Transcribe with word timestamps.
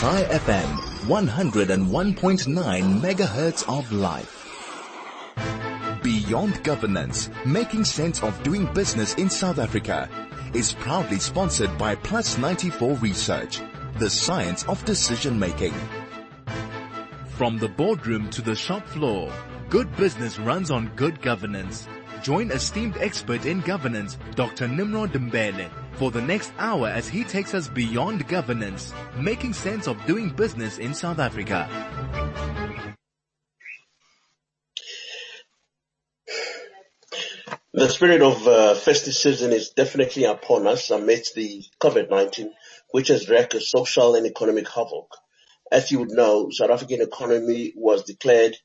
Chai 0.00 0.22
FM, 0.30 0.78
101.9 1.08 3.00
megahertz 3.00 3.68
of 3.68 3.90
life. 3.90 4.46
Beyond 6.04 6.62
Governance, 6.62 7.28
making 7.44 7.84
sense 7.84 8.22
of 8.22 8.40
doing 8.44 8.66
business 8.74 9.14
in 9.14 9.28
South 9.28 9.58
Africa, 9.58 10.08
is 10.54 10.72
proudly 10.72 11.18
sponsored 11.18 11.76
by 11.76 11.96
Plus 11.96 12.38
94 12.38 12.94
Research, 12.98 13.60
the 13.98 14.08
science 14.08 14.62
of 14.68 14.84
decision 14.84 15.36
making. 15.36 15.74
From 17.30 17.58
the 17.58 17.68
boardroom 17.68 18.30
to 18.30 18.40
the 18.40 18.54
shop 18.54 18.86
floor, 18.86 19.32
good 19.68 19.90
business 19.96 20.38
runs 20.38 20.70
on 20.70 20.92
good 20.94 21.20
governance. 21.22 21.88
Join 22.22 22.52
esteemed 22.52 22.96
expert 22.98 23.46
in 23.46 23.62
governance, 23.62 24.16
Dr. 24.36 24.68
Nimrod 24.68 25.12
Mbele, 25.12 25.68
for 25.98 26.10
the 26.12 26.22
next 26.22 26.52
hour 26.58 26.88
as 26.88 27.08
he 27.08 27.24
takes 27.24 27.54
us 27.54 27.68
beyond 27.68 28.26
governance, 28.28 28.94
making 29.18 29.52
sense 29.52 29.88
of 29.88 30.04
doing 30.06 30.30
business 30.30 30.78
in 30.78 30.94
South 30.94 31.18
Africa. 31.18 31.68
The 37.74 37.88
spirit 37.88 38.22
of 38.22 38.46
uh, 38.48 38.74
festive 38.74 39.14
season 39.14 39.52
is 39.52 39.70
definitely 39.70 40.24
upon 40.24 40.66
us 40.66 40.90
amidst 40.90 41.34
the 41.34 41.62
COVID-19, 41.80 42.50
which 42.90 43.08
has 43.08 43.28
wreaked 43.28 43.60
social 43.60 44.14
and 44.14 44.26
economic 44.26 44.68
havoc. 44.68 45.06
As 45.70 45.90
you 45.92 46.00
would 46.00 46.10
know, 46.10 46.48
South 46.50 46.70
African 46.70 47.02
economy 47.02 47.74
was 47.76 48.04
declared, 48.04 48.56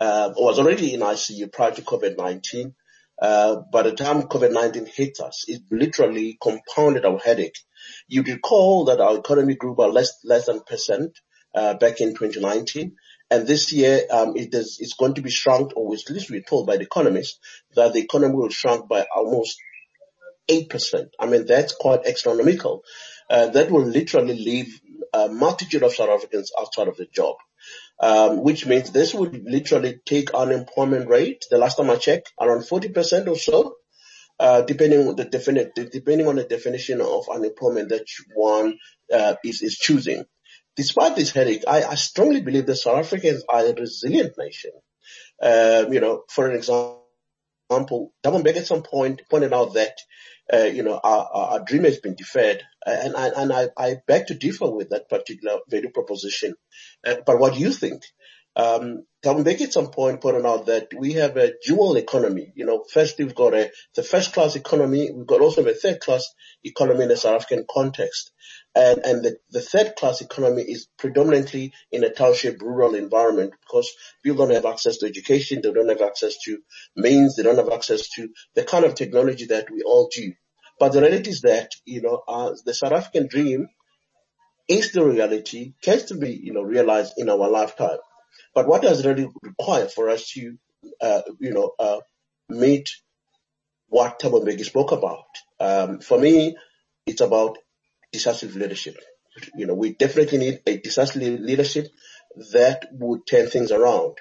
uh, 0.00 0.32
was 0.36 0.58
already 0.58 0.92
in 0.92 1.00
ICU 1.00 1.52
prior 1.52 1.70
to 1.70 1.82
COVID-19. 1.82 2.74
Uh, 3.20 3.56
by 3.72 3.82
the 3.82 3.92
time 3.92 4.22
COVID-19 4.22 4.88
hit 4.88 5.18
us, 5.20 5.44
it 5.48 5.62
literally 5.70 6.38
compounded 6.40 7.04
our 7.04 7.18
headache. 7.18 7.58
You 8.06 8.22
recall 8.22 8.86
that 8.86 9.00
our 9.00 9.18
economy 9.18 9.54
grew 9.54 9.74
by 9.74 9.86
less, 9.86 10.18
less 10.24 10.46
than 10.46 10.60
percent, 10.60 11.18
uh, 11.54 11.74
back 11.74 12.00
in 12.00 12.10
2019. 12.10 12.94
And 13.30 13.46
this 13.46 13.72
year, 13.72 14.02
um, 14.10 14.36
it 14.36 14.54
is, 14.54 14.78
it's 14.80 14.94
going 14.94 15.14
to 15.14 15.22
be 15.22 15.30
shrunk, 15.30 15.76
or 15.76 15.92
at 15.94 16.10
least 16.10 16.30
we're 16.30 16.42
told 16.42 16.66
by 16.66 16.76
the 16.76 16.84
economists 16.84 17.38
that 17.74 17.92
the 17.92 18.00
economy 18.00 18.34
will 18.34 18.48
shrunk 18.48 18.88
by 18.88 19.06
almost 19.14 19.58
8%. 20.48 21.08
I 21.18 21.26
mean, 21.26 21.46
that's 21.46 21.74
quite 21.74 22.06
astronomical. 22.06 22.84
Uh, 23.28 23.48
that 23.48 23.70
will 23.70 23.84
literally 23.84 24.34
leave 24.34 24.80
a 25.12 25.28
multitude 25.28 25.82
of 25.82 25.94
South 25.94 26.08
Africans 26.08 26.52
outside 26.58 26.88
of 26.88 26.96
the 26.96 27.06
job. 27.06 27.36
Um, 28.00 28.44
which 28.44 28.64
means 28.64 28.92
this 28.92 29.12
would 29.12 29.42
literally 29.44 29.98
take 30.06 30.32
unemployment 30.32 31.08
rate. 31.08 31.46
The 31.50 31.58
last 31.58 31.76
time 31.76 31.90
I 31.90 31.96
checked, 31.96 32.32
around 32.40 32.60
40% 32.60 33.26
or 33.26 33.36
so, 33.36 33.74
uh, 34.38 34.62
depending 34.62 35.08
on 35.08 35.16
the 35.16 35.24
definite, 35.24 35.74
depending 35.74 36.28
on 36.28 36.36
the 36.36 36.44
definition 36.44 37.00
of 37.00 37.28
unemployment 37.28 37.88
that 37.88 38.06
one 38.34 38.78
uh, 39.12 39.34
is 39.44 39.62
is 39.62 39.76
choosing. 39.76 40.24
Despite 40.76 41.16
this 41.16 41.32
headache, 41.32 41.64
I, 41.66 41.82
I 41.82 41.94
strongly 41.96 42.40
believe 42.40 42.66
that 42.66 42.76
South 42.76 42.98
Africans 42.98 43.42
are 43.48 43.66
a 43.66 43.74
resilient 43.74 44.34
nation. 44.38 44.70
Um, 45.42 45.92
you 45.92 46.00
know, 46.00 46.22
for 46.28 46.48
an 46.48 46.54
example, 46.54 47.02
Thabo 47.70 48.42
Mbeki 48.42 48.58
at 48.58 48.66
some 48.66 48.82
point 48.82 49.22
pointed 49.28 49.52
out 49.52 49.74
that 49.74 49.98
uh, 50.52 50.64
you 50.64 50.82
know, 50.82 50.98
our, 51.02 51.28
our, 51.32 51.64
dream 51.64 51.84
has 51.84 51.98
been 51.98 52.14
deferred. 52.14 52.62
And, 52.86 53.14
I, 53.16 53.28
and 53.28 53.52
I, 53.52 53.68
I 53.76 53.96
beg 54.06 54.28
to 54.28 54.34
differ 54.34 54.70
with 54.70 54.90
that 54.90 55.08
particular 55.08 55.58
value 55.68 55.90
proposition. 55.90 56.54
Uh, 57.06 57.16
but 57.26 57.38
what 57.38 57.54
do 57.54 57.60
you 57.60 57.70
think? 57.70 58.02
Um, 58.58 59.04
Thabo 59.24 59.44
Mbeki 59.44 59.62
at 59.62 59.72
some 59.72 59.90
point 59.90 60.20
pointed 60.20 60.44
out 60.44 60.66
that 60.66 60.88
we 60.92 61.12
have 61.14 61.36
a 61.36 61.52
dual 61.64 61.96
economy. 61.96 62.52
You 62.56 62.66
know, 62.66 62.84
first 62.92 63.18
we've 63.18 63.34
got 63.34 63.54
a, 63.54 63.70
the 63.94 64.02
first 64.02 64.32
class 64.32 64.56
economy. 64.56 65.10
We've 65.12 65.26
got 65.26 65.40
also 65.40 65.64
a 65.64 65.74
third 65.74 66.00
class 66.00 66.24
economy 66.64 67.04
in 67.04 67.08
the 67.08 67.16
South 67.16 67.36
African 67.36 67.66
context. 67.70 68.32
And, 68.74 68.98
and 69.04 69.24
the, 69.24 69.36
the 69.50 69.60
third 69.60 69.94
class 69.96 70.20
economy 70.20 70.62
is 70.62 70.88
predominantly 70.98 71.72
in 71.92 72.02
a 72.02 72.10
township 72.10 72.60
rural 72.60 72.96
environment 72.96 73.52
because 73.60 73.92
people 74.24 74.46
don't 74.46 74.54
have 74.54 74.66
access 74.66 74.98
to 74.98 75.06
education. 75.06 75.60
They 75.62 75.72
don't 75.72 75.88
have 75.88 76.02
access 76.02 76.36
to 76.44 76.58
means. 76.96 77.36
They 77.36 77.44
don't 77.44 77.58
have 77.58 77.72
access 77.72 78.08
to 78.16 78.28
the 78.56 78.64
kind 78.64 78.84
of 78.84 78.94
technology 78.94 79.46
that 79.46 79.70
we 79.70 79.82
all 79.82 80.08
do. 80.12 80.32
But 80.78 80.92
the 80.92 81.02
reality 81.02 81.30
is 81.30 81.40
that, 81.42 81.72
you 81.84 82.02
know, 82.02 82.22
uh, 82.26 82.54
the 82.64 82.74
South 82.74 82.92
African 82.92 83.26
dream 83.26 83.68
is 84.68 84.92
the 84.92 85.04
reality, 85.04 85.74
can 85.82 85.98
to 86.06 86.14
be, 86.14 86.32
you 86.32 86.52
know, 86.52 86.62
realized 86.62 87.14
in 87.16 87.28
our 87.30 87.48
lifetime. 87.48 87.98
But 88.54 88.68
what 88.68 88.82
does 88.82 89.04
it 89.04 89.08
really 89.08 89.28
require 89.42 89.86
for 89.88 90.10
us 90.10 90.30
to, 90.32 90.56
uh, 91.00 91.22
you 91.40 91.52
know, 91.52 91.72
uh, 91.78 91.98
meet 92.48 92.88
what 93.88 94.20
Thabo 94.20 94.44
Mbeki 94.44 94.64
spoke 94.64 94.92
about? 94.92 95.26
Um, 95.58 96.00
for 96.00 96.18
me, 96.18 96.56
it's 97.06 97.20
about 97.20 97.58
decisive 98.12 98.56
leadership. 98.56 98.96
You 99.56 99.66
know, 99.66 99.74
we 99.74 99.94
definitely 99.94 100.38
need 100.38 100.60
a 100.66 100.76
decisive 100.78 101.40
leadership 101.40 101.88
that 102.52 102.88
would 102.92 103.26
turn 103.26 103.48
things 103.48 103.72
around. 103.72 104.18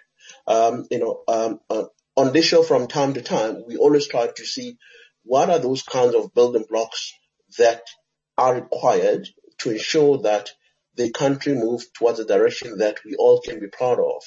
Um, 0.48 0.86
you 0.90 1.00
know, 1.00 1.24
um, 1.28 1.60
uh, 1.70 1.86
on 2.16 2.34
this 2.34 2.46
show 2.46 2.64
from 2.64 2.88
time 2.88 3.14
to 3.14 3.22
time, 3.22 3.64
we 3.68 3.78
always 3.78 4.08
try 4.08 4.28
to 4.28 4.46
see 4.46 4.78
what 5.28 5.50
are 5.50 5.60
those 5.60 5.84
kinds 5.84 6.16
of 6.16 6.34
building 6.34 6.66
blocks 6.70 7.14
that 7.58 7.82
are 8.38 8.56
required 8.56 9.28
to 9.60 9.72
ensure 9.72 10.20
that 10.20 10.50
the 10.96 11.12
country 11.12 11.54
moves 11.54 11.88
towards 11.90 12.20
a 12.20 12.26
direction 12.26 12.78
that 12.78 12.98
we 13.06 13.16
all 13.16 13.42
can 13.42 13.60
be 13.60 13.68
proud 13.68 14.00
of. 14.00 14.24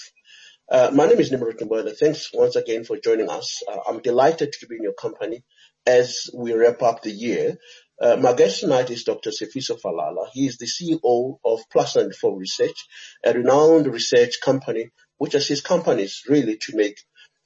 Uh, 0.71 0.91
my 0.95 1.07
name 1.07 1.19
is 1.19 1.33
Nimrod 1.33 1.59
Mbele. 1.59 1.97
Thanks 1.97 2.31
once 2.33 2.55
again 2.55 2.85
for 2.85 2.97
joining 2.97 3.29
us. 3.29 3.63
Uh, 3.67 3.79
I'm 3.89 4.01
delighted 4.01 4.53
to 4.53 4.67
be 4.67 4.77
in 4.77 4.85
your 4.85 4.93
company 4.93 5.43
as 5.87 6.31
we 6.33 6.53
wrap 6.53 6.83
up 6.83 7.03
the 7.03 7.11
year. 7.11 7.57
Uh, 8.01 8.17
my 8.17 8.33
guest 8.35 8.61
tonight 8.61 8.91
is 8.91 9.05
Dr. 9.05 9.31
Sifiso 9.31 9.81
Falala. 9.81 10.29
He 10.33 10.47
is 10.47 10.59
the 10.59 10.67
CEO 10.67 11.39
of 11.45 11.61
Plus 11.73 11.97
94 11.97 12.39
Research, 12.39 12.87
a 13.25 13.33
renowned 13.33 13.87
research 13.87 14.41
company 14.41 14.91
which 15.19 15.35
assists 15.35 15.67
companies 15.67 16.23
really 16.29 16.57
to 16.57 16.77
make 16.77 16.99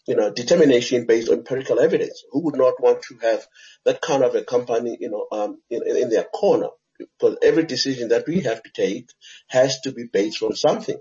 you 0.06 0.16
know, 0.16 0.30
determination 0.30 1.06
based 1.06 1.28
on 1.28 1.38
empirical 1.38 1.80
evidence. 1.80 2.22
Who 2.32 2.44
would 2.44 2.56
not 2.56 2.80
want 2.80 3.02
to 3.02 3.18
have 3.22 3.46
that 3.84 4.00
kind 4.00 4.22
of 4.22 4.34
a 4.34 4.42
company, 4.42 4.96
you 5.00 5.10
know, 5.10 5.26
um, 5.32 5.58
in, 5.70 5.82
in 5.86 6.10
their 6.10 6.24
corner? 6.24 6.68
Because 6.98 7.38
every 7.42 7.64
decision 7.64 8.08
that 8.10 8.26
we 8.26 8.40
have 8.40 8.62
to 8.62 8.70
take 8.70 9.08
has 9.48 9.80
to 9.80 9.92
be 9.92 10.04
based 10.12 10.42
on 10.42 10.54
something. 10.54 10.98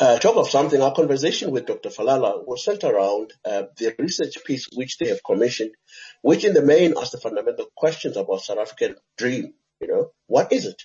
Uh, 0.00 0.18
talk 0.18 0.36
of 0.36 0.50
something, 0.50 0.82
our 0.82 0.92
conversation 0.92 1.52
with 1.52 1.66
Dr. 1.66 1.88
Falala 1.88 2.44
was 2.44 2.64
centered 2.64 2.90
around 2.90 3.32
uh, 3.44 3.62
the 3.76 3.94
research 3.98 4.36
piece 4.44 4.66
which 4.74 4.98
they 4.98 5.08
have 5.08 5.22
commissioned, 5.24 5.70
which 6.20 6.44
in 6.44 6.52
the 6.52 6.62
main 6.62 6.94
asks 6.96 7.10
the 7.10 7.18
fundamental 7.18 7.66
questions 7.76 8.16
about 8.16 8.40
South 8.40 8.58
African 8.58 8.96
dream. 9.16 9.54
You 9.80 9.88
know, 9.88 10.10
what 10.26 10.52
is 10.52 10.66
it? 10.66 10.82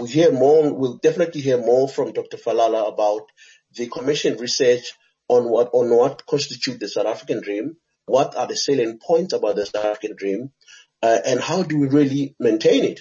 We 0.00 0.08
hear 0.08 0.30
more, 0.30 0.72
we'll 0.72 0.98
definitely 0.98 1.40
hear 1.40 1.58
more 1.58 1.88
from 1.88 2.12
Dr. 2.12 2.36
Falala 2.36 2.88
about 2.92 3.22
the 3.74 3.88
commissioned 3.88 4.40
research 4.40 4.92
on 5.28 5.48
what, 5.48 5.70
on 5.72 5.90
what 5.90 6.26
constitutes 6.26 6.78
the 6.78 6.88
South 6.88 7.06
African 7.06 7.42
dream, 7.42 7.76
what 8.06 8.36
are 8.36 8.46
the 8.46 8.56
salient 8.56 9.02
points 9.02 9.32
about 9.32 9.56
the 9.56 9.66
South 9.66 9.84
African 9.84 10.16
dream, 10.16 10.52
uh, 11.02 11.18
and 11.26 11.40
how 11.40 11.62
do 11.62 11.78
we 11.78 11.88
really 11.88 12.36
maintain 12.38 12.84
it? 12.84 13.00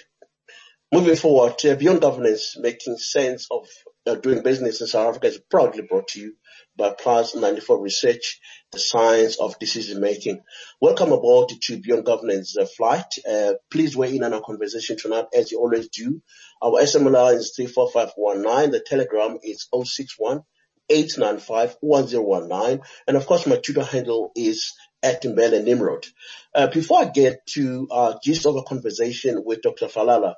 Moving 0.92 1.16
forward, 1.16 1.64
uh, 1.66 1.76
beyond 1.76 2.02
governance, 2.02 2.56
making 2.58 2.98
sense 2.98 3.48
of 3.52 3.68
uh, 4.08 4.16
doing 4.16 4.44
business 4.44 4.82
in 4.82 4.88
South 4.88 5.10
Africa 5.10 5.28
is 5.28 5.42
proudly 5.50 5.82
brought 5.82 6.08
to 6.10 6.20
you 6.20 6.36
by 6.78 6.94
Plus 6.98 7.36
94 7.36 7.82
Research, 7.82 8.40
the 8.72 8.80
science 8.80 9.38
of 9.40 9.58
decision 9.60 10.00
making. 10.00 10.42
Welcome 10.82 11.12
aboard 11.12 11.50
to 11.50 11.82
Beyond 11.82 12.06
Governance 12.06 12.56
uh, 12.58 12.66
flight. 12.66 13.06
Uh, 13.30 13.54
please 13.72 13.96
weigh 13.96 14.16
in 14.16 14.24
on 14.24 14.34
our 14.34 14.42
conversation 14.42 14.98
tonight 14.98 15.26
as 15.34 15.52
you 15.52 15.60
always 15.60 15.90
do. 15.90 16.22
Our 16.62 16.82
SMLR 16.82 17.36
is 17.36 17.54
34519. 17.56 18.72
The 18.72 18.80
telegram 18.86 19.40
is 19.42 19.68
061 19.74 20.44
895 20.90 21.78
1019. 21.82 22.82
And 23.08 23.18
of 23.18 23.26
course, 23.26 23.48
my 23.48 23.58
Twitter 23.58 23.84
handle 23.84 24.32
is 24.36 24.74
at 25.02 25.24
Mbele 25.24 25.64
Nimrod. 25.64 26.06
Uh, 26.54 26.68
before 26.68 27.02
I 27.02 27.06
get 27.06 27.46
to 27.48 27.88
uh, 27.92 28.14
gist 28.24 28.46
of 28.46 28.56
a 28.56 28.64
conversation 28.64 29.44
with 29.46 29.62
Dr. 29.62 29.88
Falala, 29.88 30.36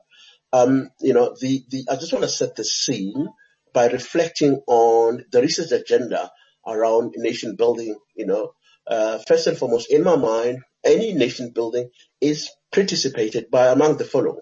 um, 0.54 0.90
you 1.02 1.14
know, 1.14 1.36
the, 1.40 1.64
the, 1.70 1.86
I 1.90 1.96
just 1.96 2.14
want 2.14 2.24
to 2.24 2.30
set 2.30 2.56
the 2.56 2.64
scene 2.64 3.28
by 3.74 3.88
reflecting 3.88 4.62
on 4.68 5.24
the 5.32 5.42
research 5.42 5.72
agenda 5.72 6.32
around 6.66 7.14
nation 7.18 7.56
building, 7.56 7.96
you 8.16 8.26
know, 8.26 8.52
uh, 8.88 9.20
first 9.28 9.48
and 9.48 9.58
foremost, 9.58 9.92
in 9.92 10.04
my 10.04 10.16
mind, 10.16 10.60
any 10.84 11.14
nation 11.14 11.52
building 11.54 11.90
is 12.22 12.50
participated 12.72 13.52
by 13.52 13.68
among 13.68 13.98
the 13.98 14.06
following. 14.06 14.42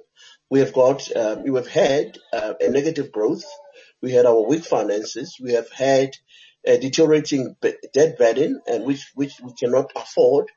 We 0.49 0.59
have 0.59 0.73
got, 0.73 1.15
um, 1.15 1.43
we 1.43 1.55
have 1.55 1.67
had 1.67 2.17
uh, 2.31 2.53
a 2.61 2.69
negative 2.69 3.11
growth. 3.11 3.43
We 4.05 4.11
had 4.11 4.27
our 4.27 4.47
weak 4.47 4.63
finances. 4.63 5.37
We 5.41 5.53
have 5.53 5.71
had 5.71 6.11
a 6.63 6.77
deteriorating 6.77 7.55
debt 7.93 8.19
burden, 8.19 8.61
and 8.67 8.85
which 8.85 9.11
which 9.15 9.33
we 9.41 9.53
cannot 9.53 9.91
afford. 9.95 10.51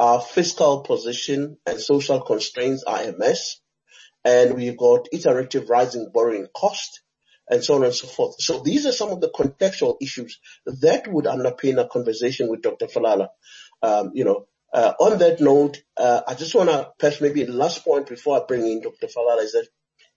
Our 0.00 0.20
fiscal 0.20 0.80
position 0.82 1.58
and 1.64 1.80
social 1.80 2.20
constraints 2.20 2.82
are 2.82 3.02
a 3.02 3.16
mess 3.16 3.60
and 4.24 4.54
we've 4.54 4.76
got 4.76 5.08
iterative 5.12 5.70
rising 5.70 6.10
borrowing 6.12 6.48
cost 6.56 7.02
and 7.48 7.64
so 7.64 7.76
on 7.76 7.84
and 7.84 7.94
so 7.94 8.06
forth. 8.06 8.34
So 8.40 8.60
these 8.62 8.84
are 8.84 8.92
some 8.92 9.10
of 9.10 9.20
the 9.20 9.30
contextual 9.30 9.96
issues 10.02 10.38
that 10.66 11.08
would 11.08 11.24
underpin 11.24 11.80
a 11.80 11.88
conversation 11.88 12.48
with 12.50 12.62
Dr. 12.62 12.86
Falala. 12.86 13.28
Um, 13.82 14.10
you 14.14 14.24
know, 14.24 14.46
uh, 14.72 14.92
on 15.00 15.18
that 15.18 15.40
note, 15.40 15.82
uh, 15.96 16.20
I 16.28 16.34
just 16.34 16.54
want 16.54 16.68
to 16.68 16.90
perhaps 16.98 17.20
maybe 17.20 17.44
the 17.44 17.52
last 17.52 17.84
point 17.84 18.08
before 18.08 18.36
I 18.40 18.44
bring 18.46 18.66
in 18.66 18.82
Dr. 18.82 19.06
Falala 19.06 19.42
is 19.42 19.52
that 19.52 19.68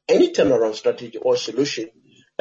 any 0.10 0.34
turnaround 0.34 0.76
strategy 0.76 1.18
or 1.20 1.38
solution 1.38 1.90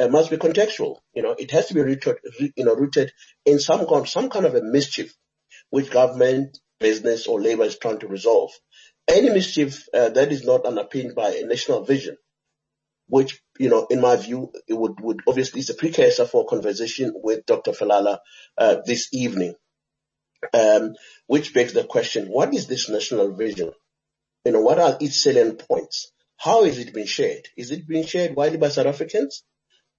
uh, 0.01 0.07
must 0.07 0.29
be 0.29 0.37
contextual. 0.37 0.97
You 1.13 1.23
know, 1.23 1.35
it 1.37 1.51
has 1.51 1.67
to 1.67 1.73
be 1.73 1.81
rooted, 1.81 2.17
you 2.55 2.65
know, 2.65 2.75
rooted 2.75 3.11
in 3.45 3.59
some 3.59 3.85
some 4.05 4.29
kind 4.29 4.45
of 4.45 4.55
a 4.55 4.61
mischief 4.61 5.13
which 5.69 5.91
government, 5.91 6.57
business, 6.79 7.27
or 7.27 7.41
labor 7.41 7.63
is 7.63 7.77
trying 7.77 7.99
to 7.99 8.07
resolve. 8.07 8.51
Any 9.07 9.29
mischief 9.29 9.87
uh, 9.93 10.09
that 10.09 10.31
is 10.31 10.43
not 10.43 10.65
underpinned 10.65 11.15
by 11.15 11.29
a 11.31 11.45
national 11.45 11.83
vision, 11.83 12.17
which 13.07 13.41
you 13.59 13.69
know, 13.69 13.85
in 13.89 14.01
my 14.01 14.15
view, 14.15 14.51
it 14.67 14.73
would 14.73 14.99
would 15.01 15.21
obviously 15.27 15.59
is 15.59 15.69
a 15.69 15.75
precursor 15.75 16.25
for 16.25 16.43
a 16.43 16.47
conversation 16.47 17.13
with 17.15 17.45
Dr. 17.45 17.71
Falala 17.71 18.19
uh, 18.57 18.77
this 18.85 19.09
evening, 19.13 19.55
um, 20.53 20.95
which 21.27 21.53
begs 21.53 21.73
the 21.73 21.83
question: 21.83 22.27
What 22.27 22.53
is 22.53 22.67
this 22.67 22.89
national 22.89 23.33
vision? 23.33 23.71
You 24.45 24.53
know, 24.53 24.61
what 24.61 24.79
are 24.79 24.97
its 24.99 25.21
salient 25.21 25.67
points? 25.67 26.11
How 26.37 26.63
is 26.63 26.79
it 26.79 26.93
being 26.93 27.05
shared? 27.05 27.47
Is 27.55 27.69
it 27.69 27.87
being 27.87 28.05
shared 28.05 28.35
widely 28.35 28.57
by 28.57 28.69
South 28.69 28.87
Africans? 28.87 29.43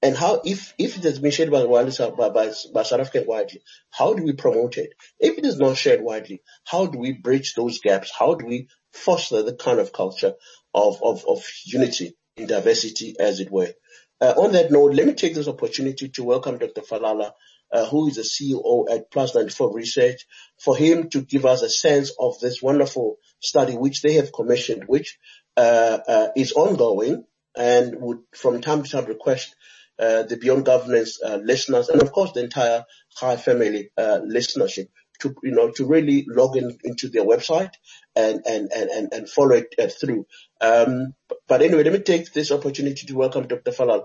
And 0.02 0.16
how, 0.16 0.42
if, 0.44 0.74
if 0.78 0.98
it 0.98 1.04
has 1.04 1.20
been 1.20 1.30
shared 1.30 1.52
by, 1.52 1.64
by, 1.64 1.84
by, 1.84 2.52
by 2.74 2.82
South 2.82 3.00
African 3.00 3.24
widely, 3.26 3.62
how 3.90 4.14
do 4.14 4.24
we 4.24 4.32
promote 4.32 4.76
it? 4.76 4.94
If 5.20 5.38
it 5.38 5.46
is 5.46 5.58
not 5.58 5.76
shared 5.76 6.02
widely, 6.02 6.42
how 6.64 6.86
do 6.86 6.98
we 6.98 7.12
bridge 7.12 7.54
those 7.54 7.78
gaps? 7.78 8.10
How 8.16 8.34
do 8.34 8.44
we 8.44 8.68
foster 8.92 9.42
the 9.42 9.54
kind 9.54 9.78
of 9.78 9.92
culture 9.92 10.34
of, 10.74 11.00
of, 11.04 11.24
of 11.28 11.44
unity 11.64 12.16
in 12.36 12.48
diversity, 12.48 13.14
as 13.20 13.38
it 13.38 13.50
were? 13.52 13.72
Uh, 14.20 14.34
on 14.36 14.52
that 14.52 14.72
note, 14.72 14.94
let 14.94 15.06
me 15.06 15.14
take 15.14 15.34
this 15.34 15.48
opportunity 15.48 16.08
to 16.08 16.24
welcome 16.24 16.58
Dr. 16.58 16.80
Falala, 16.80 17.32
uh, 17.72 17.86
who 17.86 18.08
is 18.08 18.16
the 18.16 18.22
CEO 18.22 18.90
at 18.90 19.10
Plus 19.10 19.36
94 19.36 19.72
Research, 19.72 20.26
for 20.60 20.76
him 20.76 21.10
to 21.10 21.22
give 21.22 21.46
us 21.46 21.62
a 21.62 21.70
sense 21.70 22.12
of 22.18 22.40
this 22.40 22.60
wonderful 22.60 23.18
study 23.38 23.74
which 23.74 24.02
they 24.02 24.14
have 24.14 24.32
commissioned, 24.32 24.84
which 24.86 25.18
uh, 25.56 25.98
uh, 26.08 26.28
is 26.36 26.52
ongoing 26.52 27.24
and 27.56 28.00
would 28.00 28.18
from 28.34 28.60
time 28.60 28.82
to 28.82 28.90
time 28.90 29.04
request 29.04 29.54
the 30.02 30.36
Beyond 30.40 30.64
Governance 30.64 31.20
uh, 31.22 31.36
listeners 31.36 31.88
and 31.88 32.02
of 32.02 32.12
course 32.12 32.32
the 32.32 32.42
entire 32.42 32.84
Chai 33.16 33.36
Family 33.36 33.90
uh, 33.96 34.20
listenership 34.24 34.88
to 35.20 35.34
you 35.42 35.52
know 35.52 35.70
to 35.70 35.86
really 35.86 36.26
log 36.28 36.56
in 36.56 36.76
into 36.82 37.08
their 37.08 37.24
website 37.24 37.72
and 38.16 38.42
and 38.46 38.72
and 38.72 38.90
and, 38.90 39.12
and 39.12 39.28
follow 39.28 39.54
it 39.54 39.74
uh, 39.78 39.86
through. 39.86 40.26
Um, 40.60 41.14
but 41.48 41.62
anyway, 41.62 41.84
let 41.84 41.92
me 41.92 42.00
take 42.00 42.32
this 42.32 42.50
opportunity 42.50 43.06
to 43.06 43.14
welcome 43.14 43.46
Dr. 43.46 43.70
Falal. 43.70 44.04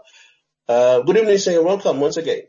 Uh, 0.67 1.01
good 1.01 1.17
evening, 1.17 1.37
sir. 1.37 1.61
Welcome 1.63 1.99
once 1.99 2.17
again. 2.17 2.43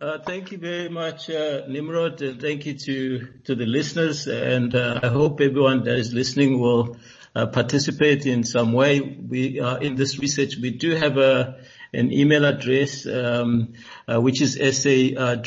Uh, 0.00 0.18
thank 0.18 0.50
you 0.50 0.58
very 0.58 0.88
much, 0.88 1.28
uh, 1.28 1.66
Nimrod. 1.68 2.22
Uh, 2.22 2.32
thank 2.40 2.64
you 2.64 2.72
to, 2.72 3.28
to 3.44 3.54
the 3.54 3.66
listeners. 3.66 4.26
And 4.26 4.74
I 4.74 5.08
hope 5.08 5.42
everyone 5.42 5.84
that 5.84 5.98
is 5.98 6.14
listening 6.14 6.58
will 6.58 6.96
participate 7.34 8.24
in 8.24 8.42
some 8.42 8.72
way. 8.72 9.00
We 9.00 9.60
in 9.60 9.96
this 9.96 10.18
research. 10.18 10.56
We 10.56 10.70
do 10.70 10.94
have 10.94 11.18
a 11.18 11.58
an 11.92 12.12
email 12.12 12.44
address, 12.44 13.04
um, 13.06 13.72
uh, 14.06 14.20
which 14.20 14.40
is 14.40 14.54
SA 14.54 15.16
uh, 15.16 15.22
uh, 15.22 15.36
at 15.36 15.42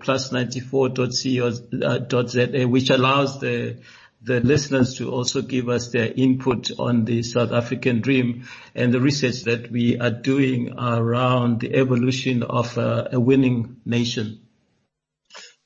plus94.co.za, 0.00 2.66
which 2.66 2.90
allows 2.90 3.40
the 3.40 3.78
the 4.22 4.38
listeners 4.40 4.96
to 4.96 5.10
also 5.10 5.40
give 5.40 5.70
us 5.70 5.92
their 5.92 6.12
input 6.14 6.70
on 6.78 7.06
the 7.06 7.22
South 7.22 7.52
African 7.52 8.02
dream 8.02 8.46
and 8.74 8.92
the 8.92 9.00
research 9.00 9.44
that 9.44 9.70
we 9.70 9.98
are 9.98 10.10
doing 10.10 10.78
around 10.78 11.60
the 11.60 11.74
evolution 11.74 12.42
of 12.42 12.76
a, 12.76 13.08
a 13.12 13.20
winning 13.20 13.76
nation. 13.86 14.40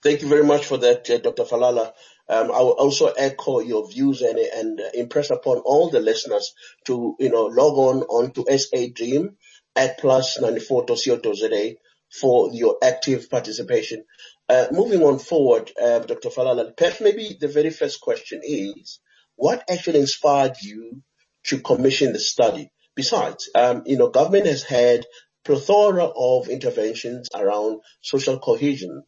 Thank 0.05 0.23
you 0.23 0.29
very 0.29 0.45
much 0.45 0.67
for 0.67 0.77
that, 0.79 1.11
uh, 1.11 1.19
Dr. 1.19 1.43
Falala. 1.45 1.93
Um, 2.29 2.53
I 2.53 2.61
will 2.61 2.77
also 2.79 3.09
echo 3.09 3.59
your 3.61 3.89
views 3.89 4.23
and, 4.23 4.39
and 4.39 4.81
impress 4.95 5.31
upon 5.31 5.59
all 5.59 5.91
the 5.91 6.01
listeners 6.01 6.55
to, 6.87 7.17
you 7.19 7.31
know, 7.31 7.47
log 7.47 7.77
on 7.77 8.03
onto 8.03 8.45
SA 8.57 8.87
Dream 8.95 9.37
at 9.77 10.01
plus94.co.za 10.01 11.75
for 12.21 12.51
your 12.53 12.79
active 12.83 13.29
participation. 13.31 14.05
Uh, 14.49 14.67
moving 14.71 15.03
on 15.03 15.19
forward, 15.19 15.71
uh, 15.81 16.01
Dr. 16.01 16.29
Falala, 16.29 16.77
perhaps 16.77 17.01
maybe 17.01 17.37
the 17.41 17.49
very 17.49 17.71
first 17.71 18.01
question 18.01 18.41
is, 18.45 19.01
what 19.37 19.65
actually 19.69 20.01
inspired 20.01 20.57
you 20.61 21.03
to 21.45 21.59
commission 21.59 22.13
the 22.13 22.21
study? 22.21 22.71
Besides, 22.95 23.51
um, 23.55 23.83
you 23.87 23.97
know, 23.97 24.11
government 24.11 24.47
has 24.47 24.63
had 24.63 25.05
plethora 25.45 26.05
of 26.05 26.49
interventions 26.49 27.29
around 27.35 27.81
social 28.01 28.39
cohesion. 28.39 29.03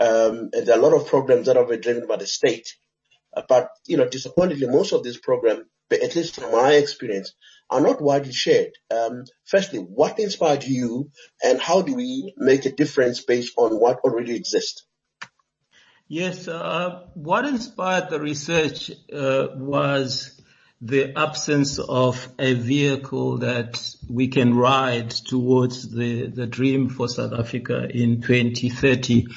Um, 0.00 0.50
and 0.52 0.66
there 0.66 0.76
are 0.76 0.78
a 0.78 0.82
lot 0.82 0.94
of 0.94 1.08
programs 1.08 1.46
that 1.46 1.56
have 1.56 1.68
been 1.68 1.80
driven 1.80 2.06
by 2.06 2.16
the 2.16 2.26
state. 2.26 2.68
Uh, 3.36 3.42
but, 3.48 3.68
you 3.86 3.96
know, 3.96 4.08
disappointingly, 4.08 4.68
most 4.68 4.92
of 4.92 5.02
these 5.02 5.18
programs, 5.18 5.64
at 5.90 6.16
least 6.16 6.36
from 6.40 6.52
my 6.52 6.72
experience, 6.72 7.32
are 7.70 7.80
not 7.80 8.00
widely 8.00 8.32
shared. 8.32 8.72
Um, 8.90 9.24
firstly, 9.44 9.80
what 9.80 10.18
inspired 10.18 10.64
you 10.64 11.10
and 11.42 11.60
how 11.60 11.82
do 11.82 11.94
we 11.94 12.34
make 12.36 12.66
a 12.66 12.72
difference 12.72 13.24
based 13.24 13.54
on 13.56 13.78
what 13.78 14.00
already 14.00 14.36
exists? 14.36 14.84
Yes, 16.06 16.48
uh, 16.48 17.06
what 17.14 17.46
inspired 17.46 18.10
the 18.10 18.20
research 18.20 18.90
uh, 19.12 19.48
was 19.56 20.40
the 20.82 21.18
absence 21.18 21.78
of 21.78 22.28
a 22.38 22.52
vehicle 22.52 23.38
that 23.38 23.82
we 24.08 24.28
can 24.28 24.54
ride 24.54 25.10
towards 25.10 25.90
the, 25.90 26.26
the 26.26 26.46
dream 26.46 26.90
for 26.90 27.08
South 27.08 27.32
Africa 27.32 27.88
in 27.88 28.20
2030. 28.20 29.28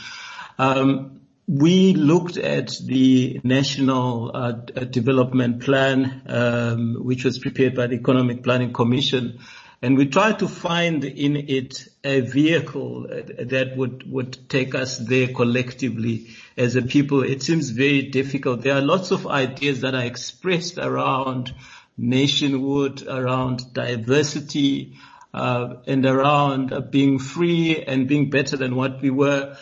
Um, 0.59 1.21
we 1.47 1.93
looked 1.93 2.35
at 2.35 2.77
the 2.83 3.39
national 3.41 4.31
uh, 4.35 4.51
development 4.51 5.61
plan, 5.63 6.21
um, 6.27 6.95
which 6.95 7.23
was 7.23 7.39
prepared 7.39 7.73
by 7.73 7.87
the 7.87 7.95
Economic 7.95 8.43
Planning 8.43 8.73
Commission, 8.73 9.39
and 9.81 9.95
we 9.95 10.07
tried 10.07 10.39
to 10.39 10.47
find 10.47 11.05
in 11.05 11.37
it 11.37 11.87
a 12.03 12.19
vehicle 12.19 13.03
that 13.03 13.73
would 13.77 14.11
would 14.11 14.49
take 14.49 14.75
us 14.75 14.97
there 14.97 15.27
collectively 15.27 16.27
as 16.57 16.75
a 16.75 16.81
people. 16.81 17.23
It 17.23 17.43
seems 17.43 17.69
very 17.69 18.01
difficult. 18.01 18.63
There 18.63 18.75
are 18.75 18.81
lots 18.81 19.11
of 19.11 19.25
ideas 19.25 19.81
that 19.81 19.95
are 19.95 20.03
expressed 20.03 20.79
around 20.79 21.53
nationhood, 21.95 23.07
around 23.07 23.71
diversity, 23.73 24.97
uh, 25.33 25.75
and 25.85 26.05
around 26.05 26.73
uh, 26.73 26.81
being 26.81 27.19
free 27.19 27.81
and 27.83 28.07
being 28.07 28.31
better 28.31 28.57
than 28.57 28.75
what 28.75 29.01
we 29.01 29.11
were 29.11 29.55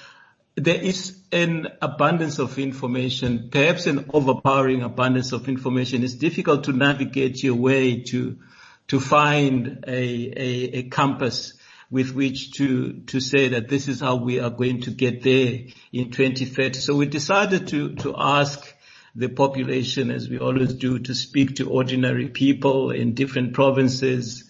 there 0.56 0.82
is 0.82 1.15
an 1.32 1.68
abundance 1.82 2.40
of 2.40 2.58
information, 2.60 3.50
perhaps 3.52 3.88
an 3.88 4.06
overpowering 4.14 4.84
abundance 4.84 5.32
of 5.32 5.48
information. 5.48 6.04
It's 6.04 6.14
difficult 6.14 6.66
to 6.66 6.74
navigate 6.74 7.44
your 7.44 7.56
way 7.56 8.04
to 8.04 8.38
to 8.88 9.00
find 9.00 9.84
a, 9.88 9.92
a, 9.92 10.78
a 10.78 10.84
compass 10.84 11.54
with 11.90 12.14
which 12.14 12.52
to 12.54 12.94
to 13.08 13.20
say 13.20 13.50
that 13.50 13.70
this 13.70 13.88
is 13.88 14.00
how 14.00 14.18
we 14.18 14.40
are 14.40 14.50
going 14.50 14.82
to 14.82 14.92
get 14.92 15.24
there 15.24 15.60
in 15.92 16.12
2030. 16.12 16.80
So 16.80 16.96
we 16.96 17.06
decided 17.08 17.68
to 17.70 17.96
to 17.96 18.16
ask 18.18 18.74
the 19.16 19.30
population, 19.30 20.12
as 20.12 20.30
we 20.30 20.40
always 20.40 20.74
do, 20.74 21.00
to 21.00 21.16
speak 21.16 21.56
to 21.56 21.70
ordinary 21.70 22.28
people 22.28 22.92
in 22.92 23.14
different 23.14 23.54
provinces, 23.54 24.44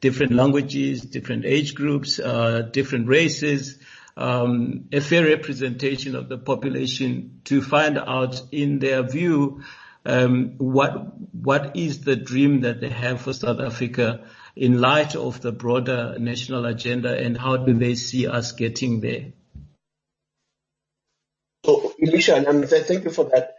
different 0.00 0.32
languages, 0.32 1.02
different 1.02 1.44
age 1.44 1.74
groups, 1.74 2.20
uh, 2.20 2.62
different 2.72 3.08
races 3.08 3.78
um, 4.16 4.88
a 4.92 5.00
fair 5.00 5.24
representation 5.24 6.14
of 6.14 6.28
the 6.28 6.38
population 6.38 7.40
to 7.44 7.62
find 7.62 7.98
out 7.98 8.40
in 8.50 8.78
their 8.78 9.02
view 9.02 9.62
um, 10.04 10.54
what 10.58 11.18
what 11.34 11.76
is 11.76 12.00
the 12.00 12.16
dream 12.16 12.62
that 12.62 12.80
they 12.80 12.88
have 12.88 13.20
for 13.20 13.32
South 13.32 13.60
Africa 13.60 14.24
in 14.56 14.80
light 14.80 15.14
of 15.14 15.40
the 15.40 15.52
broader 15.52 16.16
national 16.18 16.66
agenda 16.66 17.16
and 17.16 17.38
how 17.38 17.56
do 17.56 17.72
they 17.72 17.94
see 17.94 18.26
us 18.26 18.52
getting 18.52 19.00
there? 19.00 19.32
So, 21.64 21.92
Elisha, 22.04 22.34
and 22.34 22.68
thank 22.68 23.04
you 23.04 23.10
for 23.10 23.26
that. 23.26 23.54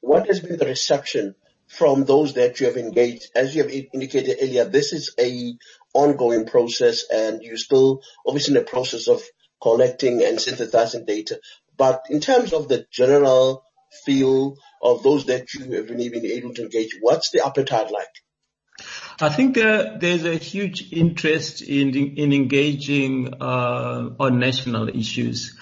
What 0.00 0.28
has 0.28 0.40
been 0.40 0.56
the 0.56 0.66
reception 0.66 1.34
from 1.66 2.04
those 2.04 2.34
that 2.34 2.60
you 2.60 2.66
have 2.66 2.76
engaged? 2.76 3.30
As 3.34 3.54
you 3.54 3.62
have 3.62 3.72
indicated 3.72 4.38
earlier, 4.40 4.64
this 4.64 4.92
is 4.92 5.14
a 5.18 5.54
ongoing 5.92 6.46
process 6.46 7.04
and 7.12 7.42
you're 7.42 7.56
still 7.56 8.02
obviously 8.24 8.56
in 8.56 8.64
the 8.64 8.70
process 8.70 9.08
of 9.08 9.20
collecting 9.60 10.22
and 10.22 10.40
synthesizing 10.40 11.04
data. 11.04 11.40
But 11.76 12.06
in 12.10 12.20
terms 12.20 12.52
of 12.52 12.68
the 12.68 12.86
general 12.90 13.64
feel 14.04 14.56
of 14.82 15.02
those 15.02 15.26
that 15.26 15.52
you 15.54 15.72
have 15.72 15.88
been 15.88 16.00
able 16.00 16.54
to 16.54 16.62
engage, 16.62 16.96
what's 17.00 17.30
the 17.30 17.44
appetite 17.44 17.90
like? 17.90 18.08
I 19.20 19.28
think 19.28 19.54
there, 19.54 19.98
there's 19.98 20.24
a 20.24 20.36
huge 20.36 20.92
interest 20.92 21.60
in 21.62 21.94
in 21.94 22.32
engaging 22.32 23.34
uh, 23.40 24.10
on 24.18 24.38
national 24.38 24.88
issues. 24.88 25.56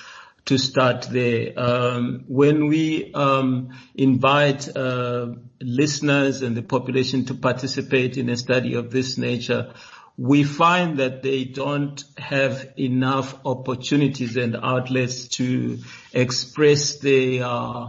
To 0.44 0.56
start 0.56 1.02
there, 1.10 1.52
um, 1.58 2.24
when 2.26 2.68
we 2.68 3.12
um, 3.12 3.78
invite 3.94 4.74
uh, 4.74 5.34
listeners 5.60 6.40
and 6.40 6.56
the 6.56 6.62
population 6.62 7.26
to 7.26 7.34
participate 7.34 8.16
in 8.16 8.30
a 8.30 8.36
study 8.36 8.72
of 8.72 8.90
this 8.90 9.18
nature, 9.18 9.74
we 10.18 10.42
find 10.42 10.98
that 10.98 11.22
they 11.22 11.44
don't 11.44 12.02
have 12.18 12.72
enough 12.76 13.38
opportunities 13.46 14.36
and 14.36 14.56
outlets 14.56 15.28
to 15.28 15.78
express 16.12 16.96
their 16.96 17.44
uh, 17.44 17.86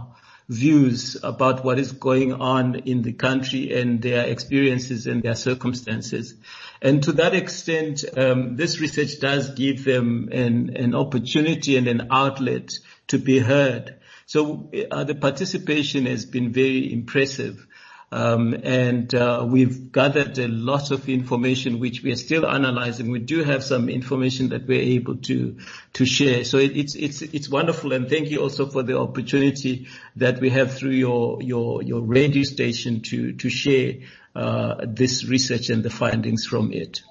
views 0.48 1.16
about 1.24 1.64
what 1.64 1.80
is 1.80 1.90
going 1.90 2.32
on 2.32 2.76
in 2.76 3.02
the 3.02 3.12
country 3.12 3.72
and 3.72 4.00
their 4.00 4.26
experiences 4.26 5.08
and 5.08 5.24
their 5.24 5.34
circumstances. 5.34 6.34
And 6.80 7.02
to 7.02 7.12
that 7.12 7.34
extent, 7.34 8.04
um, 8.16 8.54
this 8.54 8.80
research 8.80 9.18
does 9.18 9.50
give 9.50 9.84
them 9.84 10.28
an, 10.30 10.76
an 10.76 10.94
opportunity 10.94 11.76
and 11.76 11.88
an 11.88 12.08
outlet 12.12 12.70
to 13.08 13.18
be 13.18 13.40
heard. 13.40 13.96
So 14.26 14.70
uh, 14.92 15.02
the 15.02 15.16
participation 15.16 16.06
has 16.06 16.26
been 16.26 16.52
very 16.52 16.92
impressive. 16.92 17.66
Um, 18.12 18.54
and 18.64 19.14
uh, 19.14 19.46
we've 19.48 19.92
gathered 19.92 20.36
a 20.38 20.48
lot 20.48 20.90
of 20.90 21.08
information 21.08 21.78
which 21.78 22.02
we 22.02 22.10
are 22.10 22.16
still 22.16 22.44
analyzing. 22.44 23.10
We 23.12 23.20
do 23.20 23.44
have 23.44 23.62
some 23.62 23.88
information 23.88 24.48
that 24.48 24.66
we're 24.66 24.80
able 24.80 25.16
to 25.16 25.58
to 25.92 26.04
share. 26.04 26.44
So 26.44 26.58
it, 26.58 26.76
it's 26.76 26.96
it's 26.96 27.22
it's 27.22 27.48
wonderful, 27.48 27.92
and 27.92 28.08
thank 28.08 28.30
you 28.30 28.40
also 28.40 28.66
for 28.66 28.82
the 28.82 28.98
opportunity 28.98 29.86
that 30.16 30.40
we 30.40 30.50
have 30.50 30.76
through 30.76 30.90
your 30.90 31.40
your 31.40 31.82
your 31.82 32.00
radio 32.00 32.42
station 32.42 33.02
to 33.02 33.32
to 33.34 33.48
share 33.48 33.94
uh, 34.34 34.86
this 34.86 35.24
research 35.24 35.70
and 35.70 35.84
the 35.84 35.90
findings 35.90 36.44
from 36.44 36.72
it. 36.72 37.02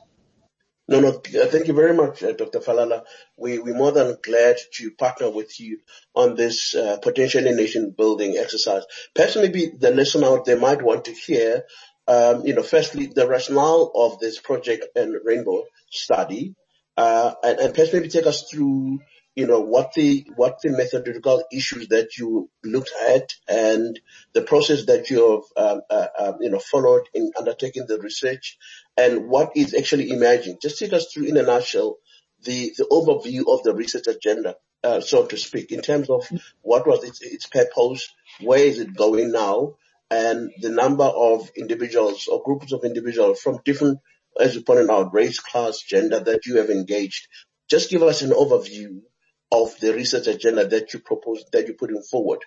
No, 0.90 1.00
no, 1.00 1.12
thank 1.12 1.68
you 1.68 1.74
very 1.76 1.94
much, 1.94 2.24
uh, 2.24 2.32
Dr. 2.32 2.62
Falala. 2.62 3.04
We, 3.38 3.60
we're 3.60 3.76
more 3.76 3.92
than 3.92 4.18
glad 4.24 4.58
to 4.74 4.90
partner 4.90 5.30
with 5.30 5.60
you 5.60 5.82
on 6.16 6.34
this 6.34 6.74
uh, 6.74 6.98
potentially 7.00 7.52
nation 7.52 7.94
building 7.96 8.38
exercise. 8.38 8.82
Perhaps 9.14 9.36
maybe 9.36 9.68
the 9.68 9.92
listener 9.92 10.26
out 10.26 10.46
there 10.46 10.58
might 10.58 10.82
want 10.82 11.06
to 11.06 11.12
hear, 11.12 11.66
um, 12.08 12.44
you 12.44 12.56
know, 12.56 12.64
firstly, 12.64 13.06
the 13.06 13.28
rationale 13.28 13.92
of 13.94 14.18
this 14.18 14.40
project 14.40 14.88
and 14.96 15.16
rainbow 15.24 15.66
study, 15.92 16.56
uh, 16.98 17.36
and, 17.44 17.60
and 17.60 17.74
perhaps 17.76 17.94
maybe 17.94 18.10
take 18.10 18.26
us 18.26 18.50
through 18.50 19.00
you 19.40 19.48
know, 19.48 19.62
what 19.62 19.94
the, 19.94 20.28
what 20.36 20.60
the 20.62 20.70
methodological 20.70 21.46
issues 21.50 21.88
that 21.88 22.18
you 22.18 22.50
looked 22.62 22.92
at 23.08 23.34
and 23.48 23.98
the 24.34 24.42
process 24.42 24.86
that 24.88 25.10
you 25.10 25.32
have, 25.32 25.66
um, 25.66 25.82
uh, 25.90 26.08
um, 26.20 26.34
you 26.42 26.50
know, 26.50 26.60
followed 26.60 27.04
in 27.14 27.32
undertaking 27.38 27.86
the 27.88 28.00
research 28.00 28.58
and 28.98 29.30
what 29.30 29.54
is 29.56 29.74
actually 29.74 30.10
emerging. 30.10 30.58
Just 30.62 30.78
take 30.78 30.92
us 30.92 31.08
through 31.08 31.28
in 31.28 31.38
a 31.38 31.44
nutshell 31.44 32.00
the, 32.44 32.74
the 32.78 32.86
overview 32.92 33.54
of 33.54 33.64
the 33.64 33.74
research 33.74 34.08
agenda, 34.08 34.56
uh, 34.84 35.00
so 35.00 35.26
to 35.26 35.38
speak, 35.38 35.72
in 35.72 35.82
terms 35.82 36.10
of 36.10 36.30
what 36.62 36.86
was 36.86 37.06
its, 37.06 37.22
its 37.22 37.46
purpose, 37.46 38.10
where 38.42 38.60
is 38.60 38.80
it 38.80 38.94
going 38.94 39.32
now, 39.32 39.76
and 40.12 40.52
the 40.60 40.70
number 40.70 41.06
of 41.06 41.50
individuals 41.56 42.28
or 42.28 42.44
groups 42.44 42.74
of 42.74 42.84
individuals 42.84 43.40
from 43.40 43.62
different, 43.64 44.00
as 44.38 44.56
you 44.56 44.64
pointed 44.64 44.90
out, 44.90 45.14
race, 45.14 45.40
class, 45.40 45.80
gender 45.80 46.20
that 46.20 46.46
you 46.46 46.58
have 46.58 46.70
engaged. 46.70 47.30
Just 47.70 47.90
give 47.90 48.04
us 48.04 48.22
an 48.22 48.32
overview 48.32 49.02
of 49.52 49.80
the 49.80 49.94
research 49.94 50.28
agenda 50.28 50.68
that 50.68 50.94
you 50.94 51.00
propose, 51.00 51.44
that 51.52 51.66
you're 51.66 51.76
putting 51.76 52.02
forward? 52.02 52.40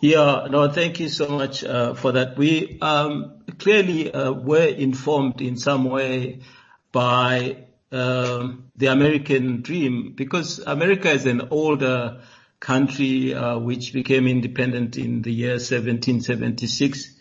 Yeah, 0.00 0.48
no, 0.50 0.70
thank 0.70 1.00
you 1.00 1.08
so 1.08 1.28
much 1.28 1.64
uh, 1.64 1.94
for 1.94 2.12
that. 2.12 2.36
We 2.36 2.78
um, 2.80 3.44
clearly 3.58 4.12
uh, 4.12 4.32
were 4.32 4.66
informed 4.66 5.40
in 5.40 5.56
some 5.56 5.84
way 5.84 6.40
by 6.92 7.64
um, 7.90 8.70
the 8.76 8.86
American 8.86 9.62
dream 9.62 10.12
because 10.14 10.58
America 10.58 11.10
is 11.10 11.26
an 11.26 11.48
older 11.50 12.22
country 12.60 13.34
uh, 13.34 13.58
which 13.58 13.92
became 13.92 14.26
independent 14.26 14.96
in 14.96 15.22
the 15.22 15.32
year 15.32 15.52
1776. 15.52 17.14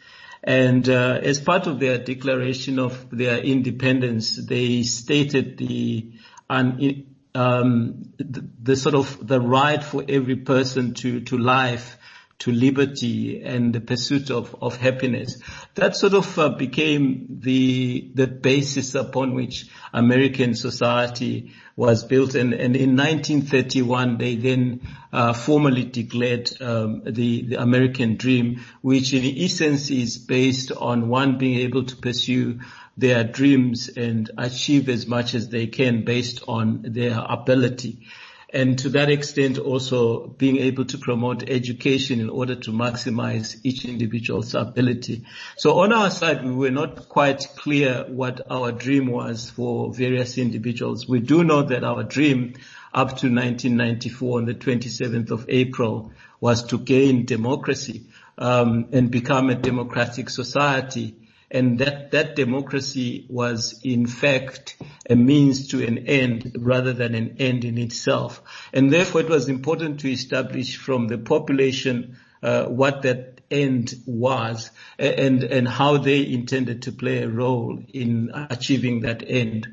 And 0.43 0.89
uh, 0.89 1.19
as 1.21 1.39
part 1.39 1.67
of 1.67 1.79
their 1.79 1.99
declaration 1.99 2.79
of 2.79 3.09
their 3.11 3.37
independence, 3.37 4.35
they 4.45 4.83
stated 4.83 5.57
the 5.57 6.11
un- 6.49 7.12
um, 7.35 8.13
the, 8.17 8.47
the, 8.61 8.75
sort 8.75 8.95
of 8.95 9.25
the 9.25 9.41
right 9.41 9.83
for 9.83 10.03
every 10.07 10.35
person 10.35 10.93
to 10.95 11.21
to 11.21 11.37
life, 11.37 11.97
to 12.39 12.51
liberty, 12.51 13.41
and 13.41 13.73
the 13.73 13.81
pursuit 13.81 14.29
of 14.29 14.55
of 14.61 14.77
happiness. 14.77 15.41
That 15.75 15.95
sort 15.95 16.13
of 16.13 16.37
uh, 16.37 16.49
became 16.49 17.39
the 17.41 18.11
the 18.13 18.27
basis 18.27 18.93
upon 18.93 19.33
which 19.33 19.67
American 19.93 20.53
society 20.53 21.53
was 21.75 22.03
built. 22.03 22.35
And, 22.35 22.53
and 22.53 22.75
in 22.75 22.95
1931, 22.95 24.17
they 24.19 24.35
then 24.35 24.81
uh, 25.11 25.33
formally 25.33 25.85
declared 25.85 26.51
um, 26.61 27.01
the 27.03 27.43
the 27.43 27.55
American 27.55 28.17
dream, 28.17 28.61
which 28.81 29.13
in 29.13 29.23
essence 29.37 29.89
is 29.89 30.17
based 30.19 30.71
on 30.71 31.09
one 31.09 31.39
being 31.39 31.59
able 31.59 31.85
to 31.85 31.95
pursue 31.95 32.59
their 32.97 33.23
dreams 33.23 33.89
and 33.89 34.29
achieve 34.37 34.89
as 34.89 35.07
much 35.07 35.33
as 35.33 35.49
they 35.49 35.67
can 35.67 36.03
based 36.03 36.43
on 36.47 36.83
their 36.83 37.19
ability. 37.27 38.07
And 38.53 38.77
to 38.79 38.89
that 38.89 39.09
extent 39.09 39.57
also 39.57 40.27
being 40.27 40.57
able 40.57 40.85
to 40.85 40.99
promote 40.99 41.49
education 41.49 42.19
in 42.19 42.29
order 42.29 42.53
to 42.53 42.71
maximize 42.71 43.59
each 43.63 43.83
individual's 43.83 44.53
ability. 44.53 45.25
So 45.57 45.79
on 45.79 45.91
our 45.91 46.11
side, 46.11 46.45
we 46.45 46.51
were 46.51 46.69
not 46.69 47.09
quite 47.09 47.47
clear 47.55 48.05
what 48.07 48.41
our 48.51 48.71
dream 48.71 49.07
was 49.07 49.49
for 49.49 49.91
various 49.91 50.37
individuals. 50.37 51.09
We 51.09 51.19
do 51.19 51.43
know 51.43 51.63
that 51.63 51.83
our 51.83 52.03
dream 52.03 52.53
up 52.93 53.07
to 53.07 53.33
1994 53.33 54.37
on 54.37 54.45
the 54.45 54.53
27th 54.53 55.31
of 55.31 55.47
April 55.49 56.11
was 56.39 56.61
to 56.65 56.77
gain 56.77 57.25
democracy 57.25 58.03
um, 58.37 58.89
and 58.91 59.09
become 59.09 59.49
a 59.49 59.55
democratic 59.55 60.29
society 60.29 61.15
and 61.53 61.77
that 61.79 62.11
that 62.11 62.35
democracy 62.35 63.25
was 63.29 63.79
in 63.83 64.07
fact 64.07 64.75
a 65.07 65.15
means 65.15 65.67
to 65.69 65.85
an 65.85 65.99
end 65.99 66.55
rather 66.59 66.93
than 66.93 67.13
an 67.13 67.35
end 67.39 67.63
in 67.63 67.77
itself. 67.77 68.41
And 68.73 68.91
therefore 68.91 69.21
it 69.21 69.29
was 69.29 69.47
important 69.47 69.99
to 69.99 70.11
establish 70.11 70.77
from 70.77 71.07
the 71.07 71.19
population 71.19 72.17
uh, 72.41 72.65
what 72.65 73.03
that 73.03 73.41
end 73.51 73.93
was 74.07 74.71
and 74.97 75.43
and 75.43 75.67
how 75.67 75.97
they 75.97 76.27
intended 76.27 76.81
to 76.83 76.91
play 76.91 77.21
a 77.21 77.29
role 77.29 77.79
in 77.93 78.31
achieving 78.49 79.01
that 79.01 79.23
end. 79.25 79.67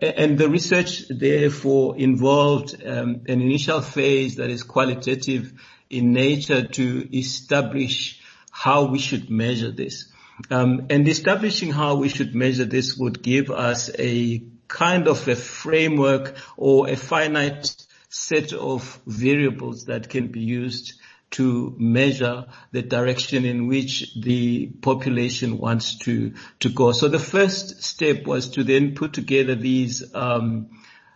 And 0.00 0.38
the 0.38 0.48
research 0.48 1.08
therefore 1.10 1.98
involved 1.98 2.82
um, 2.86 3.22
an 3.26 3.42
initial 3.42 3.82
phase 3.82 4.36
that 4.36 4.48
is 4.48 4.62
qualitative 4.62 5.52
in 5.90 6.12
nature 6.12 6.66
to 6.66 7.18
establish 7.18 8.20
how 8.50 8.84
we 8.84 8.98
should 8.98 9.28
measure 9.28 9.72
this. 9.72 10.11
Um, 10.50 10.86
and 10.90 11.06
establishing 11.08 11.72
how 11.72 11.96
we 11.96 12.08
should 12.08 12.34
measure 12.34 12.64
this 12.64 12.96
would 12.96 13.22
give 13.22 13.50
us 13.50 13.90
a 13.98 14.42
kind 14.68 15.08
of 15.08 15.28
a 15.28 15.36
framework 15.36 16.34
or 16.56 16.88
a 16.88 16.96
finite 16.96 17.74
set 18.08 18.52
of 18.52 19.00
variables 19.06 19.86
that 19.86 20.08
can 20.08 20.28
be 20.28 20.40
used 20.40 20.94
to 21.32 21.74
measure 21.78 22.46
the 22.72 22.82
direction 22.82 23.44
in 23.44 23.66
which 23.66 24.14
the 24.20 24.66
population 24.66 25.58
wants 25.58 25.96
to 25.98 26.34
to 26.60 26.68
go. 26.68 26.92
So 26.92 27.08
the 27.08 27.18
first 27.18 27.82
step 27.82 28.26
was 28.26 28.50
to 28.50 28.64
then 28.64 28.94
put 28.94 29.14
together 29.14 29.54
these 29.54 30.14
um, 30.14 30.68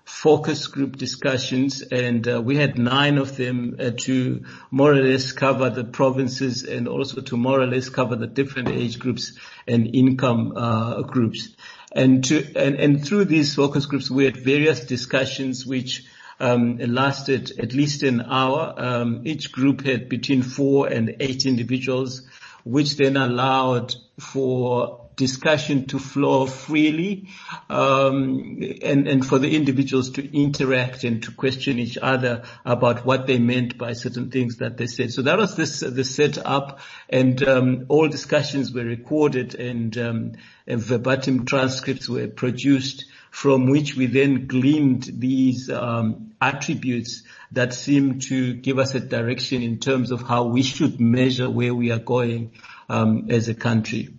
focus 0.07 0.69
group 0.69 0.97
discussions 0.97 1.83
and 1.83 2.29
uh, 2.29 2.41
we 2.41 2.57
had 2.57 2.79
nine 2.79 3.19
of 3.19 3.37
them 3.37 3.77
uh, 3.81 3.91
to 3.99 4.45
more 4.71 4.93
or 4.93 5.03
less 5.03 5.33
cover 5.33 5.69
the 5.69 5.83
provinces 5.83 6.63
and 6.63 6.87
also 6.87 7.21
to 7.21 7.37
more 7.37 7.61
or 7.61 7.67
less 7.67 7.89
cover 7.89 8.15
the 8.15 8.29
different 8.29 8.69
age 8.69 9.01
groups 9.01 9.37
and 9.67 9.95
income 9.97 10.53
uh, 10.57 11.03
groups. 11.03 11.49
And 11.91 12.23
to 12.27 12.45
and, 12.55 12.77
and 12.77 13.05
through 13.05 13.25
these 13.25 13.57
focus 13.57 13.87
groups 13.87 14.09
we 14.09 14.27
had 14.27 14.37
various 14.37 14.81
discussions 14.87 15.67
which 15.67 16.07
um, 16.39 16.79
lasted 16.79 17.59
at 17.59 17.73
least 17.73 18.05
an 18.05 18.21
hour. 18.21 18.75
Um, 18.77 19.23
each 19.25 19.51
group 19.51 19.85
had 19.85 20.09
between 20.09 20.43
four 20.43 20.87
and 20.87 21.17
eight 21.19 21.47
individuals, 21.47 22.23
which 22.65 22.97
then 22.97 23.17
allowed 23.17 23.97
for 24.21 25.06
discussion 25.17 25.87
to 25.87 25.99
flow 25.99 26.47
freely 26.47 27.29
um, 27.71 28.63
and, 28.83 29.09
and 29.09 29.27
for 29.27 29.39
the 29.39 29.57
individuals 29.57 30.11
to 30.11 30.37
interact 30.37 31.05
and 31.05 31.23
to 31.23 31.33
question 31.33 31.79
each 31.79 31.97
other 31.97 32.43
about 32.67 33.07
what 33.07 33.27
they 33.27 33.39
meant 33.39 33.79
by 33.79 33.95
certain 33.95 34.31
things 34.31 34.59
that 34.59 34.77
they 34.77 34.87
said. 34.87 35.11
So 35.11 35.23
that 35.23 35.39
was 35.39 35.57
this 35.57 35.81
the 35.81 36.05
setup, 36.05 36.81
and 37.09 37.43
um, 37.43 37.87
all 37.89 38.09
discussions 38.09 38.73
were 38.73 38.85
recorded 38.85 39.55
and, 39.55 39.97
um, 39.97 40.33
and 40.67 40.81
verbatim 40.81 41.47
transcripts 41.47 42.09
were 42.09 42.29
produced 42.29 43.07
from 43.31 43.67
which 43.67 43.97
we 43.97 44.07
then 44.07 44.47
gleaned 44.47 45.05
these 45.05 45.71
um, 45.71 46.33
attributes 46.41 47.23
that 47.53 47.73
seem 47.73 48.19
to 48.19 48.55
give 48.55 48.79
us 48.79 48.95
a 48.95 49.01
direction 49.01 49.63
in 49.63 49.79
terms 49.79 50.11
of 50.11 50.23
how 50.23 50.45
we 50.45 50.63
should 50.63 51.01
measure 51.01 51.49
where 51.49 51.75
we 51.75 51.91
are 51.91 51.99
going 51.99 52.53
um, 52.89 53.29
as 53.31 53.49
a 53.49 53.55
country. 53.55 54.11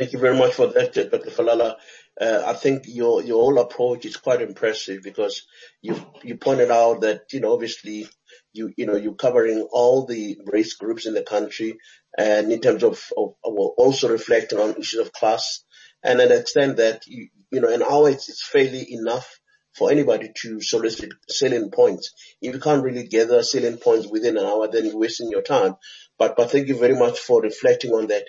Thank 0.00 0.14
you 0.14 0.18
very 0.18 0.34
much 0.34 0.54
for 0.54 0.66
that, 0.68 0.94
Dr. 0.94 1.30
Falala. 1.30 1.76
Uh, 2.18 2.42
I 2.46 2.54
think 2.54 2.84
your 2.86 3.22
your 3.22 3.42
whole 3.42 3.58
approach 3.58 4.06
is 4.06 4.16
quite 4.16 4.40
impressive 4.40 5.02
because 5.02 5.46
you 5.82 5.94
you 6.22 6.38
pointed 6.38 6.70
out 6.70 7.02
that 7.02 7.24
you 7.34 7.40
know 7.40 7.52
obviously 7.52 8.08
you 8.54 8.72
you 8.78 8.86
know 8.86 8.96
you're 8.96 9.12
covering 9.26 9.68
all 9.70 10.06
the 10.06 10.38
race 10.46 10.72
groups 10.72 11.04
in 11.04 11.12
the 11.12 11.22
country 11.22 11.76
and 12.16 12.50
in 12.50 12.62
terms 12.62 12.82
of, 12.82 12.94
of, 13.14 13.34
of 13.44 13.54
also 13.76 14.08
reflecting 14.08 14.58
on 14.58 14.76
issues 14.76 15.00
of 15.00 15.12
class 15.12 15.64
and 16.02 16.18
an 16.18 16.32
extent 16.32 16.78
that 16.78 17.06
you 17.06 17.28
you 17.50 17.60
know 17.60 17.68
an 17.68 17.82
hour 17.82 18.08
it's, 18.08 18.30
it's 18.30 18.42
fairly 18.46 18.90
enough 18.94 19.38
for 19.74 19.90
anybody 19.90 20.30
to 20.34 20.60
solicit 20.60 21.10
selling 21.28 21.70
points. 21.70 22.12
If 22.40 22.54
you 22.54 22.60
can't 22.60 22.82
really 22.82 23.06
gather 23.06 23.42
selling 23.42 23.78
points 23.78 24.08
within 24.08 24.36
an 24.36 24.44
hour, 24.44 24.68
then 24.68 24.86
you're 24.86 24.98
wasting 24.98 25.30
your 25.30 25.42
time. 25.42 25.76
But, 26.18 26.36
but 26.36 26.50
thank 26.50 26.68
you 26.68 26.78
very 26.78 26.96
much 26.96 27.18
for 27.18 27.40
reflecting 27.40 27.92
on 27.92 28.08
that. 28.08 28.24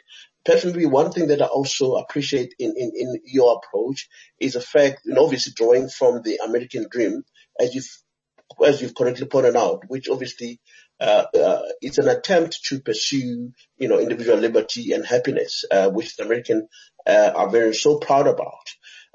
Personally, 0.45 0.85
one 0.85 1.11
thing 1.11 1.27
that 1.27 1.41
I 1.41 1.45
also 1.45 1.95
appreciate 1.95 2.53
in, 2.59 2.73
in, 2.77 2.91
in 2.95 3.21
your 3.25 3.57
approach 3.57 4.09
is 4.39 4.53
the 4.53 4.61
fact, 4.61 5.05
and 5.05 5.17
obviously 5.17 5.53
drawing 5.55 5.89
from 5.89 6.21
the 6.21 6.39
American 6.43 6.87
dream, 6.89 7.23
as 7.59 7.75
you've, 7.75 7.91
as 8.65 8.81
you've 8.81 8.95
correctly 8.95 9.27
pointed 9.27 9.55
out, 9.55 9.83
which 9.87 10.09
obviously 10.09 10.59
uh, 10.99 11.25
uh, 11.35 11.61
it's 11.81 11.97
an 11.97 12.07
attempt 12.07 12.63
to 12.65 12.79
pursue, 12.79 13.51
you 13.77 13.87
know, 13.87 13.99
individual 13.99 14.37
liberty 14.37 14.91
and 14.91 15.05
happiness, 15.05 15.65
uh, 15.71 15.89
which 15.89 16.15
the 16.15 16.23
American 16.23 16.67
uh, 17.07 17.31
are 17.35 17.49
very 17.49 17.73
so 17.73 17.97
proud 17.97 18.27
about. 18.27 18.67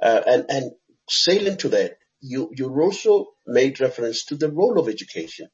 Uh, 0.02 0.20
and 0.26 0.46
and 0.48 0.72
sailing 1.08 1.56
to 1.56 1.68
that, 1.68 1.98
you 2.20 2.50
you 2.56 2.68
also 2.80 3.26
made 3.46 3.80
reference 3.80 4.24
to 4.24 4.34
the 4.36 4.50
role 4.50 4.80
of 4.80 4.88
education 4.88 5.48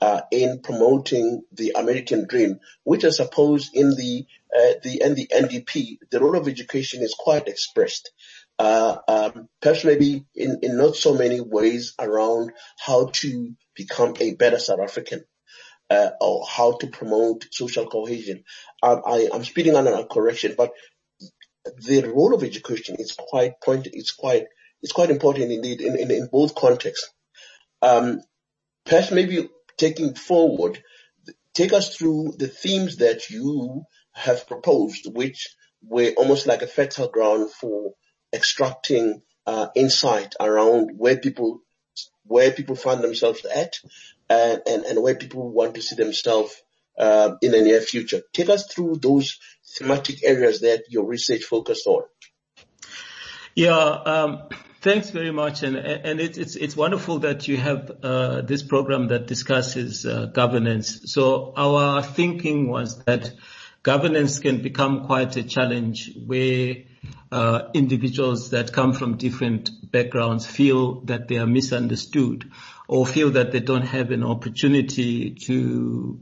uh, 0.00 0.22
in 0.30 0.60
promoting 0.62 1.42
the 1.52 1.72
American 1.76 2.26
dream, 2.26 2.60
which 2.84 3.04
I 3.04 3.10
suppose 3.10 3.70
in 3.72 3.90
the 3.90 4.26
uh, 4.54 4.74
the 4.82 5.02
in 5.02 5.14
the 5.14 5.26
NDP, 5.26 5.98
the 6.10 6.20
role 6.20 6.36
of 6.36 6.48
education 6.48 7.02
is 7.02 7.14
quite 7.18 7.48
expressed. 7.48 8.10
Uh, 8.58 8.96
um, 9.06 9.48
perhaps 9.60 9.84
maybe 9.84 10.24
in, 10.34 10.60
in 10.62 10.78
not 10.78 10.96
so 10.96 11.14
many 11.14 11.40
ways 11.40 11.94
around 11.98 12.52
how 12.78 13.10
to 13.12 13.54
become 13.74 14.14
a 14.18 14.34
better 14.34 14.58
South 14.58 14.80
African. 14.80 15.24
Uh, 15.88 16.10
or 16.20 16.44
how 16.44 16.76
to 16.76 16.88
promote 16.88 17.46
social 17.52 17.86
cohesion. 17.86 18.42
Um, 18.82 19.02
I, 19.06 19.28
am 19.32 19.44
speeding 19.44 19.76
on 19.76 19.86
a 19.86 20.04
correction, 20.04 20.56
but 20.58 20.72
the 21.64 22.02
role 22.12 22.34
of 22.34 22.42
education 22.42 22.96
is 22.98 23.12
quite 23.12 23.60
point. 23.60 23.86
It's 23.92 24.10
quite 24.10 24.46
it's 24.82 24.92
quite 24.92 25.10
important 25.10 25.52
indeed 25.52 25.80
in, 25.80 25.96
in, 25.96 26.10
in 26.10 26.28
both 26.30 26.54
contexts. 26.54 27.08
Um, 27.82 28.20
perhaps 28.84 29.10
maybe 29.10 29.48
taking 29.76 30.14
forward, 30.14 30.82
take 31.54 31.72
us 31.72 31.96
through 31.96 32.34
the 32.38 32.48
themes 32.48 32.96
that 32.96 33.30
you 33.30 33.84
have 34.12 34.46
proposed, 34.46 35.06
which 35.12 35.48
were 35.82 36.12
almost 36.16 36.46
like 36.46 36.62
a 36.62 36.66
fertile 36.66 37.08
ground 37.08 37.50
for 37.50 37.94
extracting 38.32 39.22
uh, 39.46 39.68
insight 39.74 40.34
around 40.40 40.90
where 40.96 41.16
people 41.16 41.60
where 42.24 42.50
people 42.50 42.74
find 42.74 43.02
themselves 43.02 43.44
at 43.44 43.78
and, 44.28 44.60
and, 44.66 44.84
and 44.84 45.02
where 45.02 45.14
people 45.14 45.48
want 45.48 45.76
to 45.76 45.82
see 45.82 45.94
themselves 45.94 46.60
uh, 46.98 47.36
in 47.40 47.52
the 47.52 47.62
near 47.62 47.80
future. 47.80 48.20
Take 48.32 48.48
us 48.48 48.66
through 48.66 48.96
those 48.96 49.38
thematic 49.64 50.24
areas 50.24 50.60
that 50.60 50.84
your 50.88 51.04
research 51.04 51.44
focused 51.44 51.86
on. 51.86 52.02
Yeah, 53.54 53.76
um, 53.76 54.48
Thanks 54.86 55.10
very 55.10 55.32
much, 55.32 55.64
and 55.64 55.76
and 55.76 56.20
it's 56.20 56.38
it's 56.38 56.54
it's 56.54 56.76
wonderful 56.76 57.18
that 57.18 57.48
you 57.48 57.56
have 57.56 57.90
uh, 58.04 58.42
this 58.42 58.62
program 58.62 59.08
that 59.08 59.26
discusses 59.26 60.06
uh, 60.06 60.26
governance. 60.26 61.10
So 61.12 61.52
our 61.56 62.04
thinking 62.04 62.68
was 62.68 63.02
that 63.06 63.32
governance 63.82 64.38
can 64.38 64.62
become 64.62 65.06
quite 65.06 65.36
a 65.36 65.42
challenge 65.42 66.12
where 66.24 66.84
uh, 67.32 67.62
individuals 67.74 68.50
that 68.50 68.72
come 68.72 68.92
from 68.92 69.16
different 69.16 69.90
backgrounds 69.90 70.46
feel 70.46 71.00
that 71.06 71.26
they 71.26 71.38
are 71.38 71.48
misunderstood 71.48 72.48
or 72.86 73.04
feel 73.04 73.30
that 73.30 73.50
they 73.50 73.58
don't 73.58 73.88
have 73.88 74.12
an 74.12 74.22
opportunity 74.22 75.34
to 75.46 76.20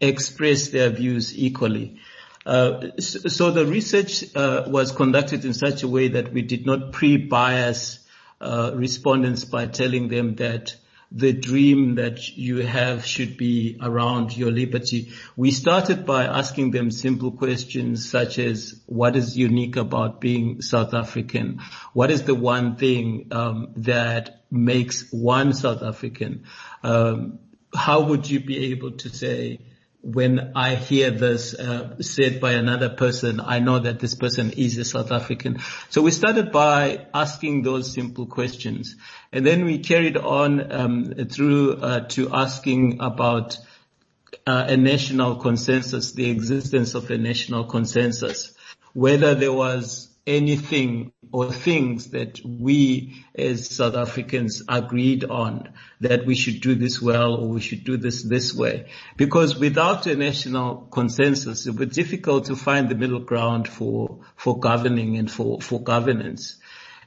express 0.00 0.68
their 0.68 0.90
views 0.90 1.36
equally. 1.36 1.98
Uh, 2.46 2.92
so 2.98 3.50
the 3.50 3.66
research 3.66 4.24
uh, 4.36 4.62
was 4.68 4.92
conducted 4.92 5.44
in 5.44 5.52
such 5.52 5.82
a 5.82 5.88
way 5.88 6.08
that 6.08 6.32
we 6.32 6.42
did 6.42 6.64
not 6.64 6.92
pre-bias 6.92 7.98
uh, 8.40 8.70
respondents 8.72 9.44
by 9.44 9.66
telling 9.66 10.06
them 10.06 10.36
that 10.36 10.76
the 11.10 11.32
dream 11.32 11.96
that 11.96 12.36
you 12.36 12.58
have 12.58 13.04
should 13.04 13.36
be 13.36 13.78
around 13.82 14.36
your 14.36 14.50
liberty. 14.50 15.12
We 15.36 15.50
started 15.50 16.06
by 16.06 16.24
asking 16.24 16.70
them 16.70 16.90
simple 16.90 17.32
questions 17.32 18.08
such 18.08 18.38
as 18.38 18.80
what 18.86 19.16
is 19.16 19.36
unique 19.36 19.76
about 19.76 20.20
being 20.20 20.62
South 20.62 20.94
African? 20.94 21.60
What 21.92 22.10
is 22.10 22.24
the 22.24 22.34
one 22.34 22.76
thing 22.76 23.28
um, 23.32 23.72
that 23.76 24.42
makes 24.50 25.10
one 25.12 25.52
South 25.52 25.82
African? 25.82 26.44
Um, 26.82 27.38
how 27.74 28.02
would 28.02 28.28
you 28.28 28.40
be 28.40 28.72
able 28.72 28.92
to 28.92 29.08
say 29.08 29.60
when 30.06 30.52
I 30.54 30.76
hear 30.76 31.10
this 31.10 31.52
uh, 31.52 31.96
said 32.00 32.40
by 32.40 32.52
another 32.52 32.90
person, 32.90 33.40
I 33.40 33.58
know 33.58 33.80
that 33.80 33.98
this 33.98 34.14
person 34.14 34.52
is 34.52 34.78
a 34.78 34.84
South 34.84 35.10
African. 35.10 35.58
So 35.90 36.00
we 36.00 36.12
started 36.12 36.52
by 36.52 37.06
asking 37.12 37.62
those 37.62 37.92
simple 37.92 38.26
questions, 38.26 38.94
and 39.32 39.44
then 39.44 39.64
we 39.64 39.78
carried 39.78 40.16
on 40.16 40.72
um, 40.72 41.14
through 41.28 41.78
uh, 41.78 42.00
to 42.10 42.32
asking 42.32 42.98
about 43.00 43.58
uh, 44.46 44.66
a 44.68 44.76
national 44.76 45.36
consensus, 45.36 46.12
the 46.12 46.30
existence 46.30 46.94
of 46.94 47.10
a 47.10 47.18
national 47.18 47.64
consensus, 47.64 48.54
whether 48.92 49.34
there 49.34 49.52
was 49.52 50.05
anything 50.26 51.12
or 51.32 51.52
things 51.52 52.10
that 52.10 52.40
we 52.44 53.24
as 53.34 53.68
South 53.68 53.94
Africans 53.94 54.62
agreed 54.68 55.24
on 55.24 55.72
that 56.00 56.26
we 56.26 56.34
should 56.34 56.60
do 56.60 56.74
this 56.74 57.00
well 57.00 57.34
or 57.34 57.48
we 57.48 57.60
should 57.60 57.84
do 57.84 57.96
this 57.96 58.22
this 58.22 58.54
way. 58.54 58.88
Because 59.16 59.58
without 59.58 60.06
a 60.06 60.16
national 60.16 60.88
consensus, 60.90 61.66
it 61.66 61.70
would 61.70 61.90
be 61.90 61.94
difficult 61.94 62.46
to 62.46 62.56
find 62.56 62.88
the 62.88 62.94
middle 62.94 63.20
ground 63.20 63.68
for, 63.68 64.20
for 64.36 64.58
governing 64.58 65.16
and 65.16 65.30
for, 65.30 65.60
for 65.60 65.80
governance. 65.80 66.58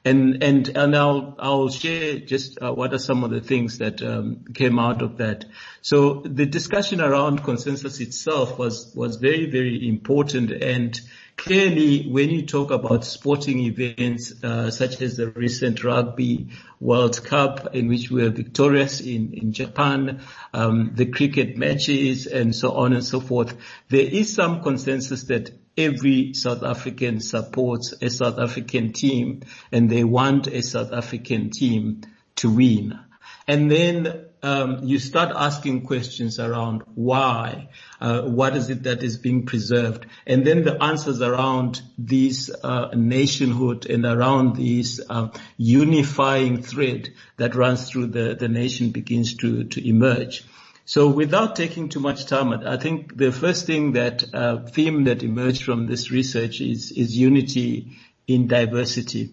And, 0.05 0.41
and, 0.41 0.69
and 0.77 0.95
I'll, 0.95 1.35
I'll 1.39 1.69
share 1.69 2.19
just 2.19 2.61
uh, 2.61 2.71
what 2.71 2.93
are 2.93 2.99
some 2.99 3.25
of 3.25 3.31
the 3.31 3.41
things 3.41 3.79
that 3.79 4.01
um, 4.01 4.45
came 4.53 4.79
out 4.79 5.01
of 5.01 5.17
that. 5.17 5.43
So 5.81 6.21
the 6.21 6.45
discussion 6.45 7.01
around 7.01 7.43
consensus 7.43 7.99
itself 7.99 8.57
was, 8.57 8.93
was 8.95 9.17
very, 9.17 9.49
very 9.49 9.89
important 9.89 10.51
and 10.51 10.99
clearly 11.39 12.03
when 12.03 12.29
you 12.29 12.45
talk 12.45 12.69
about 12.69 13.05
sporting 13.05 13.59
events 13.61 14.43
uh, 14.43 14.69
such 14.69 15.01
as 15.01 15.15
the 15.15 15.29
recent 15.31 15.85
rugby 15.85 16.49
World 16.81 17.23
Cup 17.23 17.73
in 17.73 17.87
which 17.87 18.11
we 18.11 18.23
were 18.23 18.29
victorious 18.29 18.99
in, 18.99 19.33
in 19.33 19.53
Japan, 19.53 20.21
um, 20.53 20.91
the 20.95 21.05
cricket 21.05 21.57
matches 21.57 22.27
and 22.27 22.53
so 22.53 22.73
on 22.73 22.91
and 22.91 23.05
so 23.05 23.21
forth, 23.21 23.55
there 23.87 24.05
is 24.05 24.33
some 24.33 24.61
consensus 24.61 25.23
that 25.23 25.51
every 25.77 26.33
South 26.33 26.61
African 26.61 27.21
supports 27.21 27.93
a 28.01 28.09
South 28.09 28.37
African 28.37 28.91
team 28.91 29.43
and 29.71 29.89
they 29.89 30.03
want 30.03 30.47
a 30.47 30.61
South 30.61 30.91
African 30.91 31.51
team 31.51 32.01
to 32.35 32.53
win. 32.53 32.99
And 33.47 33.71
then 33.71 34.28
um, 34.41 34.83
you 34.83 34.99
start 34.99 35.31
asking 35.35 35.85
questions 35.85 36.39
around 36.39 36.83
why, 36.95 37.69
uh, 37.99 38.21
what 38.21 38.55
is 38.55 38.69
it 38.69 38.83
that 38.83 39.03
is 39.03 39.17
being 39.17 39.45
preserved, 39.45 40.05
and 40.25 40.45
then 40.45 40.63
the 40.63 40.81
answers 40.81 41.21
around 41.21 41.81
this 41.97 42.49
uh, 42.63 42.89
nationhood 42.95 43.85
and 43.85 44.05
around 44.05 44.55
this 44.55 45.01
uh, 45.09 45.29
unifying 45.57 46.61
thread 46.61 47.09
that 47.37 47.55
runs 47.55 47.89
through 47.89 48.07
the, 48.07 48.35
the 48.39 48.47
nation 48.47 48.91
begins 48.91 49.35
to, 49.35 49.65
to 49.65 49.87
emerge. 49.87 50.45
So 50.85 51.09
without 51.09 51.55
taking 51.55 51.89
too 51.89 51.99
much 51.99 52.25
time, 52.25 52.51
I 52.51 52.77
think 52.77 53.15
the 53.15 53.31
first 53.31 53.67
thing 53.67 53.91
that 53.91 54.23
uh, 54.33 54.65
theme 54.65 55.03
that 55.03 55.21
emerged 55.21 55.63
from 55.63 55.85
this 55.85 56.09
research 56.09 56.61
is 56.61 56.91
is 56.91 57.15
unity 57.15 57.97
in 58.25 58.47
diversity. 58.47 59.31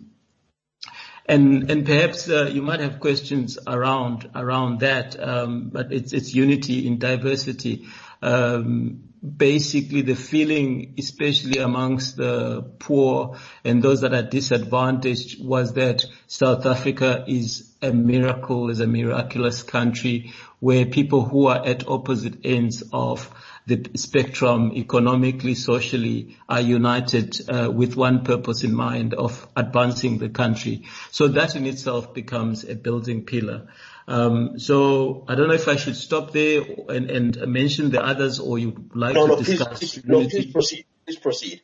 And 1.29 1.71
and 1.71 1.85
perhaps 1.85 2.31
uh, 2.31 2.51
you 2.53 2.63
might 2.63 2.81
have 2.81 3.01
questions 3.01 3.59
around 3.67 4.31
around 4.35 4.81
that, 4.81 5.19
um, 5.21 5.71
but 5.71 5.93
it's 5.93 6.13
it's 6.13 6.33
unity 6.33 6.87
in 6.87 6.99
diversity. 6.99 7.87
Um, 8.23 9.07
basically, 9.37 10.03
the 10.03 10.15
feeling, 10.15 10.95
especially 10.99 11.59
amongst 11.59 12.17
the 12.17 12.63
poor 12.79 13.39
and 13.65 13.83
those 13.83 14.03
that 14.03 14.15
are 14.15 14.23
disadvantaged, 14.23 15.45
was 15.45 15.75
that 15.75 16.05
South 16.29 16.65
Africa 16.65 17.25
is 17.27 17.75
a 17.83 17.93
miracle, 17.93 18.71
is 18.71 18.81
a 18.81 18.87
miraculous 18.87 19.63
country 19.63 20.33
where 20.61 20.87
people 20.87 21.25
who 21.25 21.49
are 21.49 21.65
at 21.67 21.89
opposite 21.89 22.39
ends 22.45 22.83
of 22.93 23.31
the 23.67 23.91
spectrum 23.97 24.73
economically, 24.75 25.55
socially 25.55 26.37
are 26.49 26.61
united 26.61 27.37
uh, 27.51 27.69
with 27.71 27.97
one 27.97 28.23
purpose 28.23 28.63
in 28.63 28.73
mind 28.73 29.13
of 29.13 29.49
advancing 29.57 30.19
the 30.19 30.29
country. 30.29 30.85
So 31.11 31.29
that 31.29 31.57
in 31.57 31.67
itself 31.67 32.15
becomes 32.15 32.63
a 32.63 32.77
building 32.77 33.25
pillar. 33.25 33.67
Um, 34.07 34.61
so 34.61 35.25
I 35.29 35.35
don't 35.35 35.49
know 35.49 35.55
if 35.55 35.67
I 35.67 35.75
should 35.77 35.97
stop 35.97 36.33
there 36.33 36.63
and, 36.89 37.11
and 37.11 37.47
mention 37.49 37.91
the 37.91 38.05
others 38.05 38.39
or 38.39 38.57
you'd 38.57 38.95
like 38.95 39.15
no, 39.15 39.27
to 39.27 39.33
no, 39.33 39.39
discuss. 39.43 39.79
Please, 39.79 39.93
please, 39.95 40.05
no, 40.05 40.29
please 40.29 40.53
proceed. 40.53 40.87
Please 41.05 41.19
proceed. 41.19 41.61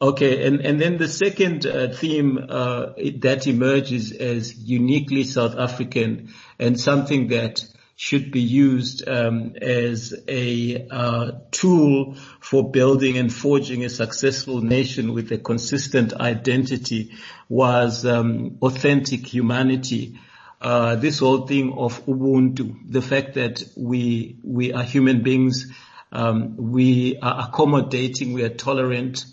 Okay, 0.00 0.46
and, 0.46 0.60
and 0.60 0.80
then 0.80 0.98
the 0.98 1.08
second 1.08 1.66
uh, 1.66 1.88
theme 1.92 2.38
uh, 2.48 2.92
that 3.20 3.46
emerges 3.46 4.12
as 4.12 4.56
uniquely 4.56 5.24
South 5.24 5.56
African 5.56 6.32
and 6.58 6.78
something 6.78 7.28
that 7.28 7.64
should 7.96 8.30
be 8.30 8.40
used 8.40 9.08
um, 9.08 9.54
as 9.60 10.14
a 10.26 10.86
uh, 10.90 11.32
tool 11.50 12.16
for 12.40 12.70
building 12.70 13.18
and 13.18 13.32
forging 13.32 13.84
a 13.84 13.88
successful 13.88 14.60
nation 14.60 15.12
with 15.12 15.30
a 15.32 15.38
consistent 15.38 16.12
identity 16.14 17.12
was 17.48 18.04
um, 18.04 18.58
authentic 18.62 19.26
humanity. 19.26 20.18
Uh, 20.60 20.96
this 20.96 21.18
whole 21.18 21.46
thing 21.46 21.72
of 21.74 22.04
Ubuntu, 22.06 22.90
the 22.90 23.02
fact 23.02 23.34
that 23.34 23.62
we 23.76 24.36
we 24.42 24.72
are 24.72 24.82
human 24.82 25.22
beings, 25.22 25.72
um, 26.10 26.56
we 26.56 27.18
are 27.20 27.48
accommodating, 27.48 28.32
we 28.32 28.42
are 28.42 28.54
tolerant, 28.54 29.24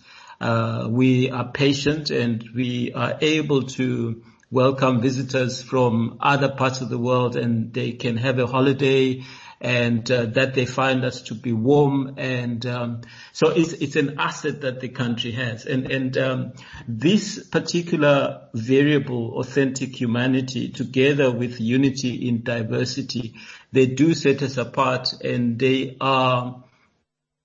Uh, 0.41 0.87
we 0.89 1.29
are 1.29 1.51
patient 1.51 2.09
and 2.09 2.43
we 2.55 2.91
are 2.93 3.15
able 3.21 3.61
to 3.61 4.23
welcome 4.51 5.01
visitors 5.01 5.61
from 5.61 6.17
other 6.19 6.49
parts 6.49 6.81
of 6.81 6.89
the 6.89 6.97
world 6.97 7.37
and 7.37 7.73
they 7.73 7.93
can 7.93 8.17
have 8.17 8.37
a 8.37 8.45
holiday 8.45 9.23
and 9.61 10.11
uh, 10.11 10.25
that 10.25 10.53
they 10.55 10.65
find 10.65 11.05
us 11.05 11.21
to 11.21 11.33
be 11.33 11.53
warm 11.53 12.15
and 12.17 12.65
um, 12.65 13.01
so 13.31 13.49
it's 13.49 13.71
it's 13.73 13.95
an 13.95 14.19
asset 14.19 14.61
that 14.61 14.81
the 14.81 14.89
country 14.89 15.31
has. 15.31 15.65
And 15.65 15.89
and 15.89 16.17
um, 16.17 16.53
this 16.85 17.47
particular 17.47 18.49
variable 18.53 19.39
authentic 19.39 19.99
humanity 19.99 20.69
together 20.69 21.31
with 21.31 21.61
unity 21.61 22.27
in 22.27 22.43
diversity 22.43 23.35
they 23.71 23.85
do 23.85 24.13
set 24.13 24.41
us 24.41 24.57
apart 24.57 25.13
and 25.23 25.57
they 25.57 25.95
are 26.01 26.61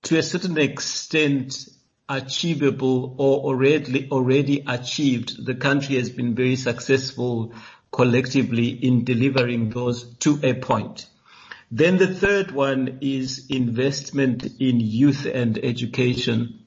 to 0.03 0.19
a 0.19 0.23
certain 0.23 0.59
extent 0.59 1.69
achievable 2.09 3.15
or 3.19 3.39
already 3.41 4.09
already 4.11 4.63
achieved 4.67 5.45
the 5.45 5.55
country 5.55 5.97
has 5.97 6.11
been 6.11 6.35
very 6.35 6.57
successful 6.57 7.53
collectively 7.91 8.69
in 8.69 9.05
delivering 9.05 9.71
those 9.71 10.05
to 10.19 10.39
a 10.43 10.55
point 10.55 11.07
then 11.71 11.97
the 11.97 12.15
third 12.15 12.53
one 12.53 12.99
is 13.01 13.47
investment 13.49 14.45
in 14.61 14.79
youth 14.79 15.27
and 15.27 15.59
education. 15.59 16.61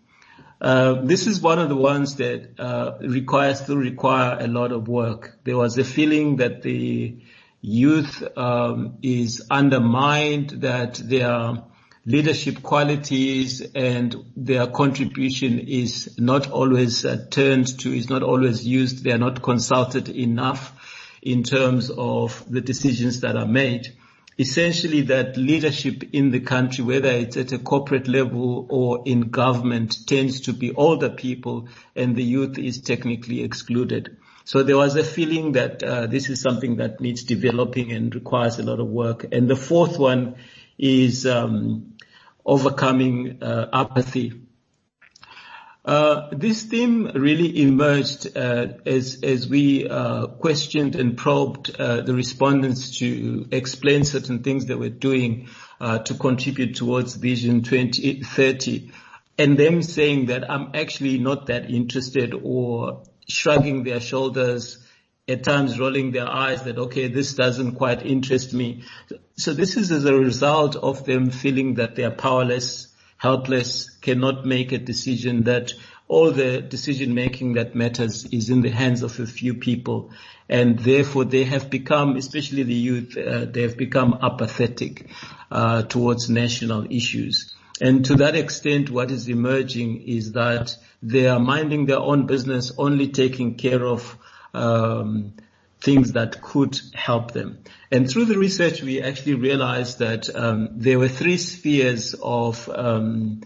Uh, 0.60 1.02
this 1.04 1.26
is 1.26 1.40
one 1.40 1.58
of 1.58 1.70
the 1.70 1.76
ones 1.76 2.16
that 2.16 2.60
uh, 2.60 2.98
require 3.00 3.56
still 3.56 3.78
require 3.78 4.38
a 4.40 4.48
lot 4.48 4.74
of 4.74 4.90
work. 4.90 5.38
There 5.46 5.56
was 5.56 5.78
a 5.78 5.86
feeling 5.86 6.38
that 6.38 6.64
the 6.64 7.18
youth 7.62 8.22
um, 8.38 8.98
is 9.02 9.48
undermined, 9.50 10.50
that 10.62 10.96
their 10.96 11.64
leadership 12.10 12.64
qualities 12.64 13.62
and 13.76 14.16
their 14.36 14.66
contribution 14.66 15.60
is 15.60 16.18
not 16.18 16.50
always 16.50 17.06
uh, 17.06 17.26
turned 17.30 17.80
to, 17.80 17.96
is 17.96 18.10
not 18.10 18.24
always 18.24 18.66
used. 18.66 19.04
They 19.04 19.12
are 19.12 19.20
not 19.20 19.44
consulted 19.44 20.10
enough 20.10 20.74
in 21.22 21.44
terms 21.44 21.92
of 21.92 22.44
the 22.50 22.62
decisions 22.62 23.20
that 23.22 23.36
are 23.36 23.46
made 23.46 23.96
essentially 24.40 25.02
that 25.02 25.36
leadership 25.36 26.02
in 26.14 26.32
the 26.32 26.40
country, 26.40 26.82
whether 26.84 27.10
it's 27.10 27.36
at 27.36 27.52
a 27.52 27.60
corporate 27.60 28.08
level 28.08 28.66
or 28.70 29.04
in 29.06 29.30
government, 29.30 30.08
tends 30.08 30.40
to 30.40 30.54
be 30.54 30.72
older 30.74 31.10
people 31.10 31.68
and 31.94 32.16
the 32.16 32.24
youth 32.24 32.58
is 32.58 32.80
technically 32.80 33.44
excluded. 33.44 34.18
So 34.46 34.64
there 34.64 34.78
was 34.78 34.96
a 34.96 35.04
feeling 35.04 35.52
that 35.52 35.84
uh, 35.84 36.08
this 36.08 36.30
is 36.30 36.42
something 36.42 36.78
that 36.78 37.02
needs 37.02 37.24
developing 37.24 37.92
and 37.92 38.16
requires 38.16 38.58
a 38.58 38.64
lot 38.64 38.80
of 38.80 38.88
work. 38.88 39.26
And 39.32 39.50
the 39.50 39.58
fourth 39.58 40.00
one 40.00 40.38
is 40.78 41.28
um, 41.28 41.98
overcoming 42.46 43.42
uh, 43.42 43.70
apathy. 43.74 44.34
Uh, 45.86 46.28
this 46.32 46.64
theme 46.64 47.10
really 47.16 47.62
emerged 47.62 48.38
uh, 48.38 48.68
as 48.86 49.24
as 49.24 49.48
we 49.48 49.88
questioned 50.40 50.96
and 50.96 51.18
probed 51.18 51.78
the 51.78 52.14
respondents 52.14 53.00
to 53.00 53.48
explain 53.52 54.04
certain 54.04 54.44
things 54.44 54.66
that 54.66 54.78
we're 54.78 54.90
doing 54.90 55.48
to 55.80 56.14
contribute 56.16 56.76
towards 56.76 57.16
Vision 57.16 57.62
2030, 57.64 58.92
and 59.38 59.58
them 59.58 59.82
saying 59.82 60.28
that 60.28 60.52
I'm 60.52 60.72
actually 60.74 61.18
not 61.18 61.48
that 61.48 61.72
interested 61.72 62.34
or 62.34 63.04
shrugging 63.28 63.84
their 63.84 64.02
shoulders, 64.02 64.86
at 65.30 65.44
times 65.44 65.80
rolling 65.80 66.12
their 66.12 66.28
eyes 66.28 66.64
that 66.64 66.78
okay, 66.78 67.08
this 67.08 67.34
doesn't 67.34 67.76
quite 67.76 68.06
interest 68.06 68.54
me. 68.54 68.84
So 69.40 69.54
this 69.54 69.78
is 69.78 69.92
as 69.92 70.06
a 70.06 70.14
result 70.14 70.76
of 70.76 71.06
them 71.06 71.30
feeling 71.32 71.76
that 71.76 71.96
they 71.96 72.04
are 72.04 72.12
powerless 72.12 72.90
helpless, 73.20 73.90
cannot 74.02 74.46
make 74.46 74.72
a 74.72 74.78
decision 74.78 75.44
that 75.44 75.74
all 76.08 76.32
the 76.32 76.62
decision 76.62 77.14
making 77.14 77.54
that 77.54 77.76
matters 77.76 78.26
is 78.32 78.50
in 78.50 78.62
the 78.62 78.70
hands 78.70 79.04
of 79.04 79.20
a 79.20 79.28
few 79.28 79.54
people. 79.54 80.12
And 80.48 80.80
therefore 80.80 81.26
they 81.26 81.44
have 81.44 81.70
become, 81.70 82.16
especially 82.16 82.64
the 82.64 82.74
youth, 82.74 83.16
uh, 83.18 83.46
they 83.46 83.62
have 83.62 83.78
become 83.78 84.18
apathetic, 84.22 85.08
uh, 85.52 85.84
towards 85.84 86.30
national 86.30 86.88
issues. 86.90 87.54
And 87.82 88.06
to 88.06 88.16
that 88.16 88.36
extent, 88.36 88.90
what 88.90 89.12
is 89.12 89.28
emerging 89.28 90.04
is 90.04 90.32
that 90.32 90.76
they 91.04 91.28
are 91.28 91.40
minding 91.40 91.86
their 91.86 92.00
own 92.00 92.26
business, 92.26 92.72
only 92.78 93.10
taking 93.10 93.56
care 93.56 93.86
of, 93.86 94.18
um, 94.54 95.34
things 95.82 96.14
that 96.14 96.42
could 96.42 96.80
help 96.94 97.32
them. 97.32 97.64
And 97.92 98.10
through 98.10 98.26
the 98.26 98.38
research, 98.38 98.82
we 98.82 99.02
actually 99.02 99.36
realized 99.36 100.00
that 100.00 100.34
um, 100.36 100.70
there 100.74 101.00
were 101.00 101.08
three 101.08 101.38
spheres 101.38 102.16
of 102.22 102.70
um, 102.70 103.42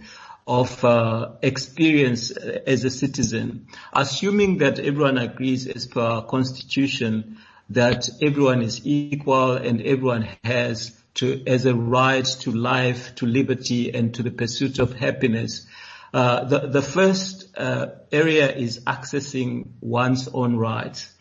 of 0.45 0.83
uh, 0.83 1.31
experience 1.41 2.31
as 2.31 2.83
a 2.83 2.89
citizen, 2.89 3.67
assuming 3.93 4.57
that 4.57 4.77
everyone 4.77 5.17
agrees 5.17 5.67
as 5.67 5.87
per 5.87 6.01
our 6.01 6.25
constitution 6.25 7.37
that 7.69 8.09
everyone 8.21 8.61
is 8.61 8.85
equal 8.85 9.53
and 9.53 9.81
everyone 9.81 10.27
has 10.43 10.91
to 11.15 11.43
as 11.45 11.65
a 11.65 11.75
right 11.75 12.25
to 12.25 12.51
life, 12.51 13.15
to 13.15 13.25
liberty, 13.25 13.93
and 13.93 14.13
to 14.15 14.23
the 14.23 14.31
pursuit 14.31 14.79
of 14.79 14.93
happiness. 14.93 15.65
Uh, 16.13 16.43
the, 16.43 16.67
the 16.67 16.81
first 16.81 17.57
uh, 17.57 17.87
area 18.11 18.51
is 18.51 18.81
accessing 18.81 19.67
one's 19.79 20.27
own 20.27 20.57
rights. 20.57 21.12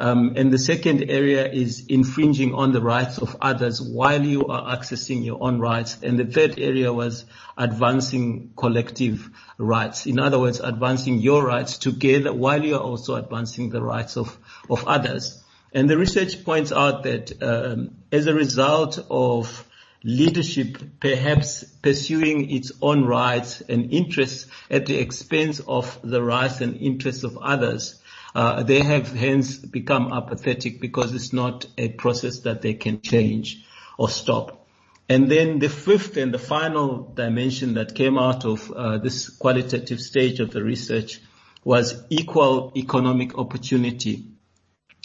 Um, 0.00 0.32
and 0.36 0.50
the 0.50 0.58
second 0.58 1.10
area 1.10 1.46
is 1.46 1.84
infringing 1.86 2.54
on 2.54 2.72
the 2.72 2.80
rights 2.80 3.18
of 3.18 3.36
others 3.42 3.82
while 3.82 4.24
you 4.24 4.46
are 4.46 4.74
accessing 4.74 5.22
your 5.22 5.42
own 5.42 5.60
rights. 5.60 5.98
And 6.02 6.18
the 6.18 6.24
third 6.24 6.58
area 6.58 6.90
was 6.90 7.26
advancing 7.58 8.54
collective 8.56 9.28
rights. 9.58 10.06
In 10.06 10.18
other 10.18 10.38
words, 10.38 10.58
advancing 10.58 11.18
your 11.18 11.44
rights 11.44 11.76
together 11.76 12.32
while 12.32 12.64
you 12.64 12.76
are 12.76 12.82
also 12.82 13.16
advancing 13.16 13.68
the 13.68 13.82
rights 13.82 14.16
of, 14.16 14.38
of 14.70 14.88
others. 14.88 15.44
And 15.74 15.88
the 15.88 15.98
research 15.98 16.46
points 16.46 16.72
out 16.72 17.02
that 17.02 17.42
um, 17.42 17.90
as 18.10 18.26
a 18.26 18.32
result 18.32 18.98
of 19.10 19.66
leadership 20.02 20.78
perhaps 20.98 21.62
pursuing 21.82 22.50
its 22.50 22.72
own 22.80 23.04
rights 23.04 23.60
and 23.60 23.92
interests 23.92 24.46
at 24.70 24.86
the 24.86 24.96
expense 24.96 25.60
of 25.60 25.98
the 26.02 26.22
rights 26.22 26.62
and 26.62 26.78
interests 26.78 27.22
of 27.22 27.36
others, 27.36 27.99
uh, 28.34 28.62
they 28.62 28.82
have 28.82 29.12
hence 29.12 29.56
become 29.56 30.12
apathetic 30.12 30.80
because 30.80 31.14
it's 31.14 31.32
not 31.32 31.66
a 31.76 31.88
process 31.88 32.40
that 32.40 32.62
they 32.62 32.74
can 32.74 33.00
change 33.00 33.64
or 33.98 34.08
stop. 34.08 34.66
And 35.08 35.28
then 35.28 35.58
the 35.58 35.68
fifth 35.68 36.16
and 36.16 36.32
the 36.32 36.38
final 36.38 37.12
dimension 37.14 37.74
that 37.74 37.96
came 37.96 38.16
out 38.16 38.44
of 38.44 38.70
uh, 38.70 38.98
this 38.98 39.28
qualitative 39.28 40.00
stage 40.00 40.38
of 40.38 40.52
the 40.52 40.62
research 40.62 41.20
was 41.64 42.04
equal 42.10 42.72
economic 42.76 43.36
opportunity. 43.36 44.26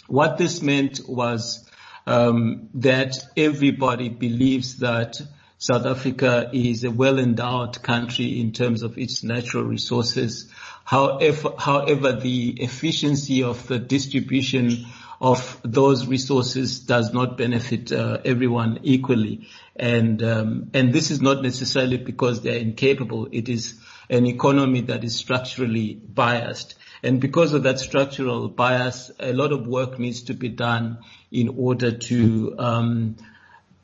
What 0.06 0.38
this 0.38 0.62
meant 0.62 1.00
was 1.08 1.68
um, 2.06 2.68
that 2.74 3.16
everybody 3.36 4.08
believes 4.08 4.78
that 4.78 5.20
South 5.58 5.86
Africa 5.86 6.50
is 6.52 6.84
a 6.84 6.90
well 6.90 7.18
endowed 7.18 7.82
country 7.82 8.40
in 8.40 8.52
terms 8.52 8.82
of 8.82 8.98
its 8.98 9.24
natural 9.24 9.64
resources, 9.64 10.52
However, 10.86 12.12
the 12.12 12.50
efficiency 12.62 13.42
of 13.42 13.66
the 13.66 13.80
distribution 13.80 14.86
of 15.20 15.60
those 15.64 16.06
resources 16.06 16.78
does 16.78 17.12
not 17.12 17.36
benefit 17.36 17.90
uh, 17.90 18.18
everyone 18.24 18.78
equally, 18.84 19.48
and 19.74 20.22
um, 20.22 20.70
and 20.74 20.92
this 20.92 21.10
is 21.10 21.20
not 21.20 21.42
necessarily 21.42 21.96
because 21.96 22.42
they 22.42 22.56
are 22.56 22.60
incapable. 22.60 23.26
It 23.32 23.48
is 23.48 23.80
an 24.08 24.26
economy 24.26 24.82
that 24.82 25.02
is 25.02 25.16
structurally 25.16 25.94
biased, 25.94 26.76
and 27.02 27.20
because 27.20 27.52
of 27.52 27.64
that 27.64 27.80
structural 27.80 28.48
bias, 28.48 29.10
a 29.18 29.32
lot 29.32 29.50
of 29.50 29.66
work 29.66 29.98
needs 29.98 30.22
to 30.24 30.34
be 30.34 30.50
done 30.50 30.98
in 31.32 31.56
order 31.58 31.90
to 31.90 32.54
um, 32.58 33.16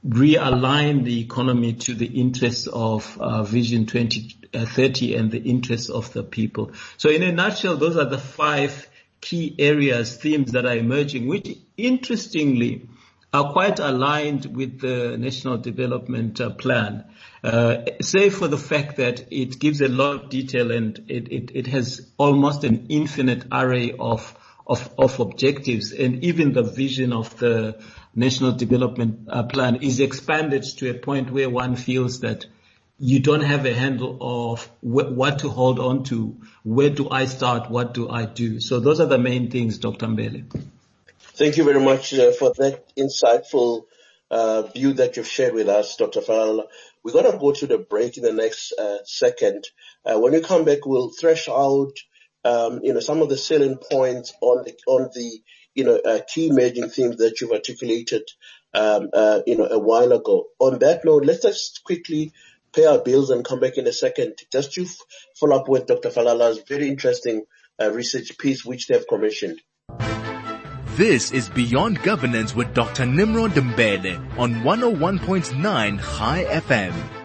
realign 0.07 1.05
the 1.05 1.21
economy 1.21 1.75
to 1.75 1.95
the 1.95 2.07
interests 2.07 2.67
of 2.67 3.17
uh, 3.21 3.43
Vision 3.45 3.87
2030 3.87 5.15
and 5.15 5.31
the 5.31 5.39
interests 5.39 5.91
of 5.91 6.13
the 6.13 6.25
people. 6.25 6.73
So 6.97 7.09
in 7.09 7.23
a 7.23 7.33
nutshell, 7.33 7.77
those 7.77 7.97
are 7.97 8.05
the 8.05 8.19
five 8.19 8.89
key 9.21 9.55
areas, 9.59 10.17
themes 10.17 10.53
that 10.53 10.67
are 10.67 10.77
emerging, 10.77 11.29
which 11.29 11.57
interestingly 11.77 12.89
are 13.33 13.53
quite 13.53 13.79
aligned 13.79 14.45
with 14.45 14.81
the 14.81 15.17
National 15.17 15.57
Development 15.57 16.39
uh, 16.41 16.51
Plan. 16.51 17.05
Uh, 17.43 17.79
save 18.03 18.35
for 18.35 18.47
the 18.47 18.59
fact 18.59 18.97
that 18.97 19.25
it 19.31 19.59
gives 19.59 19.81
a 19.81 19.89
lot 19.89 20.25
of 20.25 20.29
detail 20.29 20.71
and 20.71 20.99
it, 21.09 21.33
it, 21.33 21.51
it 21.55 21.67
has 21.69 22.11
almost 22.19 22.65
an 22.65 22.87
infinite 22.89 23.45
array 23.51 23.95
of, 23.99 24.37
of, 24.67 24.91
of 24.99 25.19
objectives 25.19 25.93
and 25.93 26.23
even 26.25 26.53
the 26.53 26.63
vision 26.63 27.13
of 27.13 27.37
the 27.39 27.81
national 28.15 28.53
development 28.53 29.29
uh, 29.29 29.43
plan 29.45 29.77
is 29.77 30.01
expanded 30.01 30.63
to 30.63 30.91
a 30.91 30.95
point 30.95 31.31
where 31.31 31.49
one 31.49 31.77
feels 31.77 32.21
that 32.21 32.47
you 32.99 33.21
don't 33.21 33.43
have 33.43 33.67
a 33.67 33.75
handle 33.75 34.19
of 34.21 34.67
wh- 34.81 35.11
what 35.17 35.41
to 35.41 35.49
hold 35.49 35.79
on 35.79 36.05
to. 36.05 36.41
Where 36.63 36.91
do 36.91 37.09
I 37.11 37.25
start? 37.25 37.71
What 37.71 37.95
do 37.95 38.09
I 38.09 38.27
do? 38.27 38.61
So 38.61 38.81
those 38.81 39.01
are 39.01 39.07
the 39.07 39.19
main 39.19 39.51
things, 39.51 39.79
Dr. 39.79 40.07
Mbele. 40.07 40.45
Thank 41.19 41.57
you 41.57 41.65
very 41.65 41.81
much 41.81 42.15
uh, 42.15 42.33
for 42.33 42.53
that 42.59 42.95
insightful 42.97 43.85
uh, 44.31 44.63
view 44.63 44.93
that 44.95 45.17
you've 45.17 45.27
shared 45.27 45.55
with 45.55 45.69
us, 45.69 45.97
Dr. 45.97 46.21
Falala. 46.21 46.65
We're 47.03 47.13
going 47.13 47.33
to 47.33 47.39
go 47.39 47.53
to 47.53 47.67
the 47.67 47.79
break 47.79 48.17
in 48.19 48.23
the 48.23 48.33
next 48.33 48.73
uh, 48.79 48.99
second. 49.05 49.65
Uh, 50.05 50.19
when 50.21 50.33
we 50.33 50.41
come 50.41 50.65
back, 50.65 50.87
we'll 50.87 51.11
thresh 51.11 51.49
out 51.49 51.93
um, 52.45 52.81
you 52.83 52.93
know, 52.93 53.01
some 53.01 53.23
of 53.23 53.29
the 53.29 53.37
selling 53.37 53.77
points 53.77 54.33
on 54.41 54.65
the, 54.65 54.75
on 54.87 55.11
the, 55.15 55.41
you 55.75 55.85
know, 55.85 55.97
uh, 55.97 56.21
key 56.27 56.49
emerging 56.49 56.91
themes 56.91 57.17
that 57.17 57.41
you've 57.41 57.53
articulated, 57.53 58.23
um, 58.75 59.11
uh, 59.13 59.41
you 59.47 59.57
know, 59.57 59.67
a 59.67 59.79
while 59.79 60.13
ago. 60.13 60.47
On 60.59 60.79
that 60.81 61.05
note, 61.05 61.25
let's 61.25 61.43
just 61.43 61.83
quickly 61.85 62.33
pay 62.73 62.87
our 62.87 62.99
bills 62.99 63.31
and 63.31 63.45
come 63.45 63.61
back 63.61 63.77
in 63.79 63.87
a 63.87 63.93
second. 63.93 64.35
Just 64.51 64.73
to 64.75 64.83
f- 64.83 64.97
follow 65.39 65.57
up 65.57 65.69
with 65.69 65.87
Dr. 65.87 66.11
Falala's 66.11 66.63
very 66.67 66.89
interesting 66.89 67.45
uh, 67.81 67.91
research 67.91 68.37
piece 68.39 68.65
which 68.65 68.87
they've 68.87 69.07
commissioned. 69.09 69.61
This 70.97 71.33
is 71.33 71.49
Beyond 71.49 72.03
Governance 72.03 72.55
with 72.55 72.75
Dr. 72.75 73.07
Nimrod 73.07 73.53
Mbele 73.53 74.39
on 74.39 74.57
101.9 74.57 76.19
Chai 76.19 76.45
FM. 76.45 77.22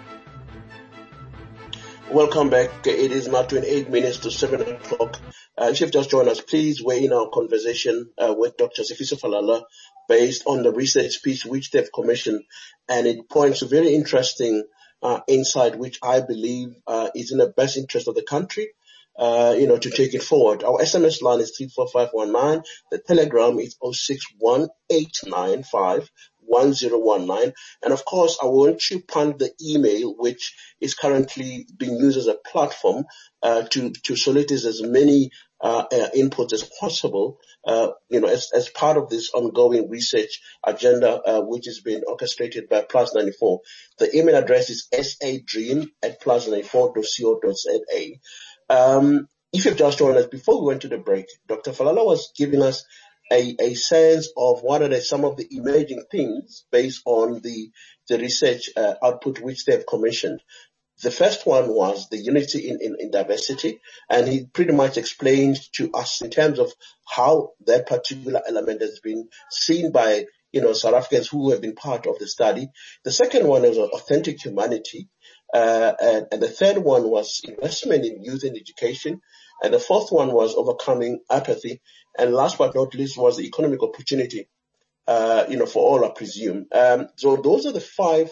Welcome 2.12 2.50
back. 2.50 2.88
It 2.88 3.12
is 3.12 3.28
now 3.28 3.44
28 3.44 3.90
minutes 3.90 4.20
to 4.20 4.32
7 4.32 4.62
o'clock. 4.62 5.20
Uh, 5.58 5.72
if 5.72 5.82
you've 5.82 5.92
just 5.92 6.10
joined 6.10 6.30
us, 6.30 6.40
please 6.40 6.82
weigh 6.82 7.04
in 7.04 7.12
our 7.12 7.30
conversation 7.30 8.10
uh, 8.18 8.34
with 8.38 8.56
Dr. 8.56 8.84
Sifiso 8.84 9.20
Falala 9.20 9.64
based 10.08 10.44
on 10.46 10.64
the 10.64 10.72
research 10.72 11.22
piece 11.22 11.46
which 11.46 11.72
they've 11.72 11.92
commissioned. 11.94 12.44
And 12.88 13.08
it 13.08 13.28
points 13.28 13.60
to 13.60 13.66
very 13.66 13.94
interesting 13.94 14.64
uh, 15.04 15.20
insight 15.28 15.78
which 15.78 16.00
I 16.02 16.22
believe 16.22 16.70
uh, 16.88 17.10
is 17.14 17.34
in 17.34 17.40
the 17.40 17.50
best 17.50 17.76
interest 17.76 18.08
of 18.08 18.16
the 18.16 18.24
country 18.24 18.70
uh, 19.18 19.56
you 19.58 19.66
know, 19.68 19.78
to 19.78 19.90
take 19.90 20.14
it 20.14 20.24
forward. 20.24 20.64
Our 20.64 20.80
SMS 20.80 21.22
line 21.22 21.42
is 21.42 21.58
34519. 21.58 22.64
The 22.92 23.00
telegram 23.00 23.60
is 23.60 23.76
061895 23.82 26.10
1019. 26.48 27.54
And 27.84 27.94
of 27.94 28.06
course, 28.06 28.38
I 28.42 28.46
want 28.46 28.80
to 28.82 29.00
punt 29.02 29.40
the 29.40 29.52
email, 29.62 30.16
which 30.18 30.56
is 30.82 30.96
currently 30.96 31.68
being 31.78 31.98
used 31.98 32.18
as 32.18 32.28
a 32.28 32.36
platform, 32.36 33.06
uh, 33.44 33.64
to, 33.64 33.92
to 33.92 34.16
solicit 34.16 34.66
as 34.66 34.82
many, 34.82 35.32
uh, 35.60 35.86
uh, 35.92 36.10
inputs 36.16 36.54
as 36.54 36.64
possible, 36.80 37.40
uh, 37.66 37.90
you 38.10 38.20
know, 38.20 38.28
as, 38.28 38.52
as 38.56 38.70
part 38.70 38.98
of 38.98 39.10
this 39.10 39.32
ongoing 39.34 39.90
research 39.90 40.42
agenda, 40.64 41.20
uh, 41.22 41.42
which 41.42 41.66
has 41.66 41.80
been 41.80 42.04
orchestrated 42.08 42.70
by 42.70 42.82
Plus 42.82 43.16
94. 43.16 43.62
The 43.98 44.18
email 44.18 44.36
address 44.36 44.70
is 44.70 44.88
sadream 44.94 45.88
at 46.04 46.22
plus94.co.za. 46.22 48.20
Um, 48.70 49.28
if 49.54 49.66
you've 49.66 49.78
just 49.78 49.98
joined 49.98 50.18
us, 50.18 50.28
before 50.28 50.62
we 50.62 50.68
went 50.68 50.82
to 50.82 50.90
the 50.90 50.98
break, 50.98 51.26
Dr. 51.48 51.72
Falala 51.72 52.06
was 52.06 52.32
giving 52.38 52.62
us 52.62 52.86
a, 53.32 53.56
a 53.60 53.74
sense 53.74 54.30
of 54.38 54.62
what 54.62 54.82
are 54.82 54.88
the, 54.88 55.02
some 55.02 55.26
of 55.26 55.38
the 55.38 55.48
emerging 55.52 56.04
things 56.12 56.66
based 56.72 57.02
on 57.06 57.42
the, 57.42 57.72
the 58.08 58.18
research 58.18 58.70
uh, 58.76 58.96
output 59.04 59.40
which 59.40 59.66
they've 59.66 59.86
commissioned. 59.86 60.42
The 61.04 61.12
first 61.12 61.46
one 61.46 61.70
was 61.70 62.10
the 62.10 62.18
unity 62.18 62.70
in, 62.70 62.80
in, 62.82 62.96
in, 63.00 63.12
diversity, 63.12 63.80
and 64.10 64.28
he 64.28 64.46
pretty 64.46 64.74
much 64.74 64.98
explained 64.98 65.60
to 65.74 65.92
us 65.92 66.22
in 66.22 66.32
terms 66.32 66.58
of 66.58 66.74
how 67.08 67.52
that 67.68 67.86
particular 67.86 68.42
element 68.48 68.82
has 68.82 69.00
been 69.00 69.30
seen 69.52 69.92
by 69.92 70.26
you 70.52 70.62
know 70.62 70.74
South 70.74 70.96
Africans 70.96 71.28
who 71.28 71.52
have 71.52 71.62
been 71.62 71.76
part 71.76 72.08
of 72.08 72.18
the 72.18 72.28
study. 72.28 72.70
The 73.04 73.12
second 73.12 73.48
one 73.48 73.64
is 73.64 73.78
authentic 73.78 74.44
humanity, 74.44 75.10
uh, 75.54 75.94
and, 76.02 76.28
and, 76.32 76.42
the 76.42 76.50
third 76.50 76.80
one 76.80 77.04
was 77.04 77.42
investment 77.44 78.04
in 78.04 78.24
youth 78.24 78.44
and 78.44 78.58
education. 78.58 79.22
And 79.62 79.74
the 79.74 79.80
fourth 79.80 80.12
one 80.12 80.32
was 80.32 80.56
overcoming 80.56 81.20
apathy. 81.30 81.82
And 82.18 82.34
last 82.34 82.58
but 82.58 82.76
not 82.76 82.94
least 82.94 83.18
was 83.18 83.38
the 83.38 83.46
economic 83.46 83.82
opportunity, 83.84 84.50
uh, 85.08 85.46
you 85.50 85.58
know, 85.58 85.66
for 85.66 85.84
all, 85.84 86.06
I 86.06 86.10
presume. 86.10 86.68
Um, 86.72 87.08
so 87.16 87.36
those 87.38 87.66
are 87.66 87.72
the 87.72 87.82
five 87.82 88.32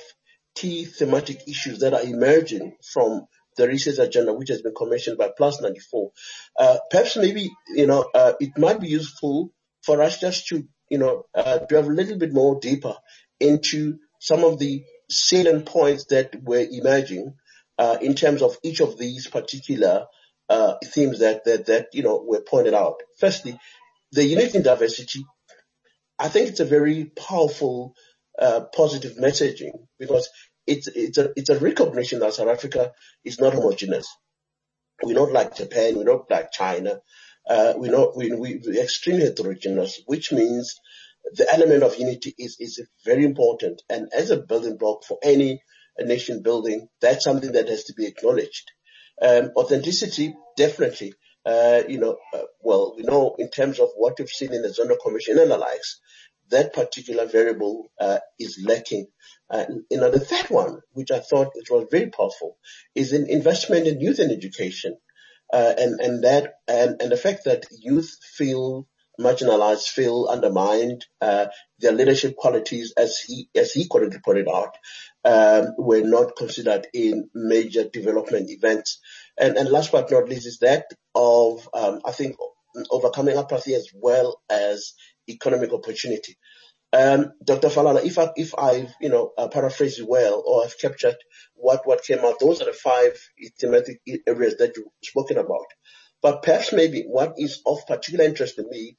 key 0.55 0.85
thematic 0.85 1.47
issues 1.47 1.79
that 1.79 1.93
are 1.93 2.03
emerging 2.03 2.77
from 2.93 3.27
the 3.57 3.67
research 3.67 3.99
agenda, 3.99 4.33
which 4.33 4.49
has 4.49 4.61
been 4.61 4.73
commissioned 4.75 5.17
by 5.17 5.29
Plus 5.35 5.61
94. 5.61 6.11
Uh, 6.57 6.77
perhaps 6.89 7.17
maybe, 7.17 7.49
you 7.69 7.87
know, 7.87 8.09
uh, 8.13 8.33
it 8.39 8.57
might 8.57 8.79
be 8.79 8.87
useful 8.87 9.51
for 9.83 10.01
us 10.01 10.19
just 10.19 10.47
to, 10.47 10.67
you 10.89 10.97
know, 10.97 11.23
uh, 11.33 11.59
have 11.69 11.87
a 11.87 11.93
little 11.93 12.17
bit 12.17 12.33
more 12.33 12.59
deeper 12.59 12.95
into 13.39 13.97
some 14.19 14.43
of 14.43 14.59
the 14.59 14.83
salient 15.09 15.65
points 15.65 16.05
that 16.05 16.35
were 16.43 16.65
emerging 16.69 17.35
uh, 17.77 17.97
in 18.01 18.15
terms 18.15 18.41
of 18.41 18.57
each 18.63 18.79
of 18.79 18.97
these 18.97 19.27
particular 19.27 20.05
uh, 20.49 20.75
themes 20.83 21.19
that, 21.19 21.43
that 21.45 21.65
that 21.67 21.87
you 21.93 22.03
know 22.03 22.23
were 22.25 22.41
pointed 22.41 22.73
out. 22.73 23.01
Firstly, 23.19 23.59
the 24.11 24.23
unity 24.23 24.57
in 24.57 24.63
diversity. 24.63 25.25
I 26.17 26.29
think 26.29 26.47
it's 26.47 26.61
a 26.61 26.65
very 26.65 27.05
powerful, 27.05 27.93
uh, 28.39 28.61
positive 28.73 29.17
messaging 29.17 29.87
because 29.99 30.29
it's 30.65 30.87
it's 30.87 31.17
a 31.17 31.31
it's 31.35 31.49
a 31.49 31.59
recognition 31.59 32.19
that 32.19 32.33
South 32.33 32.47
Africa 32.47 32.93
is 33.23 33.39
not 33.39 33.53
homogeneous. 33.53 34.07
We're 35.03 35.15
not 35.15 35.31
like 35.31 35.55
Japan. 35.55 35.97
We're 35.97 36.05
not 36.05 36.29
like 36.29 36.51
China. 36.51 36.99
Uh, 37.47 37.73
we're 37.75 37.91
not 37.91 38.15
we, 38.15 38.31
we, 38.31 38.61
we're 38.65 38.81
extremely 38.81 39.25
heterogeneous, 39.25 40.01
which 40.05 40.31
means 40.31 40.79
the 41.33 41.51
element 41.53 41.83
of 41.83 41.97
unity 41.97 42.33
is, 42.37 42.57
is 42.59 42.81
very 43.03 43.25
important. 43.25 43.81
And 43.89 44.09
as 44.13 44.31
a 44.31 44.37
building 44.37 44.77
block 44.77 45.03
for 45.03 45.17
any 45.23 45.61
nation 45.99 46.41
building, 46.41 46.87
that's 47.01 47.23
something 47.23 47.51
that 47.53 47.67
has 47.69 47.85
to 47.85 47.93
be 47.93 48.05
acknowledged. 48.05 48.71
Um, 49.21 49.51
authenticity, 49.55 50.35
definitely. 50.57 51.13
Uh, 51.45 51.83
you 51.87 51.99
know, 51.99 52.17
uh, 52.33 52.41
well, 52.61 52.95
we 52.97 53.03
know 53.03 53.35
in 53.37 53.49
terms 53.49 53.79
of 53.79 53.89
what 53.95 54.15
we've 54.17 54.29
seen 54.29 54.53
in 54.53 54.63
the 54.63 54.69
Zondo 54.69 54.97
Commission 55.01 55.37
likes, 55.47 55.99
that 56.49 56.73
particular 56.73 57.25
variable 57.25 57.91
uh, 57.99 58.19
is 58.39 58.63
lacking. 58.65 59.07
And 59.49 59.83
you 59.91 59.99
know, 59.99 60.09
the 60.09 60.19
third 60.19 60.49
one, 60.49 60.79
which 60.93 61.11
I 61.11 61.19
thought 61.19 61.51
which 61.55 61.69
was 61.69 61.87
very 61.91 62.09
powerful, 62.09 62.57
is 62.95 63.13
in 63.13 63.29
investment 63.29 63.87
in 63.87 64.01
youth 64.01 64.19
and 64.19 64.31
education, 64.31 64.97
uh, 65.53 65.73
and 65.77 65.99
and 65.99 66.23
that 66.23 66.55
and 66.67 66.99
and 67.01 67.11
the 67.11 67.17
fact 67.17 67.45
that 67.45 67.65
youth 67.71 68.17
feel 68.35 68.87
marginalized, 69.19 69.87
feel 69.87 70.27
undermined. 70.29 71.05
Uh, 71.21 71.47
their 71.79 71.91
leadership 71.91 72.35
qualities, 72.35 72.93
as 72.97 73.17
he 73.19 73.49
as 73.55 73.71
he 73.71 73.87
correctly 73.87 74.19
pointed 74.23 74.47
out, 74.47 74.75
um, 75.23 75.73
were 75.77 76.01
not 76.01 76.35
considered 76.35 76.87
in 76.93 77.29
major 77.33 77.83
development 77.83 78.49
events. 78.49 78.99
And, 79.37 79.57
and 79.57 79.69
last 79.69 79.91
but 79.91 80.11
not 80.11 80.29
least 80.29 80.47
is 80.47 80.59
that 80.59 80.85
of 81.13 81.67
um, 81.73 82.01
I 82.05 82.11
think 82.11 82.35
overcoming 82.91 83.37
apathy 83.37 83.73
as 83.73 83.89
well 83.93 84.41
as 84.49 84.93
economic 85.29 85.71
opportunity. 85.73 86.37
Um, 86.93 87.33
Dr. 87.43 87.67
Falala, 87.67 88.05
if 88.05 88.17
I, 88.17 88.29
if 88.37 88.57
I've, 88.57 88.93
you 89.01 89.09
know, 89.09 89.31
uh, 89.37 89.49
paraphrased 89.49 90.01
well 90.05 90.41
or 90.45 90.63
I've 90.63 90.79
captured 90.79 91.17
what, 91.53 91.85
what 91.85 92.03
came 92.03 92.19
out, 92.19 92.39
those 92.39 92.61
are 92.61 92.65
the 92.65 92.73
five 92.73 93.19
thematic 93.59 93.99
areas 94.25 94.55
that 94.57 94.77
you've 94.77 94.87
spoken 95.03 95.37
about. 95.37 95.65
But 96.25 96.41
perhaps 96.41 96.73
maybe 96.73 97.03
what 97.03 97.35
is 97.37 97.61
of 97.67 97.85
particular 97.85 98.25
interest 98.25 98.55
to 98.55 98.63
me, 98.67 98.97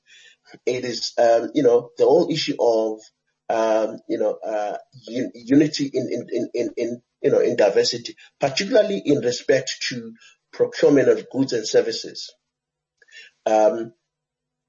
it 0.65 0.85
is, 0.85 1.13
um, 1.19 1.51
you 1.55 1.65
know, 1.65 1.91
the 1.99 2.05
whole 2.05 2.31
issue 2.31 2.55
of, 2.61 3.01
um, 3.49 3.99
you 4.09 4.19
know, 4.19 4.39
uh, 4.47 4.77
un- 5.09 5.33
unity 5.35 5.91
in, 5.93 6.09
in, 6.31 6.51
in, 6.55 6.71
in, 6.77 7.03
you 7.21 7.33
know, 7.33 7.41
in 7.41 7.57
diversity, 7.57 8.15
particularly 8.39 9.03
in 9.05 9.19
respect 9.19 9.73
to 9.89 10.15
procurement 10.53 11.09
of 11.09 11.29
goods 11.29 11.53
and 11.53 11.67
services. 11.67 12.33
Um, 13.45 13.93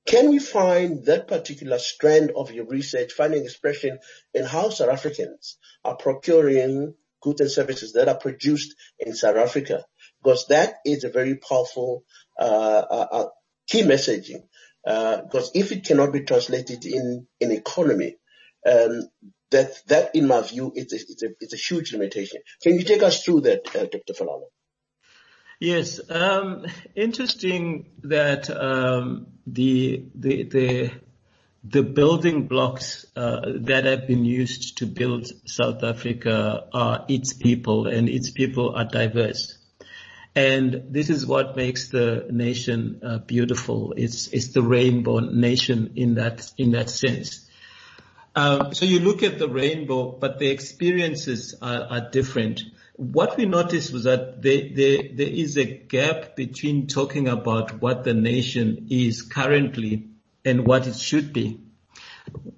can 0.08 0.32
we 0.32 0.40
find 0.40 1.06
that 1.06 1.28
particular 1.28 1.78
strand 1.78 2.32
of 2.36 2.52
your 2.52 2.66
research 2.66 3.14
finding 3.14 3.44
expression 3.44 4.00
in 4.34 4.46
how 4.46 4.70
South 4.70 4.90
Africans 4.90 5.60
are 5.86 5.96
procuring 5.96 6.96
goods 7.22 7.42
and 7.42 7.52
services 7.52 7.94
that 7.94 8.10
are 8.10 8.18
produced 8.18 8.74
in 8.98 9.14
South 9.14 9.36
Africa? 9.36 9.86
Because 10.24 10.48
that 10.48 10.78
is 10.86 11.04
a 11.04 11.10
very 11.10 11.36
powerful 11.36 12.04
key 12.40 13.84
messaging. 13.84 14.44
Because 14.84 15.52
if 15.54 15.72
it 15.72 15.86
cannot 15.86 16.14
be 16.14 16.22
translated 16.22 16.86
in 16.86 17.28
in 17.40 17.52
economy, 17.52 18.18
um, 18.66 19.10
that 19.52 19.72
that 19.88 20.16
in 20.16 20.28
my 20.28 20.42
view 20.42 20.72
it's 20.76 20.94
a, 20.94 20.98
it's 20.98 21.24
a 21.24 21.30
it's 21.40 21.54
a 21.54 21.58
huge 21.58 21.94
limitation. 21.94 22.42
Can 22.62 22.76
you 22.76 22.84
take 22.84 23.04
us 23.04 23.24
through 23.24 23.42
that, 23.42 23.64
Dr. 23.66 24.14
Falala? 24.14 24.46
Yes, 25.60 26.00
um, 26.10 26.66
interesting 26.96 27.90
that 28.04 28.50
um, 28.50 29.28
the 29.48 30.06
the 30.14 30.44
the 30.44 30.92
the 31.64 31.84
building 31.84 32.48
blocks 32.48 33.06
uh, 33.16 33.42
that 33.62 33.86
have 33.86 34.08
been 34.08 34.24
used 34.24 34.78
to 34.78 34.86
build 34.86 35.28
South 35.46 35.84
Africa 35.84 36.68
are 36.74 37.06
its 37.10 37.34
people, 37.34 37.88
and 37.88 38.08
its 38.08 38.30
people 38.30 38.76
are 38.76 38.86
diverse. 38.86 39.57
And 40.38 40.84
this 40.92 41.10
is 41.10 41.26
what 41.26 41.56
makes 41.56 41.90
the 41.90 42.28
nation 42.30 43.02
uh, 43.04 43.18
beautiful. 43.18 43.96
It's 43.98 44.28
it's 44.28 44.50
the 44.50 44.62
rainbow 44.62 45.18
nation 45.18 45.94
in 45.96 46.14
that 46.16 46.52
in 46.60 46.74
that 46.74 46.92
sense. 46.92 47.50
Um, 48.36 48.76
so 48.76 48.86
you 48.86 49.00
look 49.00 49.24
at 49.24 49.40
the 49.40 49.50
rainbow, 49.50 50.12
but 50.12 50.38
the 50.38 50.50
experiences 50.50 51.56
are, 51.60 51.88
are 51.90 52.10
different. 52.12 52.62
What 52.98 53.36
we 53.36 53.48
noticed 53.48 53.92
was 53.92 54.04
that 54.04 54.44
there, 54.44 54.62
there, 54.72 55.00
there 55.12 55.28
is 55.28 55.58
a 55.58 55.66
gap 55.66 56.36
between 56.36 56.86
talking 56.86 57.28
about 57.28 57.82
what 57.82 58.04
the 58.04 58.14
nation 58.14 58.90
is 58.92 59.24
currently 59.24 60.10
and 60.46 60.68
what 60.68 60.86
it 60.86 60.98
should 60.98 61.34
be. 61.34 61.62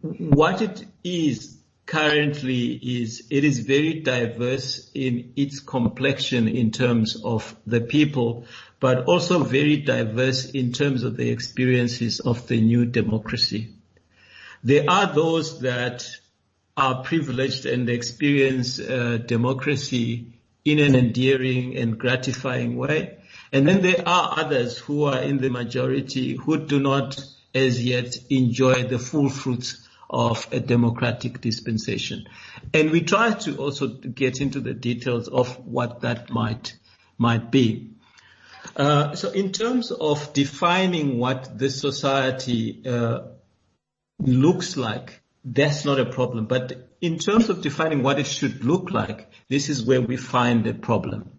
What 0.01 0.61
it 0.61 0.85
is 1.01 1.58
currently 1.89 2.73
is 2.73 3.23
it 3.31 3.43
is 3.43 3.59
very 3.61 4.01
diverse 4.01 4.91
in 4.93 5.33
its 5.35 5.59
complexion 5.59 6.47
in 6.47 6.69
terms 6.69 7.19
of 7.23 7.55
the 7.65 7.81
people, 7.81 8.45
but 8.79 9.05
also 9.05 9.43
very 9.43 9.77
diverse 9.77 10.51
in 10.51 10.71
terms 10.71 11.01
of 11.01 11.17
the 11.17 11.29
experiences 11.29 12.19
of 12.19 12.47
the 12.47 12.61
new 12.61 12.85
democracy. 12.85 13.73
There 14.63 14.85
are 14.87 15.11
those 15.11 15.61
that 15.61 16.07
are 16.77 17.01
privileged 17.03 17.65
and 17.65 17.89
experience 17.89 18.79
uh, 18.79 19.17
democracy 19.25 20.27
in 20.63 20.77
an 20.77 20.93
endearing 20.93 21.75
and 21.75 21.97
gratifying 21.97 22.77
way. 22.77 23.17
And 23.51 23.67
then 23.67 23.81
there 23.81 24.07
are 24.07 24.37
others 24.37 24.77
who 24.77 25.05
are 25.05 25.23
in 25.23 25.39
the 25.39 25.49
majority 25.49 26.35
who 26.35 26.67
do 26.67 26.79
not 26.79 27.19
as 27.55 27.83
yet 27.83 28.15
enjoy 28.29 28.83
the 28.83 28.99
full 28.99 29.29
fruits 29.29 29.88
of 30.09 30.47
a 30.51 30.59
democratic 30.59 31.39
dispensation. 31.41 32.27
And 32.73 32.91
we 32.91 33.01
try 33.01 33.31
to 33.31 33.57
also 33.57 33.87
get 33.87 34.41
into 34.41 34.59
the 34.59 34.73
details 34.73 35.27
of 35.27 35.65
what 35.65 36.01
that 36.01 36.29
might, 36.29 36.75
might 37.17 37.51
be. 37.51 37.91
Uh, 38.75 39.15
so 39.15 39.29
in 39.31 39.51
terms 39.51 39.91
of 39.91 40.33
defining 40.33 41.17
what 41.19 41.57
this 41.57 41.79
society 41.79 42.81
uh, 42.87 43.21
looks 44.19 44.77
like, 44.77 45.21
that's 45.45 45.85
not 45.85 45.99
a 45.99 46.05
problem. 46.05 46.45
But 46.45 46.89
in 47.01 47.17
terms 47.17 47.49
of 47.49 47.61
defining 47.61 48.03
what 48.03 48.19
it 48.19 48.27
should 48.27 48.63
look 48.63 48.91
like, 48.91 49.31
this 49.47 49.69
is 49.69 49.83
where 49.83 50.01
we 50.01 50.17
find 50.17 50.63
the 50.63 50.73
problem. 50.73 51.31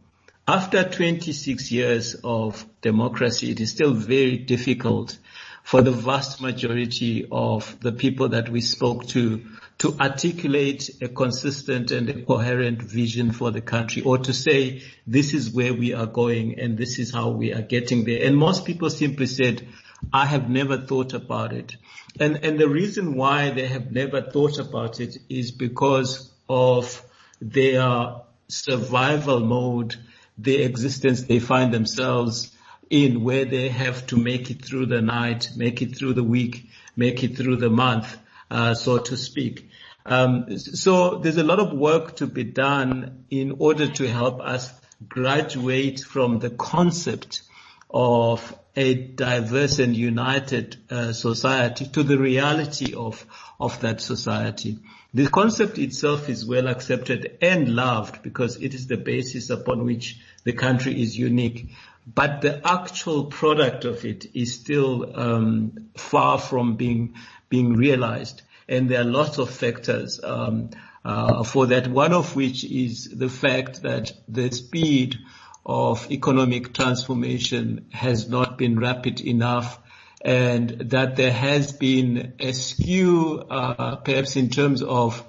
After 0.48 0.82
26 0.82 1.70
years 1.70 2.16
of 2.24 2.64
democracy, 2.80 3.50
it 3.50 3.60
is 3.60 3.70
still 3.70 3.92
very 3.92 4.36
difficult 4.36 5.18
for 5.62 5.82
the 5.82 5.90
vast 5.90 6.40
majority 6.40 7.26
of 7.30 7.78
the 7.80 7.92
people 7.92 8.30
that 8.30 8.48
we 8.48 8.60
spoke 8.60 9.06
to 9.08 9.44
to 9.80 9.96
articulate 9.98 10.90
a 11.00 11.08
consistent 11.08 11.90
and 11.90 12.10
a 12.10 12.22
coherent 12.22 12.82
vision 12.82 13.32
for 13.32 13.50
the 13.50 13.62
country 13.62 14.02
or 14.02 14.18
to 14.18 14.32
say 14.34 14.82
this 15.06 15.32
is 15.32 15.50
where 15.50 15.72
we 15.72 15.94
are 15.94 16.06
going 16.06 16.60
and 16.60 16.76
this 16.76 16.98
is 16.98 17.14
how 17.14 17.30
we 17.30 17.54
are 17.54 17.62
getting 17.62 18.04
there. 18.04 18.22
And 18.26 18.36
most 18.36 18.66
people 18.66 18.90
simply 18.90 19.24
said, 19.24 19.66
I 20.12 20.26
have 20.26 20.50
never 20.50 20.76
thought 20.76 21.14
about 21.14 21.54
it. 21.54 21.76
And, 22.18 22.44
and 22.44 22.58
the 22.58 22.68
reason 22.68 23.14
why 23.14 23.50
they 23.50 23.66
have 23.68 23.90
never 23.90 24.20
thought 24.20 24.58
about 24.58 25.00
it 25.00 25.16
is 25.30 25.50
because 25.50 26.30
of 26.46 27.02
their 27.40 28.16
survival 28.48 29.40
mode 29.40 29.96
the 30.36 30.62
existence 30.62 31.22
they 31.22 31.38
find 31.38 31.72
themselves 31.72 32.54
in 32.90 33.22
where 33.22 33.44
they 33.44 33.68
have 33.68 34.06
to 34.08 34.16
make 34.16 34.50
it 34.50 34.64
through 34.64 34.86
the 34.86 35.00
night, 35.00 35.50
make 35.56 35.80
it 35.80 35.96
through 35.96 36.14
the 36.14 36.24
week, 36.24 36.68
make 36.96 37.22
it 37.22 37.36
through 37.36 37.56
the 37.56 37.70
month, 37.70 38.18
uh, 38.50 38.74
so 38.74 38.98
to 38.98 39.16
speak. 39.16 39.70
Um, 40.04 40.58
so 40.58 41.18
there's 41.18 41.36
a 41.36 41.44
lot 41.44 41.60
of 41.60 41.72
work 41.72 42.16
to 42.16 42.26
be 42.26 42.44
done 42.44 43.24
in 43.30 43.56
order 43.58 43.86
to 43.86 44.08
help 44.08 44.40
us 44.40 44.72
graduate 45.08 46.00
from 46.00 46.40
the 46.40 46.50
concept 46.50 47.42
of 47.88 48.56
a 48.76 48.94
diverse 48.94 49.78
and 49.78 49.96
united 49.96 50.76
uh, 50.90 51.12
society 51.12 51.86
to 51.86 52.02
the 52.02 52.18
reality 52.18 52.94
of 52.94 53.24
of 53.58 53.80
that 53.80 54.00
society. 54.00 54.78
The 55.12 55.28
concept 55.28 55.78
itself 55.78 56.28
is 56.28 56.46
well 56.46 56.68
accepted 56.68 57.38
and 57.42 57.74
loved 57.74 58.22
because 58.22 58.56
it 58.56 58.74
is 58.74 58.86
the 58.86 58.96
basis 58.96 59.50
upon 59.50 59.84
which 59.84 60.18
the 60.44 60.52
country 60.52 61.02
is 61.02 61.18
unique. 61.18 61.70
But 62.06 62.40
the 62.40 62.66
actual 62.66 63.24
product 63.26 63.84
of 63.84 64.04
it 64.04 64.26
is 64.34 64.54
still 64.54 65.18
um, 65.18 65.90
far 65.96 66.38
from 66.38 66.76
being 66.76 67.14
being 67.48 67.74
realized, 67.74 68.42
and 68.68 68.88
there 68.88 69.00
are 69.00 69.04
lots 69.04 69.38
of 69.38 69.50
factors 69.50 70.20
um, 70.22 70.70
uh, 71.04 71.42
for 71.44 71.66
that. 71.66 71.88
One 71.88 72.12
of 72.12 72.36
which 72.36 72.64
is 72.64 73.08
the 73.08 73.28
fact 73.28 73.82
that 73.82 74.12
the 74.28 74.50
speed 74.50 75.18
of 75.66 76.10
economic 76.10 76.72
transformation 76.72 77.86
has 77.92 78.28
not 78.28 78.56
been 78.56 78.78
rapid 78.78 79.20
enough 79.20 79.78
and 80.22 80.70
that 80.90 81.16
there 81.16 81.32
has 81.32 81.72
been 81.72 82.34
a 82.38 82.52
skew, 82.52 83.40
uh, 83.50 83.96
perhaps 83.96 84.36
in 84.36 84.50
terms 84.50 84.82
of 84.82 85.24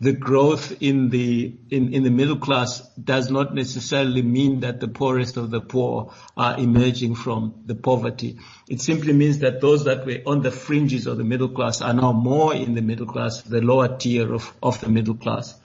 the 0.00 0.12
growth 0.12 0.80
in 0.80 1.10
the 1.10 1.56
in, 1.70 1.92
in 1.92 2.04
the 2.04 2.10
middle 2.10 2.36
class 2.36 2.80
does 2.90 3.30
not 3.30 3.54
necessarily 3.54 4.22
mean 4.22 4.60
that 4.60 4.78
the 4.78 4.86
poorest 4.86 5.36
of 5.36 5.50
the 5.50 5.60
poor 5.60 6.14
are 6.36 6.58
emerging 6.58 7.16
from 7.16 7.62
the 7.66 7.74
poverty. 7.74 8.38
It 8.68 8.80
simply 8.80 9.12
means 9.12 9.40
that 9.40 9.60
those 9.60 9.84
that 9.84 10.06
were 10.06 10.20
on 10.24 10.42
the 10.42 10.52
fringes 10.52 11.06
of 11.06 11.18
the 11.18 11.24
middle 11.24 11.48
class 11.48 11.80
are 11.80 11.94
now 11.94 12.12
more 12.12 12.54
in 12.54 12.74
the 12.74 12.82
middle 12.82 13.06
class, 13.06 13.42
the 13.42 13.60
lower 13.60 13.96
tier 13.98 14.32
of, 14.32 14.52
of 14.62 14.80
the 14.80 14.88
middle 14.88 15.16
class. 15.16 15.58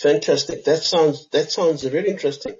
Fantastic. 0.00 0.64
That 0.64 0.78
sounds 0.78 1.28
that 1.28 1.52
sounds 1.52 1.84
really 1.84 2.10
interesting. 2.10 2.56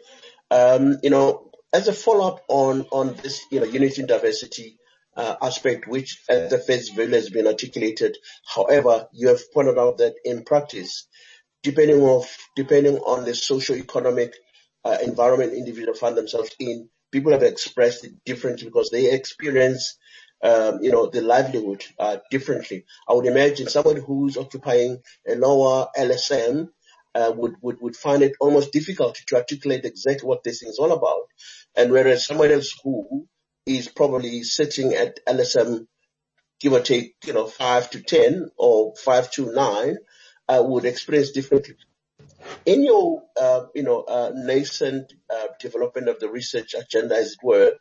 Um, 0.50 0.98
you 1.02 1.11
know, 1.11 1.50
as 1.72 1.88
a 1.88 1.92
follow-up 1.92 2.44
on 2.48 2.83
on 2.92 3.14
this, 3.14 3.44
you 3.50 3.59
know, 3.59 3.66
unity 3.66 4.02
and 4.02 4.09
diversity 4.09 4.79
uh, 5.16 5.37
aspect, 5.40 5.88
which 5.88 6.22
at 6.29 6.50
the 6.50 6.59
face 6.59 6.90
value 6.90 7.14
has 7.14 7.31
been 7.31 7.46
articulated. 7.46 8.16
However, 8.46 9.09
you 9.12 9.29
have 9.29 9.52
pointed 9.52 9.79
out 9.79 9.98
that 9.98 10.14
in 10.24 10.44
practice, 10.44 11.07
depending 11.62 12.02
of 12.07 12.26
depending 12.55 12.98
on 12.98 13.24
the 13.24 13.35
socio-economic 13.35 14.35
uh, 14.85 14.98
environment 15.02 15.52
individuals 15.52 15.98
find 15.98 16.16
themselves 16.16 16.50
in, 16.61 16.88
people 17.11 17.33
have 17.33 17.42
expressed 17.42 18.05
it 18.05 18.12
differently 18.24 18.66
because 18.66 18.90
they 18.90 19.12
experience, 19.12 19.96
um, 20.42 20.79
you 20.83 20.92
know, 20.92 21.07
the 21.07 21.22
livelihood 21.22 21.83
uh, 21.98 22.18
differently. 22.31 22.85
I 23.09 23.14
would 23.14 23.26
imagine 23.26 23.68
someone 23.68 23.96
who's 23.96 24.37
occupying 24.37 25.02
a 25.26 25.35
lower 25.35 25.88
LSM 25.98 26.68
uh, 27.14 27.33
would, 27.35 27.55
would, 27.62 27.81
would 27.81 27.96
find 27.96 28.22
it 28.22 28.35
almost 28.40 28.72
difficult 28.72 29.18
to 29.26 29.37
articulate 29.37 29.85
exactly 29.85 30.29
what 30.29 30.44
this 30.44 30.61
thing 30.61 30.68
is 30.68 30.79
all 30.79 30.92
about. 30.92 31.22
And 31.74 31.90
whereas 31.90 32.26
someone 32.26 32.50
else 32.50 32.74
who 32.85 33.26
is 33.66 33.88
probably 33.88 34.44
sitting 34.44 34.94
at 34.94 35.24
LSM, 35.26 35.87
give 36.61 36.72
or 36.72 36.81
take, 36.81 37.16
you 37.26 37.33
know, 37.33 37.46
five 37.46 37.90
to 37.90 38.00
10 38.00 38.50
or 38.57 38.94
five 38.96 39.31
to 39.33 39.52
nine, 39.52 39.98
uh, 40.48 40.62
would 40.64 40.85
experience 40.85 41.33
differently. 41.33 41.74
In 42.64 42.85
your, 42.85 43.22
uh, 43.38 43.66
you 43.74 43.83
know, 43.83 44.02
uh, 44.02 44.33
nascent 44.35 45.12
uh, 45.29 45.48
development 45.61 46.09
of 46.09 46.20
the 46.20 46.29
research 46.29 46.74
agenda, 46.74 47.16
as 47.16 47.33
it 47.33 47.38
were, 47.42 47.72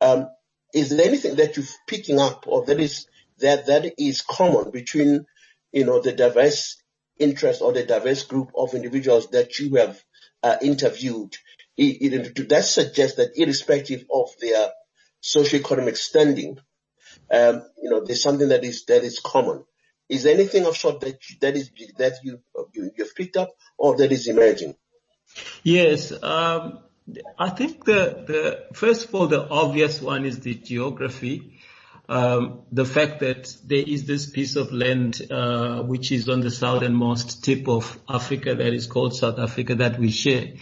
um, 0.00 0.28
is 0.74 0.90
there 0.90 1.06
anything 1.06 1.36
that 1.36 1.56
you're 1.56 1.66
picking 1.86 2.18
up 2.18 2.44
or 2.46 2.64
that 2.64 2.80
is 2.80 3.06
that 3.38 3.66
that 3.66 3.94
is 3.98 4.22
common 4.22 4.70
between, 4.70 5.26
you 5.72 5.84
know, 5.84 6.00
the 6.00 6.12
diverse 6.12 6.82
interest 7.18 7.62
or 7.62 7.72
the 7.72 7.84
diverse 7.84 8.24
group 8.24 8.50
of 8.56 8.74
individuals 8.74 9.28
that 9.30 9.58
you 9.58 9.74
have 9.76 10.02
uh, 10.42 10.56
interviewed. 10.62 11.36
It, 11.76 12.12
it, 12.12 12.48
that 12.48 12.64
suggests 12.64 13.16
that 13.16 13.32
irrespective 13.36 14.06
of 14.10 14.30
their 14.40 14.70
socioeconomic 15.34 15.96
standing, 15.96 16.58
um, 17.30 17.62
you 17.82 17.90
know, 17.90 18.04
there's 18.04 18.22
something 18.22 18.48
that 18.48 18.64
is 18.64 18.84
that 18.86 19.02
is 19.02 19.20
common. 19.20 19.64
Is 20.08 20.22
there 20.22 20.34
anything 20.34 20.66
of 20.66 20.76
sort 20.76 21.00
that 21.00 21.18
that 21.40 21.56
is 21.56 21.70
that 21.98 22.14
you, 22.22 22.40
you 22.72 22.90
you've 22.96 23.14
picked 23.14 23.36
up 23.36 23.50
or 23.76 23.96
that 23.96 24.12
is 24.12 24.28
emerging? 24.28 24.76
Yes, 25.62 26.12
um, 26.22 26.80
I 27.38 27.50
think 27.50 27.84
the 27.84 28.24
the 28.26 28.66
first 28.74 29.08
of 29.08 29.14
all 29.14 29.26
the 29.26 29.48
obvious 29.48 30.00
one 30.00 30.24
is 30.24 30.40
the 30.40 30.54
geography 30.54 31.60
um, 32.08 32.62
the 32.70 32.84
fact 32.84 33.20
that 33.20 33.54
there 33.64 33.82
is 33.84 34.06
this 34.06 34.30
piece 34.30 34.56
of 34.56 34.72
land 34.72 35.20
uh, 35.30 35.82
which 35.82 36.12
is 36.12 36.28
on 36.28 36.40
the 36.40 36.50
southernmost 36.50 37.44
tip 37.44 37.68
of 37.68 37.98
Africa 38.08 38.54
that 38.54 38.72
is 38.72 38.86
called 38.86 39.16
South 39.16 39.38
Africa 39.38 39.74
that 39.76 39.98
we 39.98 40.10
share, 40.10 40.52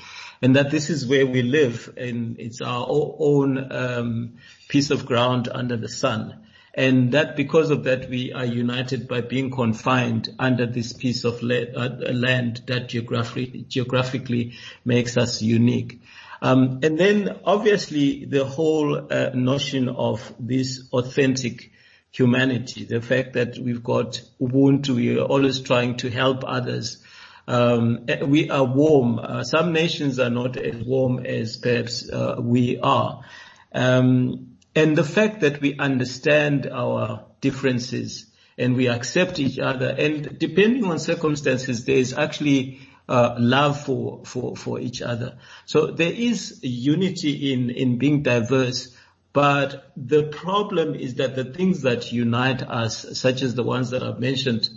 and 0.44 0.57
that 0.57 0.70
this 0.70 0.90
is 0.90 1.07
where 1.07 1.26
we 1.26 1.40
live, 1.40 1.94
and 1.96 2.38
it's 2.38 2.61
our 2.61 2.87
own 2.87 3.72
um, 3.72 4.35
piece 4.68 4.90
of 4.90 5.07
ground 5.07 5.48
under 5.50 5.78
the 5.78 5.88
sun. 5.88 6.44
And 6.74 7.12
that 7.12 7.35
because 7.35 7.70
of 7.70 7.85
that, 7.85 8.11
we 8.11 8.30
are 8.35 8.44
united 8.44 9.09
by 9.09 9.22
being 9.22 9.50
confined 9.50 10.28
under 10.38 10.66
this 10.66 10.92
piece 10.92 11.24
of 11.24 11.42
uh, 11.42 12.12
land 12.12 12.61
that 12.66 12.90
geographically, 12.90 13.64
geographically 13.66 14.52
makes 14.85 15.16
us 15.16 15.40
unique. 15.40 16.02
Um, 16.42 16.81
and 16.83 16.98
then 16.98 17.40
obviously 17.46 18.27
the 18.27 18.44
whole 18.44 19.10
uh, 19.10 19.31
notion 19.33 19.88
of 19.88 20.31
this 20.38 20.90
authentic 20.92 21.73
humanity, 22.10 22.85
the 22.85 23.00
fact 23.00 23.33
that 23.33 23.56
we've 23.58 23.83
got 23.83 24.21
Ubuntu, 24.38 24.96
we 24.96 25.18
are 25.18 25.25
always 25.25 25.60
trying 25.60 25.96
to 25.96 26.10
help 26.10 26.44
others. 26.46 27.02
Um, 27.46 28.06
we 28.26 28.50
are 28.50 28.64
warm. 28.64 29.18
Uh, 29.18 29.44
some 29.44 29.72
nations 29.72 30.18
are 30.18 30.30
not 30.30 30.56
as 30.56 30.82
warm 30.82 31.24
as 31.24 31.56
perhaps 31.56 32.08
uh, 32.08 32.36
we 32.40 32.78
are. 32.78 33.22
Um, 33.72 34.56
and 34.74 34.96
the 34.96 35.04
fact 35.04 35.40
that 35.40 35.60
we 35.60 35.76
understand 35.78 36.66
our 36.66 37.26
differences 37.40 38.26
and 38.56 38.76
we 38.76 38.88
accept 38.88 39.38
each 39.38 39.58
other 39.58 39.88
and 39.88 40.38
depending 40.38 40.84
on 40.84 40.98
circumstances, 40.98 41.84
there 41.84 41.96
is 41.96 42.12
actually 42.14 42.80
uh, 43.08 43.34
love 43.38 43.84
for, 43.84 44.22
for, 44.24 44.56
for 44.56 44.80
each 44.80 45.02
other. 45.02 45.36
So 45.66 45.88
there 45.88 46.12
is 46.12 46.60
unity 46.62 47.52
in, 47.52 47.70
in 47.70 47.98
being 47.98 48.22
diverse, 48.22 48.96
but 49.32 49.92
the 49.96 50.24
problem 50.24 50.94
is 50.94 51.16
that 51.16 51.34
the 51.34 51.44
things 51.44 51.82
that 51.82 52.12
unite 52.12 52.62
us, 52.62 53.18
such 53.18 53.42
as 53.42 53.54
the 53.54 53.64
ones 53.64 53.90
that 53.90 54.02
I've 54.02 54.20
mentioned, 54.20 54.68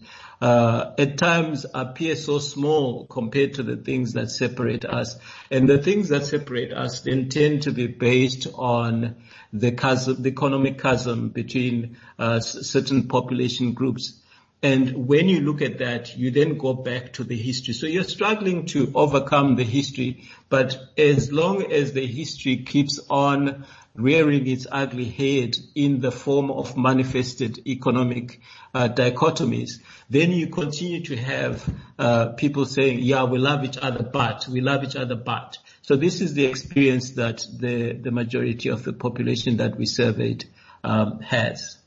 uh, 0.42 0.94
at 0.98 1.18
times 1.18 1.66
appear 1.74 2.16
so 2.16 2.40
small 2.40 3.06
compared 3.08 3.56
to 3.56 3.64
the 3.64 3.76
things 3.76 4.14
that 4.14 4.30
separate 4.30 4.86
us. 4.86 5.18
And 5.50 5.68
the 5.68 5.82
things 5.82 6.10
that 6.10 6.26
separate 6.26 6.72
us 6.72 7.02
then 7.02 7.30
tend 7.30 7.64
to 7.64 7.72
be 7.72 7.88
based 7.88 8.48
on 8.54 9.16
the 9.52 9.72
chasm, 9.72 10.22
the 10.22 10.30
economic 10.30 10.80
chasm 10.80 11.30
between 11.30 11.98
uh, 12.20 12.40
certain 12.40 13.08
population 13.08 13.74
groups. 13.74 14.20
And 14.64 15.08
when 15.08 15.30
you 15.30 15.42
look 15.42 15.62
at 15.62 15.80
that, 15.80 16.18
you 16.18 16.32
then 16.32 16.58
go 16.58 16.74
back 16.74 17.14
to 17.14 17.24
the 17.24 17.38
history. 17.38 17.76
So 17.76 17.86
you're 17.86 18.04
struggling 18.04 18.66
to 18.68 18.92
overcome 18.96 19.56
the 19.56 19.64
history, 19.64 20.24
but 20.50 20.78
as 20.98 21.32
long 21.32 21.72
as 21.72 21.94
the 21.94 22.06
history 22.08 22.58
keeps 22.58 23.00
on 23.08 23.66
rearing 23.98 24.48
its 24.48 24.68
ugly 24.72 25.06
head 25.06 25.58
in 25.74 26.00
the 26.00 26.12
form 26.12 26.52
of 26.52 26.78
manifested 26.78 27.68
economic 27.68 28.40
uh, 28.74 28.88
dichotomies, 28.88 29.82
then 30.10 30.32
you 30.32 30.48
continue 30.48 31.04
to 31.04 31.18
have 31.18 31.68
uh, 31.98 32.28
people 32.30 32.66
saying, 32.66 33.00
yeah, 33.00 33.24
we 33.24 33.40
love 33.40 33.64
each 33.64 33.78
other, 33.78 34.04
but 34.04 34.48
we 34.48 34.62
love 34.62 34.84
each 34.84 34.96
other, 34.96 35.16
but. 35.16 35.58
So 35.82 35.96
this 35.96 36.22
is 36.22 36.34
the 36.36 36.46
experience 36.46 37.12
that 37.12 37.46
the, 37.52 37.94
the 37.94 38.12
majority 38.12 38.70
of 38.70 38.84
the 38.84 38.94
population 38.94 39.58
that 39.58 39.78
we 39.78 39.88
surveyed 39.88 40.46
um, 40.84 41.20
has. 41.22 41.78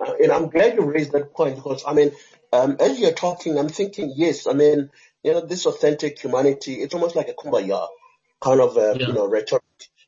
Uh, 0.00 0.12
and 0.22 0.30
I'm 0.30 0.48
glad 0.48 0.74
you 0.74 0.82
raised 0.82 1.12
that 1.12 1.34
point 1.34 1.56
because, 1.56 1.82
I 1.86 1.92
mean, 1.92 2.12
um, 2.52 2.76
as 2.78 3.00
you're 3.00 3.12
talking, 3.12 3.58
I'm 3.58 3.68
thinking, 3.68 4.12
yes, 4.14 4.46
I 4.46 4.52
mean, 4.52 4.90
you 5.24 5.32
know, 5.32 5.40
this 5.40 5.66
authentic 5.66 6.18
humanity, 6.20 6.74
it's 6.74 6.94
almost 6.94 7.16
like 7.16 7.28
a 7.28 7.34
kumbaya 7.34 7.88
kind 8.40 8.60
of, 8.60 8.76
uh, 8.76 8.94
yeah. 8.94 9.08
you 9.08 9.12
know, 9.12 9.28
rhetoric. 9.28 9.62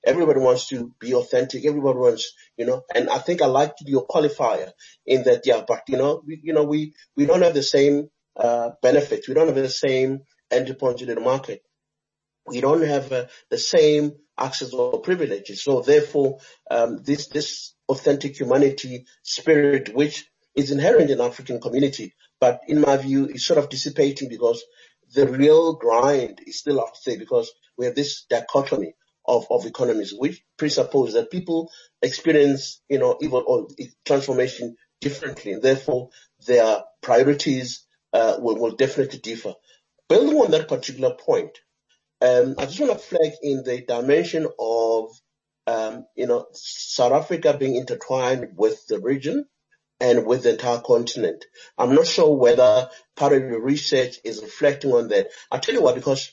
Everybody 0.05 0.41
wants 0.41 0.69
to 0.69 0.93
be 0.99 1.15
authentic. 1.15 1.65
Everybody 1.65 1.99
wants, 1.99 2.35
you 2.57 2.67
know, 2.67 2.83
and 2.95 3.09
I 3.09 3.19
think 3.19 3.43
I 3.43 3.47
like 3.47 3.75
your 3.81 4.07
qualifier 4.07 4.73
in 5.07 5.25
that, 5.25 5.43
yeah, 5.47 5.63
but 5.67 5.83
you 5.89 5.97
know, 5.97 6.23
we, 6.27 6.41
you 6.43 6.53
know, 6.53 6.65
we, 6.65 6.95
we 7.17 7.27
don't 7.27 7.43
have 7.43 7.55
the 7.55 7.63
same, 7.63 8.09
uh, 8.37 8.71
benefits. 8.83 9.29
We 9.29 9.35
don't 9.35 9.47
have 9.47 9.57
the 9.57 9.69
same 9.69 10.21
entry 10.51 10.75
point 10.75 11.01
into 11.03 11.15
the 11.15 11.21
market. 11.21 11.63
We 12.47 12.61
don't 12.61 12.83
have 12.83 13.13
uh, 13.13 13.27
the 13.51 13.59
same 13.59 14.13
access 14.39 14.73
or 14.73 15.01
privileges. 15.01 15.63
So 15.63 15.83
therefore, 15.83 16.39
um, 16.71 17.03
this, 17.03 17.29
this 17.29 17.75
authentic 17.89 18.39
humanity 18.39 19.07
spirit, 19.23 19.95
which 19.95 20.27
is 20.57 20.71
inherent 20.71 21.11
in 21.11 21.21
African 21.21 21.61
community, 21.61 22.15
but 22.41 22.61
in 22.67 22.81
my 22.81 22.97
view 22.97 23.27
is 23.27 23.47
sort 23.47 23.59
of 23.59 23.69
dissipating 23.69 24.29
because 24.29 24.65
the 25.15 25.29
real 25.29 25.75
grind 25.75 26.41
is 26.47 26.59
still 26.59 26.81
out 26.81 26.97
there 27.07 27.19
because 27.19 27.53
we 27.77 27.87
have 27.87 27.95
this 27.95 28.25
dichotomy 28.29 28.95
of, 29.25 29.47
of 29.51 29.67
economies, 29.67 30.13
which 30.17 30.43
presuppose 30.57 31.13
that 31.15 31.31
people 31.31 31.71
experience, 32.01 32.81
you 32.89 32.99
know, 32.99 33.17
even 33.21 33.43
or 33.47 33.69
transformation 34.05 34.77
differently, 35.01 35.53
and 35.53 35.63
therefore 35.63 36.11
their 36.47 36.83
priorities 37.01 37.85
uh, 38.13 38.37
will, 38.39 38.57
will 38.57 38.77
definitely 38.77 39.19
differ. 39.19 39.55
Building 40.09 40.37
on 40.37 40.51
that 40.51 40.69
particular 40.69 41.15
point, 41.15 41.59
um, 42.21 42.55
I 42.59 42.67
just 42.67 42.81
want 42.81 42.93
to 42.93 42.99
flag 42.99 43.33
in 43.43 43.65
the 43.65 43.81
dimension 43.81 44.47
of 44.59 45.11
um, 45.67 46.07
you 46.17 46.27
know, 46.27 46.47
South 46.53 47.13
Africa 47.13 47.57
being 47.59 47.77
intertwined 47.77 48.49
with 48.57 48.87
the 48.87 48.99
region 48.99 49.47
and 50.01 50.27
with 50.27 50.43
the 50.43 50.51
entire 50.51 50.81
continent. 50.81 51.45
I'm 51.79 51.95
not 51.95 52.07
sure 52.07 52.37
whether 52.37 52.89
part 53.17 53.33
of 53.33 53.43
your 53.43 53.63
research 53.63 54.19
is 54.25 54.43
reflecting 54.43 54.93
on 54.93 55.09
that. 55.09 55.29
I'll 55.51 55.61
tell 55.61 55.75
you 55.75 55.83
why, 55.83 55.95
because 55.95 56.33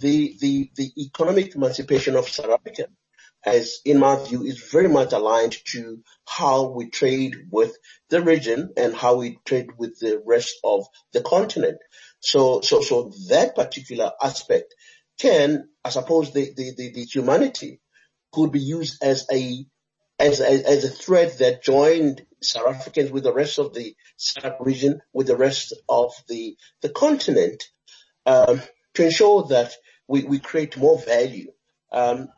the, 0.00 0.36
the, 0.40 0.70
the 0.76 0.92
economic 0.96 1.54
emancipation 1.54 2.16
of 2.16 2.28
South 2.28 2.50
Africa 2.50 2.86
as 3.44 3.78
in 3.84 3.98
my 3.98 4.22
view 4.24 4.42
is 4.42 4.68
very 4.70 4.88
much 4.88 5.12
aligned 5.12 5.56
to 5.64 6.02
how 6.26 6.68
we 6.68 6.90
trade 6.90 7.34
with 7.50 7.74
the 8.10 8.20
region 8.20 8.72
and 8.76 8.94
how 8.94 9.16
we 9.16 9.38
trade 9.44 9.70
with 9.78 9.98
the 9.98 10.22
rest 10.26 10.58
of 10.62 10.86
the 11.12 11.22
continent. 11.22 11.78
So, 12.20 12.60
so, 12.60 12.82
so 12.82 13.12
that 13.28 13.54
particular 13.54 14.12
aspect 14.22 14.74
can, 15.18 15.68
I 15.84 15.90
suppose 15.90 16.32
the, 16.32 16.52
the, 16.54 16.74
the, 16.76 16.92
the 16.92 17.04
humanity 17.04 17.80
could 18.32 18.52
be 18.52 18.60
used 18.60 19.02
as 19.02 19.26
a 19.32 19.64
as, 20.18 20.38
as, 20.42 20.62
as 20.64 20.84
a 20.84 20.90
thread 20.90 21.38
that 21.38 21.62
joined 21.62 22.26
South 22.42 22.66
Africans 22.66 23.10
with 23.10 23.24
the 23.24 23.32
rest 23.32 23.58
of 23.58 23.72
the 23.72 23.96
South 24.18 24.56
region, 24.60 25.00
with 25.14 25.28
the 25.28 25.36
rest 25.36 25.72
of 25.88 26.12
the 26.28 26.58
the 26.82 26.90
continent, 26.90 27.64
um, 28.26 28.60
to 28.94 29.04
ensure 29.04 29.44
that 29.44 29.72
we, 30.10 30.24
we 30.24 30.38
create 30.50 30.76
more 30.76 30.98
value. 30.98 31.50
Um, 31.92 32.28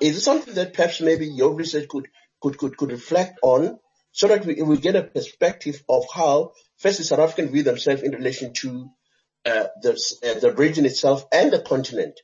is 0.00 0.16
it 0.16 0.20
something 0.20 0.54
that 0.54 0.74
perhaps 0.74 1.00
maybe 1.00 1.26
your 1.26 1.52
research 1.54 1.88
could 1.88 2.06
could 2.42 2.56
could, 2.60 2.76
could 2.76 2.92
reflect 2.92 3.38
on, 3.42 3.78
so 4.12 4.28
that 4.28 4.46
we, 4.46 4.62
we 4.62 4.76
get 4.78 4.96
a 4.96 5.02
perspective 5.02 5.82
of 5.88 6.04
how 6.14 6.52
first 6.78 6.98
the 6.98 7.04
South 7.04 7.18
Africans 7.26 7.50
view 7.50 7.64
themselves 7.64 8.02
in 8.02 8.12
relation 8.12 8.52
to 8.62 8.70
uh, 9.44 9.66
the 9.82 9.92
uh, 10.24 10.38
the 10.40 10.52
region 10.64 10.84
itself 10.86 11.24
and 11.32 11.52
the 11.52 11.60
continent, 11.72 12.16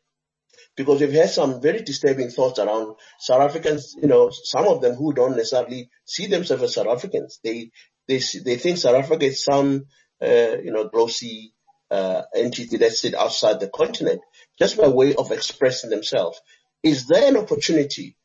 because 0.77 1.01
we've 1.01 1.13
had 1.13 1.31
some 1.31 1.61
very 1.61 1.83
disturbing 1.83 2.31
thoughts 2.31 2.59
around 2.59 2.97
South 3.19 3.43
Africans, 3.49 3.95
you 4.01 4.09
know, 4.09 4.31
some 4.31 4.67
of 4.69 4.81
them 4.81 4.95
who 4.95 5.13
don't 5.13 5.37
necessarily 5.37 5.91
see 6.05 6.27
themselves 6.27 6.63
as 6.63 6.75
South 6.75 6.87
Africans. 6.97 7.41
They, 7.43 7.71
they, 8.09 8.21
they 8.45 8.57
think 8.57 8.79
South 8.79 8.95
Africa 9.03 9.25
is 9.27 9.43
some, 9.43 9.87
uh, 10.23 10.57
you 10.65 10.73
know, 10.73 10.89
glossy, 10.89 11.53
uh, 11.91 12.23
entity 12.35 12.77
that 12.79 12.93
sit 12.93 13.15
outside 13.15 13.61
the 13.61 13.69
continent 13.69 14.21
just 14.59 14.77
by 14.77 14.89
way 14.89 15.15
of 15.15 15.31
expressing 15.33 15.91
themselves. 15.91 16.41
Is 16.83 17.07
there 17.07 17.29
an 17.29 17.37
opportunity 17.37 18.17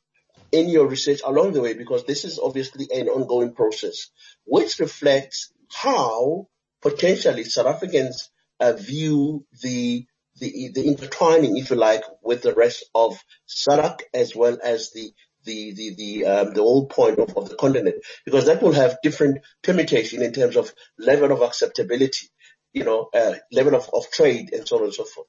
in 0.51 0.69
your 0.69 0.87
research 0.87 1.21
along 1.25 1.53
the 1.53 1.61
way? 1.61 1.73
Because 1.73 2.05
this 2.05 2.25
is 2.25 2.39
obviously 2.39 2.87
an 2.93 3.07
ongoing 3.07 3.53
process 3.53 4.09
which 4.45 4.79
reflects 4.79 5.51
how 5.69 6.47
potentially 6.81 7.43
South 7.43 7.67
Africans 7.67 8.29
uh, 8.59 8.73
view 8.73 9.45
the 9.61 10.05
the, 10.39 10.71
the 10.73 10.87
intertwining, 10.87 11.57
if 11.57 11.69
you 11.69 11.75
like, 11.75 12.03
with 12.23 12.41
the 12.41 12.53
rest 12.53 12.85
of 12.95 13.21
SADC 13.47 14.01
as 14.13 14.35
well 14.35 14.57
as 14.63 14.91
the 14.91 15.11
the 15.43 15.73
the 15.73 15.95
the 15.95 16.25
um, 16.25 16.53
the 16.53 16.61
whole 16.61 16.87
point 16.87 17.19
of, 17.19 17.35
of 17.35 17.49
the 17.49 17.55
continent, 17.55 17.95
because 18.25 18.45
that 18.45 18.61
will 18.61 18.71
have 18.73 18.97
different 19.03 19.39
permutation 19.63 20.21
in 20.21 20.33
terms 20.33 20.55
of 20.55 20.73
level 20.97 21.31
of 21.31 21.41
acceptability, 21.41 22.29
you 22.73 22.83
know, 22.83 23.09
uh, 23.13 23.35
level 23.51 23.75
of, 23.75 23.89
of 23.93 24.09
trade, 24.11 24.53
and 24.53 24.67
so 24.67 24.77
on 24.77 24.83
and 24.83 24.93
so 24.93 25.03
forth. 25.03 25.27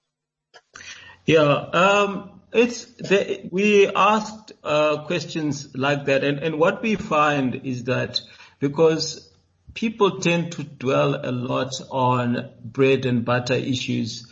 Yeah, 1.25 1.43
um, 1.43 2.41
it's 2.53 2.85
the, 2.85 3.49
we 3.51 3.89
asked 3.89 4.53
uh, 4.63 5.05
questions 5.05 5.75
like 5.77 6.07
that, 6.07 6.25
and 6.25 6.39
and 6.39 6.59
what 6.59 6.83
we 6.83 6.97
find 6.97 7.67
is 7.67 7.85
that 7.85 8.21
because 8.59 9.31
people 9.75 10.21
tend 10.21 10.53
to 10.53 10.65
dwell 10.65 11.15
a 11.23 11.33
lot 11.33 11.73
on 11.91 12.51
bread 12.63 13.07
and 13.07 13.25
butter 13.25 13.55
issues 13.55 14.27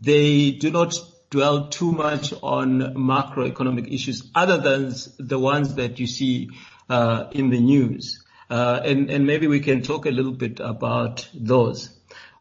they 0.00 0.50
do 0.52 0.70
not 0.70 0.94
dwell 1.30 1.68
too 1.68 1.92
much 1.92 2.32
on 2.42 2.94
macroeconomic 2.94 3.92
issues 3.92 4.30
other 4.34 4.58
than 4.58 4.94
the 5.18 5.38
ones 5.38 5.74
that 5.76 5.98
you 5.98 6.06
see 6.06 6.50
uh, 6.88 7.24
in 7.32 7.50
the 7.50 7.60
news. 7.60 8.22
Uh, 8.48 8.80
and, 8.84 9.10
and 9.10 9.26
maybe 9.26 9.46
we 9.46 9.60
can 9.60 9.82
talk 9.82 10.06
a 10.06 10.10
little 10.10 10.32
bit 10.32 10.60
about 10.60 11.28
those. 11.34 11.90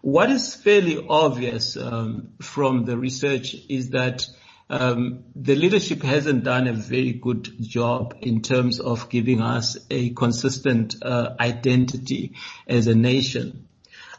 What 0.05 0.29
is 0.29 0.53
fairly 0.53 1.03
obvious 1.09 1.75
um, 1.75 2.33
from 2.39 2.85
the 2.85 2.95
research 2.95 3.55
is 3.67 3.89
that 3.89 4.27
um, 4.69 5.23
the 5.35 5.55
leadership 5.55 6.03
hasn't 6.03 6.43
done 6.43 6.67
a 6.67 6.73
very 6.73 7.13
good 7.13 7.49
job 7.59 8.13
in 8.21 8.43
terms 8.43 8.79
of 8.79 9.09
giving 9.09 9.41
us 9.41 9.79
a 9.89 10.11
consistent 10.11 10.97
uh, 11.01 11.33
identity 11.39 12.33
as 12.67 12.85
a 12.85 12.93
nation. 12.93 13.67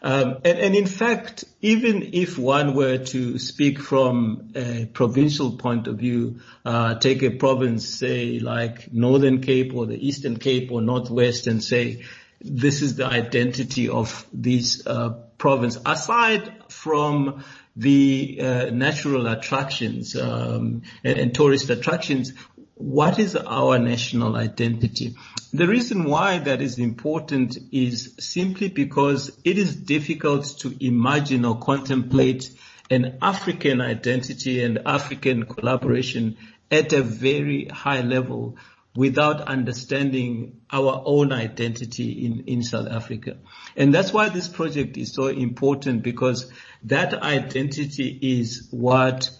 Um, 0.02 0.38
and, 0.44 0.58
and, 0.58 0.74
in 0.74 0.86
fact, 0.86 1.44
even 1.62 2.10
if 2.14 2.36
one 2.36 2.74
were 2.74 2.98
to 2.98 3.38
speak 3.38 3.78
from 3.78 4.50
a 4.56 4.86
provincial 4.86 5.52
point 5.52 5.86
of 5.86 5.98
view, 5.98 6.40
uh, 6.64 6.96
take 6.96 7.22
a 7.22 7.30
province, 7.30 7.88
say 7.88 8.40
like 8.40 8.92
Northern 8.92 9.40
Cape 9.40 9.72
or 9.72 9.86
the 9.86 10.04
Eastern 10.04 10.40
Cape 10.40 10.72
or 10.72 10.82
Northwest 10.82 11.46
and 11.46 11.62
say, 11.62 12.02
this 12.40 12.82
is 12.82 12.96
the 12.96 13.06
identity 13.06 13.88
of 13.88 14.26
these 14.32 14.84
uh, 14.84 15.22
province, 15.38 15.78
aside 15.84 16.52
from 16.68 17.44
the 17.76 18.38
uh, 18.40 18.70
natural 18.70 19.26
attractions 19.26 20.16
um, 20.16 20.82
and, 21.04 21.18
and 21.18 21.34
tourist 21.34 21.70
attractions, 21.70 22.32
what 22.74 23.18
is 23.18 23.36
our 23.36 23.78
national 23.78 24.36
identity? 24.36 25.14
The 25.52 25.66
reason 25.66 26.04
why 26.04 26.38
that 26.38 26.60
is 26.60 26.78
important 26.78 27.56
is 27.72 28.14
simply 28.18 28.68
because 28.68 29.36
it 29.44 29.56
is 29.56 29.74
difficult 29.74 30.44
to 30.58 30.76
imagine 30.84 31.44
or 31.44 31.58
contemplate 31.58 32.50
an 32.90 33.18
African 33.22 33.80
identity 33.80 34.62
and 34.62 34.80
African 34.86 35.46
collaboration 35.46 36.36
at 36.70 36.92
a 36.92 37.02
very 37.02 37.66
high 37.66 38.02
level 38.02 38.56
without 38.96 39.42
understanding 39.42 40.60
our 40.70 41.02
own 41.04 41.32
identity 41.32 42.24
in, 42.24 42.44
in 42.46 42.62
South 42.62 42.88
Africa. 42.88 43.36
And 43.76 43.94
that's 43.94 44.12
why 44.12 44.28
this 44.30 44.48
project 44.48 44.96
is 44.96 45.12
so 45.12 45.26
important 45.26 46.02
because 46.02 46.50
that 46.84 47.14
identity 47.14 48.18
is 48.20 48.68
what 48.70 49.30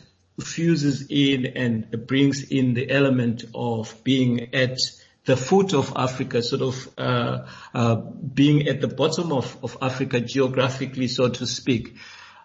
fuses 0.41 1.07
in 1.09 1.47
and 1.47 2.07
brings 2.07 2.51
in 2.51 2.75
the 2.75 2.91
element 2.91 3.45
of 3.55 4.05
being 4.05 4.55
at 4.55 4.79
the 5.25 5.37
foot 5.37 5.75
of 5.75 5.93
Africa, 5.97 6.43
sort 6.43 6.63
of 6.63 6.89
uh, 6.97 7.47
uh, 7.75 7.97
being 7.97 8.69
at 8.69 8.81
the 8.81 8.89
bottom 8.89 9.33
of, 9.33 9.57
of 9.63 9.77
Africa 9.83 10.21
geographically, 10.21 11.09
so 11.09 11.29
to 11.29 11.47
speak. 11.47 11.97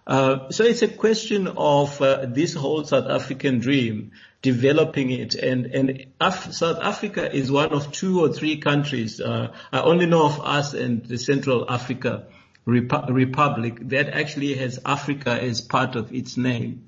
Uh, 0.06 0.50
so 0.50 0.64
it's 0.64 0.82
a 0.82 0.88
question 0.88 1.48
of 1.48 2.02
uh, 2.02 2.26
this 2.28 2.54
whole 2.54 2.84
South 2.84 3.08
African 3.08 3.60
dream, 3.60 4.12
developing 4.42 5.12
it, 5.12 5.36
and 5.36 5.68
and 5.68 6.06
Af- 6.20 6.54
South 6.54 6.80
Africa 6.82 7.34
is 7.34 7.52
one 7.52 7.70
of 7.70 7.92
two 7.92 8.20
or 8.20 8.30
three 8.30 8.58
countries. 8.58 9.22
Uh, 9.22 9.54
I 9.72 9.82
only 9.82 10.08
know 10.08 10.26
of 10.26 10.42
us 10.42 10.74
and 10.74 11.06
the 11.06 11.18
Central 11.18 11.70
Africa 11.70 12.26
Repu- 12.68 13.14
Republic 13.14 13.78
that 13.90 14.10
actually 14.10 14.56
has 14.56 14.80
Africa 14.86 15.32
as 15.42 15.62
part 15.62 15.96
of 15.96 16.14
its 16.14 16.38
name. 16.38 16.88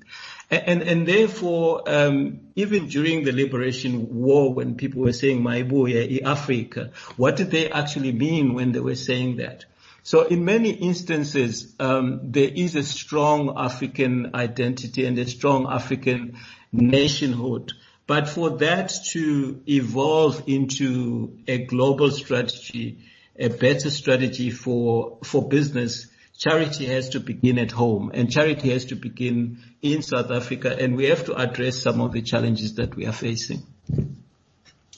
And, 0.50 0.82
and 0.82 1.08
therefore, 1.08 1.82
um, 1.88 2.40
even 2.54 2.88
during 2.88 3.24
the 3.24 3.32
liberation 3.32 4.14
war, 4.14 4.52
when 4.52 4.76
people 4.76 5.02
were 5.02 5.12
saying 5.12 5.42
"Mayibuye 5.42 6.22
Africa," 6.22 6.90
what 7.16 7.36
did 7.36 7.50
they 7.50 7.70
actually 7.70 8.12
mean 8.12 8.54
when 8.54 8.72
they 8.72 8.80
were 8.80 8.94
saying 8.94 9.36
that? 9.36 9.64
So 10.04 10.24
in 10.24 10.44
many 10.44 10.70
instances, 10.70 11.74
um, 11.80 12.20
there 12.24 12.50
is 12.54 12.76
a 12.76 12.82
strong 12.82 13.54
African 13.56 14.32
identity 14.34 15.06
and 15.06 15.18
a 15.18 15.26
strong 15.26 15.66
African 15.66 16.36
nationhood. 16.70 17.72
But 18.06 18.28
for 18.28 18.50
that 18.58 18.92
to 19.12 19.62
evolve 19.66 20.42
into 20.46 21.38
a 21.48 21.64
global 21.64 22.10
strategy, 22.10 22.98
a 23.38 23.48
better 23.48 23.88
strategy 23.88 24.50
for, 24.50 25.16
for 25.24 25.48
business, 25.48 26.06
charity 26.36 26.84
has 26.84 27.08
to 27.10 27.20
begin 27.20 27.58
at 27.58 27.70
home 27.70 28.10
and 28.12 28.30
charity 28.30 28.72
has 28.72 28.84
to 28.86 28.96
begin 28.96 29.60
in 29.80 30.02
South 30.02 30.30
Africa 30.30 30.76
and 30.78 30.96
we 30.96 31.06
have 31.06 31.24
to 31.24 31.34
address 31.34 31.80
some 31.80 32.02
of 32.02 32.12
the 32.12 32.20
challenges 32.20 32.74
that 32.74 32.94
we 32.94 33.06
are 33.06 33.12
facing. 33.12 33.62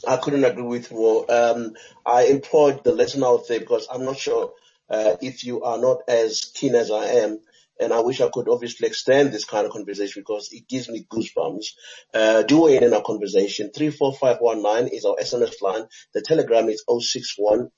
I 0.04 0.16
couldn't 0.16 0.42
agree 0.42 0.64
with 0.64 0.90
you. 0.90 1.26
Um, 1.28 1.74
I 2.04 2.24
employed 2.24 2.82
the 2.82 2.92
lesson 2.92 3.22
out 3.22 3.46
there 3.46 3.60
because 3.60 3.86
I'm 3.88 4.04
not 4.04 4.18
sure 4.18 4.52
uh, 4.90 5.16
if 5.20 5.44
you 5.44 5.62
are 5.62 5.78
not 5.78 6.02
as 6.08 6.50
keen 6.54 6.74
as 6.74 6.90
I 6.90 7.04
am. 7.06 7.40
And 7.78 7.92
I 7.92 8.00
wish 8.00 8.22
I 8.22 8.30
could 8.32 8.48
obviously 8.48 8.88
extend 8.88 9.32
this 9.32 9.44
kind 9.44 9.66
of 9.66 9.72
conversation 9.72 10.22
because 10.22 10.48
it 10.50 10.66
gives 10.66 10.88
me 10.88 11.06
goosebumps. 11.12 11.66
Uh, 12.14 12.42
do 12.42 12.62
weigh 12.62 12.78
in 12.78 12.94
our 12.94 13.02
conversation. 13.02 13.70
34519 13.70 14.96
is 14.96 15.04
our 15.04 15.16
SMS 15.16 15.60
line. 15.60 15.84
The 16.14 16.22
telegram 16.22 16.70
is 16.70 16.82
061 16.88 17.70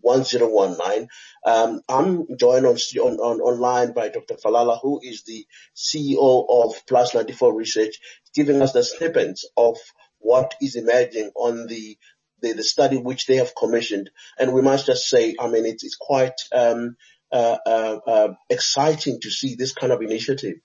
1019. 0.00 1.08
Um, 1.44 1.80
I'm 1.88 2.26
joined 2.36 2.66
on, 2.66 2.76
on, 2.76 3.18
on, 3.18 3.40
online 3.40 3.92
by 3.92 4.08
Dr. 4.08 4.34
Falala, 4.34 4.78
who 4.80 5.00
is 5.02 5.22
the 5.24 5.46
CEO 5.76 6.46
of 6.48 6.74
Plus 6.86 7.14
94 7.14 7.54
Research, 7.54 7.98
giving 8.34 8.62
us 8.62 8.72
the 8.72 8.82
snippets 8.84 9.44
of 9.56 9.76
what 10.18 10.54
is 10.60 10.76
emerging 10.76 11.30
on 11.36 11.66
the, 11.66 11.96
the, 12.40 12.52
the 12.52 12.62
study 12.62 12.96
which 12.96 13.26
they 13.26 13.36
have 13.36 13.54
commissioned. 13.54 14.10
And 14.38 14.52
we 14.52 14.62
must 14.62 14.86
just 14.86 15.08
say, 15.08 15.34
I 15.38 15.48
mean, 15.48 15.66
it's, 15.66 15.84
it's 15.84 15.96
quite, 15.96 16.40
um, 16.52 16.96
uh, 17.30 17.58
uh, 17.66 17.98
uh, 18.06 18.34
exciting 18.48 19.20
to 19.20 19.30
see 19.30 19.54
this 19.54 19.72
kind 19.72 19.92
of 19.92 20.02
initiative. 20.02 20.56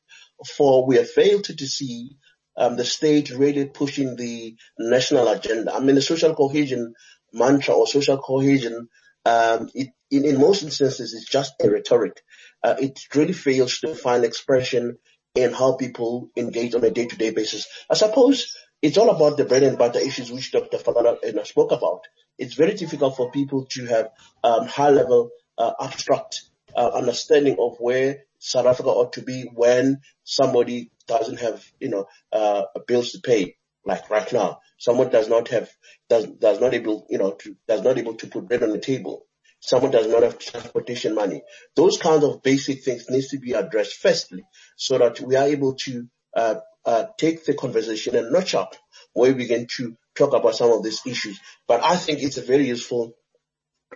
For 0.56 0.86
we 0.86 0.98
have 0.98 1.10
failed 1.10 1.46
to, 1.46 1.68
see 1.68 2.18
um, 2.58 2.76
the 2.76 2.86
state 2.86 3.30
really 3.32 3.66
pushing 3.66 4.16
the 4.16 4.56
national 4.78 5.28
agenda. 5.28 5.74
I 5.74 5.80
mean, 5.80 5.96
the 5.96 6.02
social 6.02 6.36
cohesion 6.36 6.94
mantra 7.34 7.74
or 7.74 7.88
social 7.88 8.18
cohesion 8.18 8.88
um, 9.26 9.70
it, 9.74 9.90
in, 10.12 10.26
in, 10.26 10.40
most 10.40 10.64
instances, 10.64 11.14
it's 11.14 11.26
just 11.26 11.54
a 11.62 11.70
rhetoric. 11.70 12.22
Uh, 12.64 12.76
it 12.80 13.00
really 13.16 13.34
fails 13.34 13.80
to 13.80 13.96
find 13.96 14.24
expression 14.24 14.98
in 15.36 15.54
how 15.54 15.76
people 15.76 16.30
engage 16.38 16.76
on 16.76 16.84
a 16.84 16.92
day-to-day 16.92 17.32
basis. 17.32 17.68
I 17.90 17.96
suppose 17.96 18.54
it's 18.84 18.98
all 18.98 19.10
about 19.10 19.38
the 19.38 19.46
bread 19.46 19.64
and 19.64 19.78
butter 19.78 20.00
issues 20.00 20.30
which 20.30 20.52
Dr. 20.52 20.78
Falala 20.78 21.18
uh, 21.24 21.44
spoke 21.46 21.72
about. 21.72 22.02
It's 22.38 22.54
very 22.54 22.74
difficult 22.74 23.16
for 23.16 23.32
people 23.32 23.66
to 23.72 23.86
have 23.86 24.10
um, 24.44 24.68
high-level 24.68 25.30
uh, 25.58 25.72
abstract 25.80 26.42
uh, 26.76 26.90
understanding 26.94 27.56
of 27.60 27.78
where 27.80 28.26
South 28.40 28.66
Africa 28.66 28.90
ought 28.90 29.14
to 29.14 29.22
be 29.22 29.50
when 29.54 30.02
somebody 30.26 30.92
doesn't 31.08 31.40
have, 31.40 31.64
you 31.80 31.90
know, 31.90 32.08
uh, 32.34 32.64
bills 32.86 33.12
to 33.12 33.22
pay 33.22 33.56
like 33.86 34.10
right 34.10 34.32
now. 34.34 34.60
Someone 34.78 35.10
does 35.10 35.30
not 35.30 35.48
have, 35.48 35.70
does, 36.10 36.26
does 36.28 36.60
not 36.60 36.74
able, 36.74 37.08
you 37.10 37.20
know, 37.20 37.32
to, 37.32 37.56
does 37.70 37.84
not 37.84 37.98
able 37.98 38.16
to 38.16 38.28
put 38.28 38.50
bread 38.50 38.64
on 38.64 38.72
the 38.72 38.80
table. 38.80 39.26
Someone 39.62 39.92
does 39.92 40.08
not 40.08 40.24
have 40.24 40.40
transportation 40.40 41.16
money. 41.16 41.42
Those 41.78 41.98
kinds 41.98 42.26
of 42.26 42.44
basic 42.44 42.84
things 42.84 43.10
needs 43.10 43.30
to 43.30 43.38
be 43.38 43.54
addressed 43.54 43.94
firstly 43.94 44.44
so 44.76 44.98
that 44.98 45.22
we 45.22 45.38
are 45.38 45.48
able 45.48 45.76
to, 45.76 46.10
uh, 46.36 46.56
uh, 46.86 47.06
take 47.18 47.46
the 47.46 47.54
conversation 47.54 48.16
and 48.16 48.32
notch 48.32 48.56
up 48.56 48.76
where 49.14 49.32
we 49.32 49.38
begin 49.38 49.68
to 49.78 49.96
talk 50.16 50.34
about 50.34 50.56
some 50.56 50.72
of 50.72 50.84
these 50.84 51.02
issues. 51.06 51.40
But 51.68 51.84
I 51.84 51.96
think 51.96 52.22
it's 52.22 52.38
a 52.38 52.42
very 52.42 52.68
useful 52.68 53.14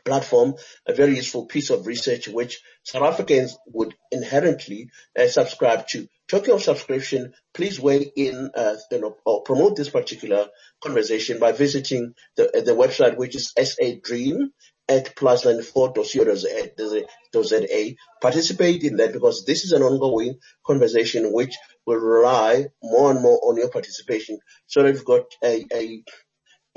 platform, 0.06 0.56
a 0.86 0.94
very 0.94 1.16
useful 1.16 1.46
piece 1.46 1.70
of 1.70 1.88
research 1.88 2.28
which 2.28 2.62
South 2.84 3.04
Africans 3.04 3.58
would 3.68 3.96
inherently 4.12 4.90
uh, 5.20 5.28
subscribe 5.28 5.88
to. 5.88 6.08
Talking 6.28 6.54
of 6.54 6.62
subscription, 6.62 7.34
please 7.54 7.80
weigh 7.80 8.12
in 8.16 8.52
uh, 8.54 8.76
you 8.92 9.02
know, 9.02 9.18
or 9.26 9.44
promote 9.44 9.76
this 9.76 9.90
particular 9.90 10.48
conversation 10.84 11.40
by 11.40 11.54
visiting 11.54 12.14
the, 12.36 12.58
uh, 12.58 12.62
the 12.62 12.74
website 12.74 13.18
which 13.18 13.36
is 13.36 13.54
sadream 13.58 14.50
at 14.90 15.16
plus94.co.za. 15.16 17.96
Participate 18.22 18.84
in 18.84 18.98
that 18.98 19.14
because 19.14 19.46
this 19.46 19.64
is 19.66 19.72
an 19.72 19.84
ongoing 19.84 20.38
conversation 20.66 21.32
which 21.34 21.56
will 21.86 21.98
rely 21.98 22.66
more 22.82 23.12
and 23.12 23.22
more 23.22 23.40
on 23.44 23.58
your 23.58 23.70
participation 23.70 24.40
so 24.68 24.84
that 24.84 24.94
we've 24.94 25.06
got 25.06 25.26
a, 25.44 25.66
a 25.74 26.04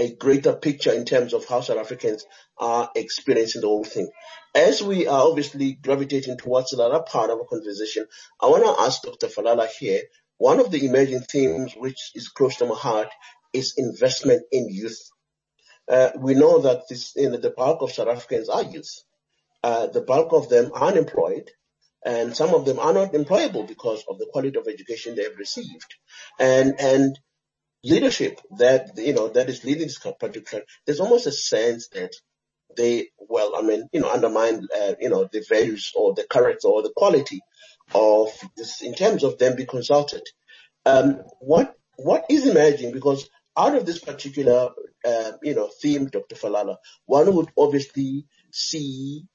a 0.01 0.15
greater 0.15 0.55
picture 0.55 0.93
in 0.93 1.05
terms 1.05 1.35
of 1.35 1.45
how 1.45 1.61
South 1.61 1.77
Africans 1.77 2.25
are 2.59 2.91
experiencing 2.97 3.61
the 3.61 3.67
whole 3.67 3.85
thing. 3.85 4.11
As 4.55 4.83
we 4.83 5.07
are 5.07 5.29
obviously 5.29 5.75
gravitating 5.75 6.39
towards 6.39 6.73
another 6.73 7.03
part 7.03 7.29
of 7.29 7.39
our 7.39 7.45
conversation, 7.45 8.07
I 8.41 8.47
want 8.47 8.65
to 8.65 8.83
ask 8.83 9.03
Dr. 9.03 9.27
Falala 9.27 9.69
here, 9.79 10.01
one 10.39 10.59
of 10.59 10.71
the 10.71 10.87
emerging 10.87 11.21
themes 11.31 11.75
which 11.77 12.13
is 12.15 12.29
close 12.29 12.57
to 12.57 12.67
my 12.67 12.75
heart 12.75 13.09
is 13.53 13.75
investment 13.77 14.43
in 14.51 14.69
youth. 14.71 14.99
Uh, 15.91 16.11
we 16.17 16.35
know 16.35 16.61
that 16.61 16.89
this, 16.89 17.15
you 17.17 17.29
know, 17.29 17.37
the 17.37 17.51
bulk 17.51 17.83
of 17.83 17.91
South 17.93 18.09
Africans 18.09 18.49
are 18.49 18.63
youth. 18.63 19.03
Uh, 19.63 19.89
the 19.89 20.01
bulk 20.01 20.33
of 20.33 20.49
them 20.49 20.71
are 20.73 20.89
unemployed 20.89 21.51
and 22.05 22.35
some 22.35 22.55
of 22.55 22.65
them 22.65 22.79
are 22.79 22.93
not 22.93 23.13
employable 23.13 23.67
because 23.67 24.05
of 24.09 24.19
the 24.19 24.29
quality 24.33 24.59
of 24.59 24.69
education 24.69 25.15
they 25.15 25.25
have 25.25 25.37
received. 25.37 25.95
And, 26.39 26.81
and 26.81 27.19
leadership 27.85 28.41
that, 28.59 28.93
you 28.97 29.13
know, 29.13 29.29
that 29.29 29.49
is 29.49 29.65
leading 29.65 29.89
this 29.89 29.99
particular, 29.99 30.65
there's 30.87 31.01
almost 31.01 31.27
a 31.27 31.33
sense 31.33 31.89
that 31.89 32.13
they, 32.77 33.09
well, 33.19 33.57
I 33.57 33.63
mean, 33.63 33.89
you 33.93 34.01
know, 34.01 34.11
undermine, 34.11 34.67
uh, 34.75 34.95
you 35.01 35.11
know, 35.11 35.29
the 35.31 35.45
values 35.49 35.93
or 35.95 36.15
the 36.15 36.27
character 36.31 36.69
or 36.69 36.83
the 36.83 36.93
quality 36.97 37.41
of 37.95 38.29
this 38.57 38.81
in 38.81 38.95
terms 38.95 39.25
of 39.25 39.39
them 39.39 39.57
being 39.57 39.69
consulted. 39.69 40.23
Um, 40.87 41.23
what, 41.41 41.75
what 41.97 42.27
is 42.31 42.47
emerging 42.47 42.93
because 42.93 43.29
out 43.57 43.75
of 43.75 43.85
this 43.85 43.99
particular, 43.99 44.71
uh, 45.05 45.33
you 45.43 45.55
know, 45.55 45.69
theme, 45.81 46.07
Dr. 46.07 46.37
Falala, 46.37 46.77
one 47.07 47.35
would 47.35 47.49
obviously 47.57 48.27
see 48.51 49.27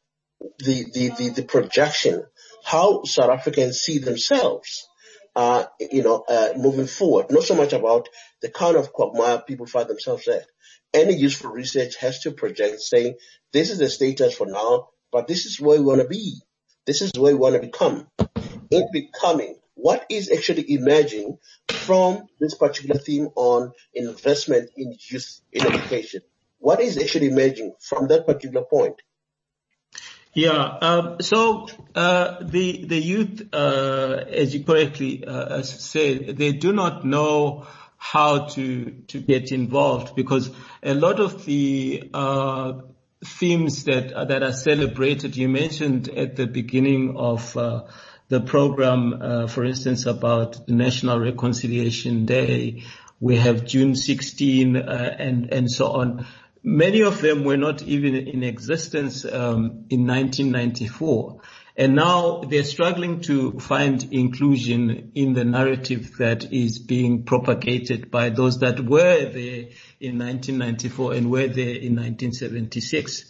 the, 0.59 0.85
the, 0.93 1.09
the, 1.17 1.29
the 1.29 1.43
projection, 1.43 2.23
how 2.63 3.03
South 3.03 3.29
Africans 3.29 3.79
see 3.79 3.99
themselves 3.99 4.87
uh, 5.35 5.65
you 5.79 6.03
know, 6.03 6.23
uh, 6.27 6.53
moving 6.57 6.87
forward. 6.87 7.27
Not 7.29 7.43
so 7.43 7.55
much 7.55 7.73
about 7.73 8.07
the 8.41 8.49
kind 8.49 8.77
of 8.77 8.93
quagmire 8.93 9.39
people 9.45 9.65
find 9.65 9.87
themselves 9.87 10.27
at. 10.27 10.45
Any 10.93 11.15
useful 11.15 11.51
research 11.51 11.97
has 11.97 12.21
to 12.21 12.31
project 12.31 12.79
saying, 12.79 13.15
this 13.51 13.69
is 13.69 13.79
the 13.79 13.89
status 13.89 14.35
for 14.35 14.47
now, 14.47 14.89
but 15.11 15.27
this 15.27 15.45
is 15.45 15.59
where 15.59 15.77
we 15.77 15.85
want 15.85 16.01
to 16.01 16.07
be. 16.07 16.41
This 16.85 17.01
is 17.01 17.11
where 17.17 17.33
we 17.33 17.39
want 17.39 17.55
to 17.55 17.61
become. 17.61 18.07
In 18.71 18.87
becoming, 18.93 19.55
what 19.75 20.05
is 20.09 20.31
actually 20.31 20.73
emerging 20.73 21.37
from 21.69 22.27
this 22.39 22.55
particular 22.55 22.99
theme 22.99 23.29
on 23.35 23.71
investment 23.93 24.71
in 24.75 24.95
youth 24.99 25.41
in 25.51 25.65
education? 25.65 26.21
What 26.57 26.79
is 26.79 26.97
actually 26.97 27.27
emerging 27.27 27.75
from 27.79 28.07
that 28.07 28.25
particular 28.25 28.63
point? 28.65 28.95
Yeah. 30.33 30.77
Um, 30.81 31.21
so 31.21 31.67
uh, 31.95 32.37
the 32.41 32.85
the 32.85 32.97
youth, 32.97 33.49
uh, 33.53 34.25
as 34.27 34.53
you 34.53 34.63
correctly 34.63 35.23
uh, 35.25 35.61
said, 35.61 36.35
they 36.37 36.51
do 36.51 36.73
not 36.73 37.05
know 37.05 37.67
how 37.97 38.47
to 38.47 38.91
to 39.07 39.19
get 39.21 39.51
involved 39.51 40.15
because 40.15 40.51
a 40.83 40.93
lot 40.93 41.19
of 41.21 41.45
the 41.45 42.09
uh, 42.13 42.73
themes 43.23 43.85
that 43.85 44.09
that 44.27 44.43
are 44.43 44.51
celebrated, 44.51 45.37
you 45.37 45.47
mentioned 45.47 46.09
at 46.09 46.35
the 46.35 46.47
beginning 46.47 47.15
of 47.15 47.55
uh, 47.55 47.83
the 48.27 48.41
program, 48.41 49.21
uh, 49.21 49.47
for 49.47 49.65
instance, 49.65 50.05
about 50.05 50.67
the 50.67 50.73
National 50.73 51.19
Reconciliation 51.19 52.25
Day. 52.25 52.83
We 53.19 53.37
have 53.37 53.65
June 53.65 53.95
16 53.95 54.75
and 54.75 55.53
and 55.53 55.71
so 55.71 55.87
on 55.87 56.25
Many 56.67 57.01
of 57.03 57.21
them 57.21 57.43
were 57.43 57.57
not 57.57 57.83
even 57.83 58.15
in 58.15 58.41
existence 58.41 59.23
um, 59.23 59.85
in 59.91 60.07
1994. 60.07 61.39
And 61.77 61.93
now 61.93 62.41
they're 62.41 62.63
struggling 62.63 63.21
to 63.21 63.59
find 63.59 64.03
inclusion 64.11 65.11
in 65.13 65.33
the 65.33 65.45
narrative 65.45 66.17
that 66.17 66.51
is 66.51 66.79
being 66.79 67.21
propagated 67.21 68.09
by 68.09 68.31
those 68.31 68.61
that 68.61 68.79
were 68.79 69.29
there 69.29 69.67
in 69.99 70.17
1994 70.17 71.13
and 71.13 71.29
were 71.29 71.47
there 71.47 71.75
in 71.75 71.97
1976. 71.97 73.25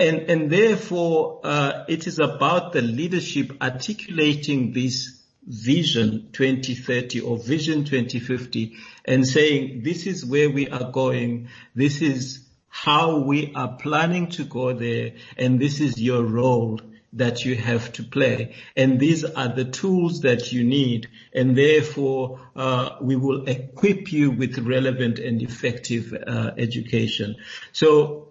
And, 0.00 0.30
and 0.30 0.50
therefore, 0.50 1.40
uh, 1.44 1.84
it 1.86 2.06
is 2.06 2.18
about 2.18 2.72
the 2.72 2.80
leadership 2.80 3.52
articulating 3.60 4.72
this 4.72 5.20
vision 5.46 6.30
2030 6.32 7.20
or 7.20 7.36
vision 7.36 7.84
2050 7.84 8.76
and 9.04 9.26
saying 9.26 9.82
this 9.82 10.06
is 10.06 10.24
where 10.24 10.48
we 10.48 10.70
are 10.70 10.90
going. 10.90 11.48
This 11.74 12.00
is 12.00 12.46
how 12.68 13.18
we 13.18 13.52
are 13.54 13.76
planning 13.76 14.30
to 14.30 14.44
go 14.44 14.72
there 14.72 15.12
and 15.36 15.60
this 15.60 15.80
is 15.80 16.00
your 16.00 16.22
role 16.22 16.80
that 17.12 17.44
you 17.44 17.56
have 17.56 17.92
to 17.92 18.02
play. 18.02 18.54
And 18.74 18.98
these 18.98 19.24
are 19.24 19.48
the 19.48 19.66
tools 19.66 20.20
that 20.20 20.50
you 20.50 20.64
need. 20.64 21.08
And 21.34 21.58
therefore, 21.58 22.40
uh, 22.56 22.96
we 23.02 23.16
will 23.16 23.46
equip 23.46 24.12
you 24.12 24.30
with 24.30 24.58
relevant 24.58 25.18
and 25.18 25.42
effective 25.42 26.14
uh, 26.14 26.52
education. 26.56 27.36
So 27.72 28.29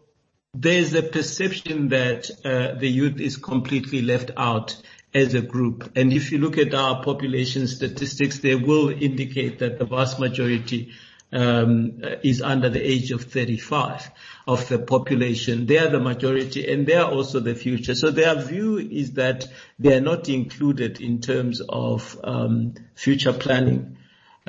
there's 0.53 0.93
a 0.95 1.03
perception 1.03 1.89
that 1.89 2.29
uh, 2.43 2.73
the 2.79 2.89
youth 2.89 3.19
is 3.19 3.37
completely 3.37 4.01
left 4.01 4.31
out 4.35 4.75
as 5.13 5.33
a 5.33 5.41
group. 5.41 5.91
And 5.95 6.11
if 6.11 6.31
you 6.31 6.39
look 6.39 6.57
at 6.57 6.73
our 6.73 7.03
population 7.03 7.67
statistics, 7.67 8.39
they 8.39 8.55
will 8.55 8.89
indicate 8.89 9.59
that 9.59 9.77
the 9.77 9.85
vast 9.85 10.19
majority 10.19 10.91
um, 11.31 12.01
is 12.23 12.41
under 12.41 12.69
the 12.69 12.81
age 12.81 13.11
of 13.11 13.25
35 13.25 14.09
of 14.47 14.67
the 14.69 14.79
population. 14.79 15.67
They 15.67 15.77
are 15.77 15.89
the 15.89 15.99
majority 15.99 16.71
and 16.71 16.87
they 16.87 16.95
are 16.95 17.11
also 17.11 17.39
the 17.39 17.53
future. 17.53 17.93
So 17.93 18.09
their 18.09 18.33
view 18.41 18.79
is 18.79 19.13
that 19.13 19.47
they 19.77 19.95
are 19.95 20.01
not 20.01 20.29
included 20.29 20.99
in 20.99 21.21
terms 21.21 21.61
of 21.61 22.19
um, 22.23 22.73
future 22.95 23.33
planning. 23.33 23.97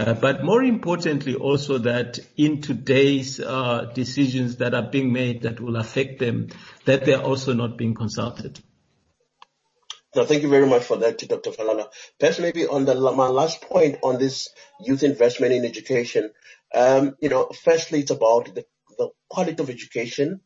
Uh, 0.01 0.15
but 0.15 0.43
more 0.43 0.63
importantly 0.63 1.35
also 1.35 1.77
that 1.77 2.19
in 2.39 2.63
today's 2.63 3.39
uh, 3.39 3.85
decisions 3.93 4.57
that 4.57 4.73
are 4.73 4.89
being 4.91 5.13
made 5.13 5.43
that 5.43 5.61
will 5.61 5.77
affect 5.77 6.19
them, 6.19 6.49
that 6.87 7.05
they're 7.05 7.21
also 7.21 7.53
not 7.53 7.77
being 7.77 7.93
consulted. 7.93 8.59
No, 10.17 10.25
thank 10.25 10.43
you 10.43 10.49
very 10.49 10.67
much 10.67 10.85
for 10.85 10.97
that, 10.97 11.19
Dr. 11.19 11.51
Falala. 11.51 11.89
Perhaps 12.19 12.39
maybe 12.39 12.67
on 12.67 12.87
the 12.87 12.95
my 12.95 13.29
last 13.29 13.61
point 13.61 13.99
on 14.03 14.19
this 14.19 14.49
youth 14.81 15.03
investment 15.03 15.53
in 15.53 15.67
education, 15.67 16.31
um, 16.75 17.15
you 17.21 17.29
know, 17.29 17.51
firstly, 17.63 18.01
it's 18.01 18.11
about 18.11 18.55
the, 18.55 18.65
the 18.97 19.11
quality 19.29 19.63
of 19.63 19.69
education 19.69 20.41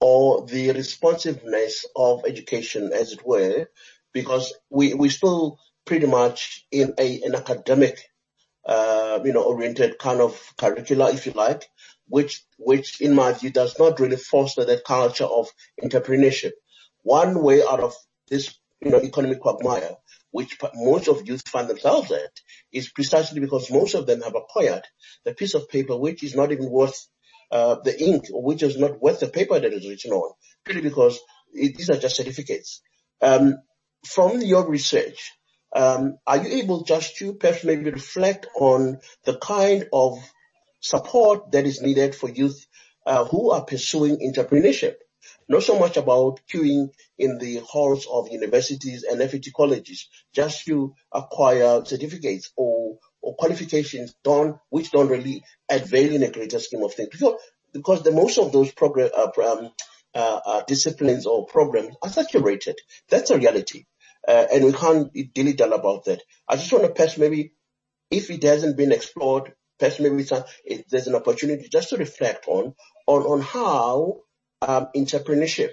or 0.00 0.44
the 0.44 0.72
responsiveness 0.72 1.86
of 1.96 2.24
education, 2.26 2.92
as 2.92 3.12
it 3.12 3.26
were, 3.26 3.70
because 4.12 4.52
we 4.68 4.92
we 4.92 5.08
still 5.08 5.58
pretty 5.86 6.06
much 6.06 6.66
in 6.70 6.92
a 6.98 7.22
an 7.22 7.34
academic, 7.34 8.07
uh, 8.68 9.18
you 9.24 9.32
know, 9.32 9.42
oriented 9.42 9.98
kind 9.98 10.20
of 10.20 10.40
curricula, 10.58 11.10
if 11.10 11.26
you 11.26 11.32
like, 11.32 11.64
which 12.06 12.44
which 12.58 13.00
in 13.00 13.14
my 13.14 13.32
view 13.32 13.50
does 13.50 13.78
not 13.78 13.98
really 13.98 14.16
foster 14.16 14.64
that 14.64 14.84
culture 14.84 15.24
of 15.24 15.48
entrepreneurship. 15.82 16.52
One 17.02 17.42
way 17.42 17.62
out 17.62 17.80
of 17.80 17.94
this, 18.28 18.54
you 18.80 18.90
know, 18.90 19.00
economic 19.00 19.40
quagmire 19.40 19.96
which 20.30 20.58
most 20.74 21.08
of 21.08 21.26
youth 21.26 21.42
find 21.48 21.68
themselves 21.68 22.12
at, 22.12 22.30
is 22.72 22.90
precisely 22.90 23.40
because 23.40 23.70
most 23.70 23.94
of 23.94 24.06
them 24.06 24.20
have 24.20 24.34
acquired 24.34 24.82
the 25.24 25.34
piece 25.34 25.54
of 25.54 25.68
paper 25.68 25.96
which 25.96 26.22
is 26.22 26.36
not 26.36 26.52
even 26.52 26.70
worth 26.70 27.06
uh, 27.50 27.76
the 27.82 27.98
ink 27.98 28.24
which 28.30 28.62
is 28.62 28.78
not 28.78 29.00
worth 29.00 29.20
the 29.20 29.28
paper 29.28 29.58
that 29.58 29.72
is 29.72 29.88
written 29.88 30.12
on, 30.12 30.32
purely 30.64 30.82
because 30.82 31.18
it, 31.52 31.76
these 31.76 31.88
are 31.90 31.96
just 31.96 32.16
certificates. 32.16 32.82
Um, 33.22 33.56
from 34.06 34.42
your 34.42 34.68
research, 34.68 35.32
um, 35.74 36.18
are 36.26 36.38
you 36.38 36.62
able 36.62 36.82
just 36.82 37.16
to 37.16 37.34
perhaps 37.34 37.64
maybe 37.64 37.90
reflect 37.90 38.46
on 38.54 38.98
the 39.24 39.36
kind 39.38 39.86
of 39.92 40.18
support 40.80 41.52
that 41.52 41.66
is 41.66 41.82
needed 41.82 42.14
for 42.14 42.28
youth 42.28 42.66
uh, 43.06 43.24
who 43.24 43.50
are 43.50 43.64
pursuing 43.64 44.18
entrepreneurship? 44.18 44.94
not 45.48 45.62
so 45.62 45.78
much 45.78 45.96
about 45.96 46.40
queuing 46.52 46.90
in 47.18 47.38
the 47.38 47.58
halls 47.58 48.06
of 48.10 48.30
universities 48.30 49.04
and 49.04 49.20
FET 49.30 49.44
colleges 49.54 50.08
just 50.32 50.64
to 50.66 50.94
acquire 51.12 51.84
certificates 51.84 52.52
or, 52.56 52.98
or 53.22 53.34
qualifications 53.36 54.14
don't, 54.22 54.58
which 54.70 54.90
don't 54.90 55.08
really 55.08 55.42
add 55.70 55.86
value 55.86 56.12
in 56.12 56.22
a 56.22 56.30
greater 56.30 56.58
scheme 56.58 56.82
of 56.82 56.94
things. 56.94 57.08
Because, 57.10 57.34
because 57.72 58.02
the 58.02 58.12
most 58.12 58.38
of 58.38 58.52
those 58.52 58.70
program, 58.72 59.10
uh, 59.16 59.30
um, 59.42 59.70
uh, 60.14 60.40
uh, 60.44 60.62
disciplines 60.66 61.26
or 61.26 61.46
programs 61.46 61.94
are 62.02 62.08
saturated. 62.08 62.76
That's 63.08 63.30
a 63.30 63.38
reality. 63.38 63.84
Uh, 64.28 64.46
and 64.52 64.64
we 64.64 64.72
can't 64.72 65.10
dilly 65.34 65.54
dally 65.54 65.72
about 65.72 66.04
that. 66.04 66.22
I 66.46 66.56
just 66.56 66.70
want 66.70 66.84
to 66.84 66.92
pass 66.92 67.16
maybe, 67.16 67.54
if 68.10 68.30
it 68.30 68.42
hasn't 68.42 68.76
been 68.76 68.92
explored, 68.92 69.54
perhaps 69.78 70.00
maybe 70.00 70.26
it, 70.66 70.84
there's 70.90 71.06
an 71.06 71.14
opportunity 71.14 71.68
just 71.70 71.88
to 71.90 71.96
reflect 71.96 72.46
on, 72.46 72.74
on, 73.06 73.22
on 73.22 73.40
how 73.40 74.20
um, 74.60 74.88
entrepreneurship 74.94 75.70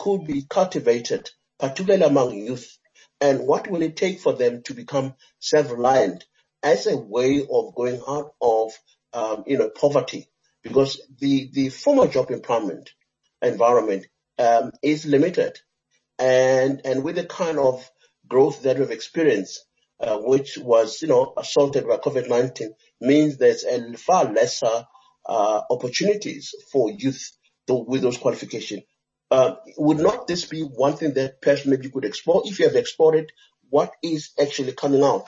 could 0.00 0.26
be 0.26 0.44
cultivated, 0.48 1.30
particularly 1.60 2.04
among 2.04 2.34
youth? 2.34 2.76
And 3.20 3.46
what 3.46 3.70
will 3.70 3.82
it 3.82 3.96
take 3.96 4.18
for 4.18 4.32
them 4.32 4.62
to 4.64 4.74
become 4.74 5.14
self-reliant 5.38 6.24
as 6.64 6.88
a 6.88 6.96
way 6.96 7.46
of 7.48 7.74
going 7.74 8.02
out 8.08 8.32
of, 8.42 8.72
um, 9.12 9.44
you 9.46 9.58
know, 9.58 9.70
poverty? 9.70 10.28
Because 10.62 11.00
the, 11.20 11.48
the 11.52 11.68
formal 11.68 12.08
job 12.08 12.32
employment 12.32 12.90
environment 13.40 14.06
um, 14.38 14.72
is 14.82 15.06
limited. 15.06 15.60
And, 16.18 16.80
and 16.84 17.04
with 17.04 17.16
the 17.16 17.24
kind 17.24 17.58
of 17.58 17.88
growth 18.26 18.62
that 18.62 18.78
we've 18.78 18.90
experienced, 18.90 19.64
uh, 20.00 20.18
which 20.18 20.58
was, 20.58 21.00
you 21.02 21.08
know, 21.08 21.32
assaulted 21.36 21.86
by 21.86 21.96
COVID-19, 21.96 22.70
means 23.00 23.36
there's 23.36 23.64
a 23.64 23.94
far 23.94 24.24
lesser 24.32 24.86
uh, 25.26 25.62
opportunities 25.70 26.54
for 26.72 26.90
youth 26.90 27.32
to, 27.66 27.74
with 27.74 28.02
those 28.02 28.18
qualifications. 28.18 28.82
Uh, 29.30 29.56
would 29.76 29.98
not 29.98 30.26
this 30.26 30.44
be 30.44 30.62
one 30.62 30.94
thing 30.94 31.14
that 31.14 31.42
perhaps 31.42 31.66
maybe 31.66 31.84
you 31.84 31.90
could 31.90 32.04
explore? 32.04 32.42
If 32.44 32.58
you 32.58 32.66
have 32.66 32.76
explored 32.76 33.16
it, 33.16 33.32
what 33.70 33.92
is 34.02 34.30
actually 34.40 34.72
coming 34.72 35.02
out? 35.02 35.26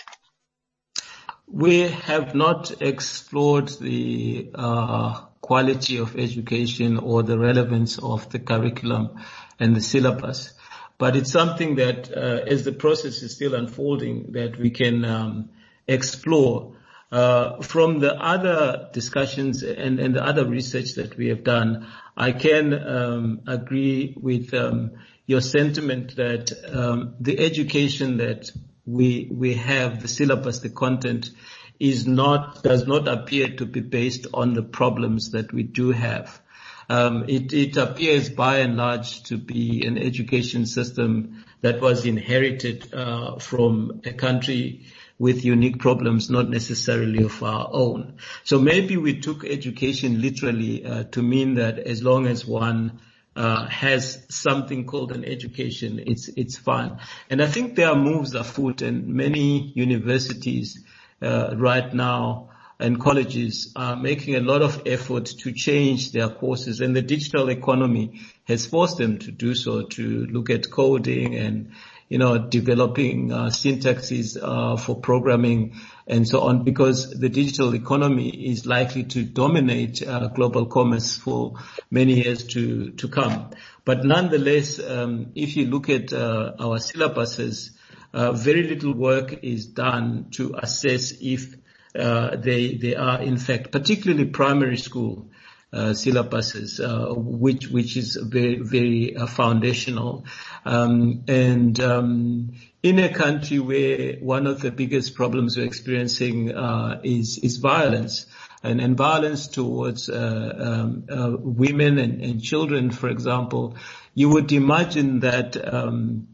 We 1.50 1.88
have 1.88 2.34
not 2.34 2.80
explored 2.82 3.68
the 3.80 4.50
uh, 4.54 5.20
quality 5.40 5.96
of 5.96 6.16
education 6.16 6.98
or 6.98 7.22
the 7.22 7.38
relevance 7.38 7.98
of 7.98 8.28
the 8.30 8.38
curriculum 8.38 9.18
and 9.58 9.74
the 9.74 9.80
syllabus. 9.80 10.52
But 10.98 11.14
it's 11.14 11.30
something 11.30 11.76
that, 11.76 12.10
uh, 12.14 12.44
as 12.46 12.64
the 12.64 12.72
process 12.72 13.22
is 13.22 13.32
still 13.32 13.54
unfolding, 13.54 14.32
that 14.32 14.58
we 14.58 14.70
can 14.70 15.04
um, 15.04 15.50
explore. 15.86 16.74
Uh, 17.10 17.62
from 17.62 18.00
the 18.00 18.14
other 18.14 18.90
discussions 18.92 19.62
and, 19.62 19.98
and, 19.98 20.14
the 20.14 20.22
other 20.22 20.44
research 20.44 20.92
that 20.96 21.16
we 21.16 21.28
have 21.28 21.42
done, 21.42 21.86
I 22.14 22.32
can 22.32 22.74
um, 22.74 23.40
agree 23.46 24.14
with 24.20 24.52
um, 24.52 24.90
your 25.24 25.40
sentiment 25.40 26.16
that 26.16 26.52
um, 26.70 27.14
the 27.18 27.38
education 27.38 28.18
that 28.18 28.50
we 28.84 29.28
we 29.30 29.54
have, 29.54 30.02
the 30.02 30.08
syllabus, 30.08 30.58
the 30.58 30.68
content, 30.68 31.30
is 31.78 32.06
not 32.06 32.62
does 32.62 32.86
not 32.86 33.08
appear 33.08 33.48
to 33.56 33.64
be 33.64 33.80
based 33.80 34.26
on 34.34 34.54
the 34.54 34.62
problems 34.62 35.30
that 35.30 35.52
we 35.52 35.62
do 35.62 35.92
have. 35.92 36.40
Um, 36.88 37.26
it, 37.28 37.52
it, 37.52 37.76
appears 37.76 38.30
by 38.30 38.58
and 38.58 38.76
large 38.76 39.22
to 39.24 39.36
be 39.36 39.84
an 39.86 39.98
education 39.98 40.64
system 40.64 41.44
that 41.60 41.82
was 41.82 42.06
inherited 42.06 42.94
uh, 42.94 43.38
from 43.38 44.00
a 44.06 44.12
country 44.14 44.86
with 45.18 45.44
unique 45.44 45.80
problems, 45.80 46.30
not 46.30 46.48
necessarily 46.48 47.24
of 47.24 47.42
our 47.42 47.68
own. 47.70 48.14
So 48.44 48.58
maybe 48.58 48.96
we 48.96 49.20
took 49.20 49.44
education 49.44 50.22
literally 50.22 50.84
uh, 50.84 51.04
to 51.12 51.22
mean 51.22 51.56
that 51.56 51.78
as 51.78 52.02
long 52.02 52.26
as 52.26 52.46
one 52.46 53.00
uh, 53.36 53.66
has 53.66 54.24
something 54.30 54.86
called 54.86 55.12
an 55.12 55.24
education, 55.24 56.02
it's 56.06 56.28
it's 56.28 56.56
fine. 56.56 56.98
And 57.28 57.42
I 57.42 57.46
think 57.46 57.76
there 57.76 57.88
are 57.88 57.96
moves 57.96 58.34
afoot, 58.34 58.82
and 58.82 59.08
many 59.08 59.72
universities 59.74 60.82
uh, 61.20 61.54
right 61.56 61.92
now 61.92 62.50
and 62.78 63.00
colleges 63.00 63.72
are 63.74 63.96
making 63.96 64.36
a 64.36 64.40
lot 64.40 64.62
of 64.62 64.82
effort 64.86 65.26
to 65.26 65.52
change 65.52 66.12
their 66.12 66.28
courses, 66.28 66.80
and 66.80 66.94
the 66.94 67.02
digital 67.02 67.48
economy 67.48 68.20
has 68.44 68.66
forced 68.66 68.98
them 68.98 69.18
to 69.18 69.32
do 69.32 69.54
so, 69.54 69.82
to 69.82 70.26
look 70.26 70.50
at 70.50 70.70
coding 70.70 71.34
and 71.34 71.72
you 72.08 72.16
know, 72.16 72.38
developing 72.38 73.30
uh, 73.32 73.46
syntaxes 73.46 74.38
uh, 74.40 74.76
for 74.76 74.96
programming 74.96 75.74
and 76.06 76.26
so 76.26 76.40
on, 76.40 76.64
because 76.64 77.10
the 77.10 77.28
digital 77.28 77.74
economy 77.74 78.30
is 78.30 78.64
likely 78.64 79.04
to 79.04 79.22
dominate 79.24 80.06
uh, 80.06 80.28
global 80.28 80.64
commerce 80.66 81.18
for 81.18 81.54
many 81.90 82.14
years 82.24 82.44
to 82.44 82.92
to 82.92 83.08
come. 83.08 83.50
But 83.84 84.04
nonetheless, 84.04 84.80
um, 84.80 85.32
if 85.34 85.56
you 85.56 85.66
look 85.66 85.90
at 85.90 86.12
uh, 86.12 86.52
our 86.58 86.78
syllabuses, 86.78 87.72
uh, 88.14 88.32
very 88.32 88.62
little 88.62 88.94
work 88.94 89.40
is 89.42 89.66
done 89.66 90.28
to 90.32 90.54
assess 90.62 91.12
if 91.20 91.54
uh, 91.94 92.36
they 92.36 92.74
they 92.74 92.94
are 92.94 93.20
in 93.22 93.36
fact, 93.36 93.72
particularly 93.72 94.26
primary 94.26 94.76
school 94.76 95.30
uh, 95.72 95.92
syllabuses, 95.92 96.80
uh, 96.80 97.14
which 97.14 97.68
which 97.68 97.96
is 97.96 98.16
very 98.16 98.56
very 98.56 99.16
uh, 99.16 99.26
foundational. 99.26 100.24
Um, 100.64 101.24
and 101.28 101.78
um, 101.80 102.52
in 102.82 102.98
a 102.98 103.12
country 103.12 103.58
where 103.58 104.14
one 104.16 104.46
of 104.46 104.60
the 104.60 104.70
biggest 104.70 105.14
problems 105.14 105.56
we're 105.56 105.66
experiencing 105.66 106.54
uh, 106.54 107.00
is 107.04 107.38
is 107.38 107.58
violence. 107.58 108.26
And, 108.60 108.80
and 108.80 108.96
violence 108.96 109.46
towards 109.46 110.10
uh, 110.10 110.96
um, 111.08 111.38
women 111.56 111.96
and, 111.98 112.20
and, 112.20 112.42
children, 112.42 112.90
for 112.90 113.08
example, 113.08 113.76
you 114.14 114.30
would 114.30 114.50
imagine 114.50 115.20
that 115.20 115.56
um, 115.72 116.26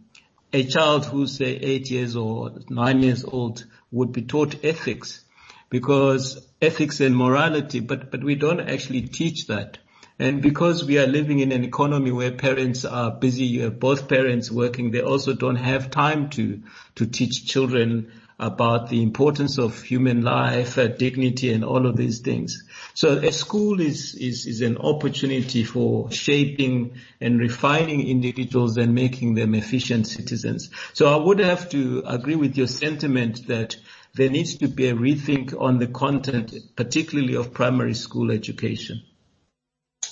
a 0.51 0.65
child 0.65 1.05
who's 1.05 1.37
say 1.37 1.55
eight 1.57 1.91
years 1.91 2.17
or 2.17 2.53
nine 2.71 3.03
years 3.03 3.25
old 3.25 3.67
would 3.91 4.13
be 4.13 4.23
taught 4.23 4.65
ethics 4.65 5.24
because 5.71 6.47
ethics 6.61 7.01
and 7.01 7.17
morality, 7.17 7.81
but, 7.81 8.11
but 8.11 8.23
we 8.23 8.35
don't 8.35 8.61
actually 8.61 9.03
teach 9.03 9.47
that. 9.49 9.79
And 10.19 10.41
because 10.41 10.85
we 10.85 10.99
are 10.99 11.09
living 11.09 11.41
in 11.41 11.51
an 11.51 11.65
economy 11.65 12.13
where 12.13 12.31
parents 12.31 12.85
are 12.85 13.11
busy, 13.11 13.47
you 13.47 13.63
have 13.63 13.81
both 13.81 14.09
parents 14.09 14.51
working, 14.51 14.93
they 14.93 15.01
also 15.01 15.35
don't 15.35 15.57
have 15.57 15.91
time 15.91 16.31
to, 16.31 16.63
to 16.97 17.07
teach 17.07 17.47
children 17.47 18.13
about 18.39 18.89
the 18.89 19.03
importance 19.03 19.59
of 19.59 19.81
human 19.83 20.23
life, 20.23 20.77
uh, 20.77 20.89
dignity 20.89 21.53
and 21.53 21.65
all 21.65 21.87
of 21.87 21.97
these 21.97 22.21
things. 22.21 22.65
So 22.95 23.19
a 23.19 23.31
school 23.31 23.81
is, 23.81 24.15
is, 24.15 24.47
is 24.47 24.61
an 24.61 24.79
opportunity 24.79 25.65
for 25.65 26.11
shaping 26.11 26.99
and 27.21 27.39
refining 27.39 28.09
individuals 28.09 28.77
and 28.77 28.95
making 28.95 29.35
them 29.35 29.55
efficient 29.55 30.09
citizens. 30.09 30.71
So 30.95 31.07
I 31.07 31.25
would 31.25 31.39
have 31.39 31.71
to 31.71 32.03
agree 32.07 32.37
with 32.37 32.57
your 32.57 32.67
sentiment 32.67 33.47
that 33.47 33.77
there 34.15 34.31
needs 34.31 34.57
to 34.57 34.69
be 34.69 34.89
a 34.89 34.95
rethink 34.95 35.61
on 35.61 35.79
the 35.79 35.89
content, 35.89 36.55
particularly 36.77 37.35
of 37.35 37.53
primary 37.53 37.95
school 37.95 38.31
education. 38.31 39.03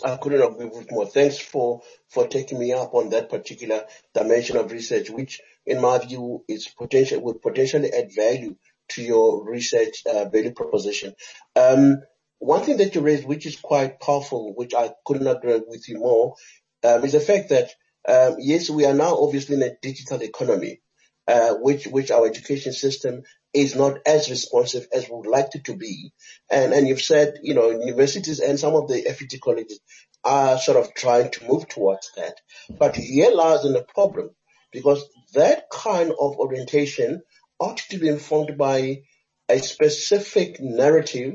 I 0.05 0.17
couldn't 0.17 0.43
agree 0.43 0.67
with 0.67 0.91
more. 0.91 1.07
Thanks 1.07 1.39
for, 1.39 1.83
for 2.09 2.27
taking 2.27 2.59
me 2.59 2.73
up 2.73 2.95
on 2.95 3.11
that 3.11 3.31
particular 3.31 3.85
dimension 4.13 4.57
of 4.57 4.73
research, 4.73 5.11
which 5.11 5.41
in 5.65 5.81
my 5.81 5.99
view 5.99 6.45
is 6.49 6.67
potential, 6.67 7.21
would 7.21 7.41
potentially 7.41 7.93
add 7.93 8.11
value 8.15 8.57
to 8.91 9.03
your 9.03 9.49
research 9.49 10.03
uh, 10.07 10.25
value 10.29 10.53
proposition. 10.53 11.15
Um, 11.55 12.03
one 12.39 12.63
thing 12.63 12.79
that 12.79 12.95
you 12.97 13.01
raised, 13.03 13.25
which 13.25 13.47
is 13.47 13.61
quite 13.61 14.01
powerful, 14.01 14.53
which 14.55 14.75
I 14.75 14.91
couldn't 15.07 15.29
agree 15.29 15.63
with 15.65 15.89
you 15.89 15.99
more, 15.99 16.35
um, 16.83 17.05
is 17.05 17.13
the 17.13 17.21
fact 17.21 17.51
that 17.51 17.71
um, 18.09 18.37
yes, 18.41 18.69
we 18.69 18.85
are 18.85 18.95
now 18.95 19.17
obviously 19.17 19.55
in 19.55 19.63
a 19.63 19.77
digital 19.81 20.21
economy, 20.23 20.81
uh, 21.29 21.55
which 21.55 21.87
which 21.87 22.11
our 22.11 22.27
education 22.27 22.73
system 22.73 23.23
is 23.55 23.77
not 23.77 23.99
as 24.07 24.31
responsive 24.31 24.87
as 24.93 25.09
we 25.09 25.17
would 25.17 25.27
like 25.27 25.55
it 25.55 25.65
to 25.65 25.77
be. 25.77 26.13
And 26.51 26.73
and 26.73 26.89
you've 26.89 27.03
said, 27.03 27.35
you 27.43 27.55
know, 27.55 27.71
universities 27.71 28.41
and 28.41 28.59
some 28.59 28.75
of 28.75 28.89
the 28.89 29.03
FET 29.03 29.41
colleges 29.41 29.81
are 30.25 30.59
sort 30.59 30.79
of 30.79 30.95
trying 30.95 31.31
to 31.33 31.47
move 31.47 31.69
towards 31.69 32.11
that. 32.17 32.41
But 32.71 32.97
here 32.97 33.31
lies 33.31 33.65
in 33.65 33.73
the 33.73 33.85
problem 33.95 34.31
because 34.73 35.05
that 35.35 35.65
kind 35.71 36.11
of 36.11 36.37
orientation 36.37 37.23
ought 37.59 37.79
to 37.91 37.99
be 37.99 38.09
informed 38.09 38.57
by 38.57 39.03
a 39.49 39.59
specific 39.59 40.61
narrative 40.61 41.35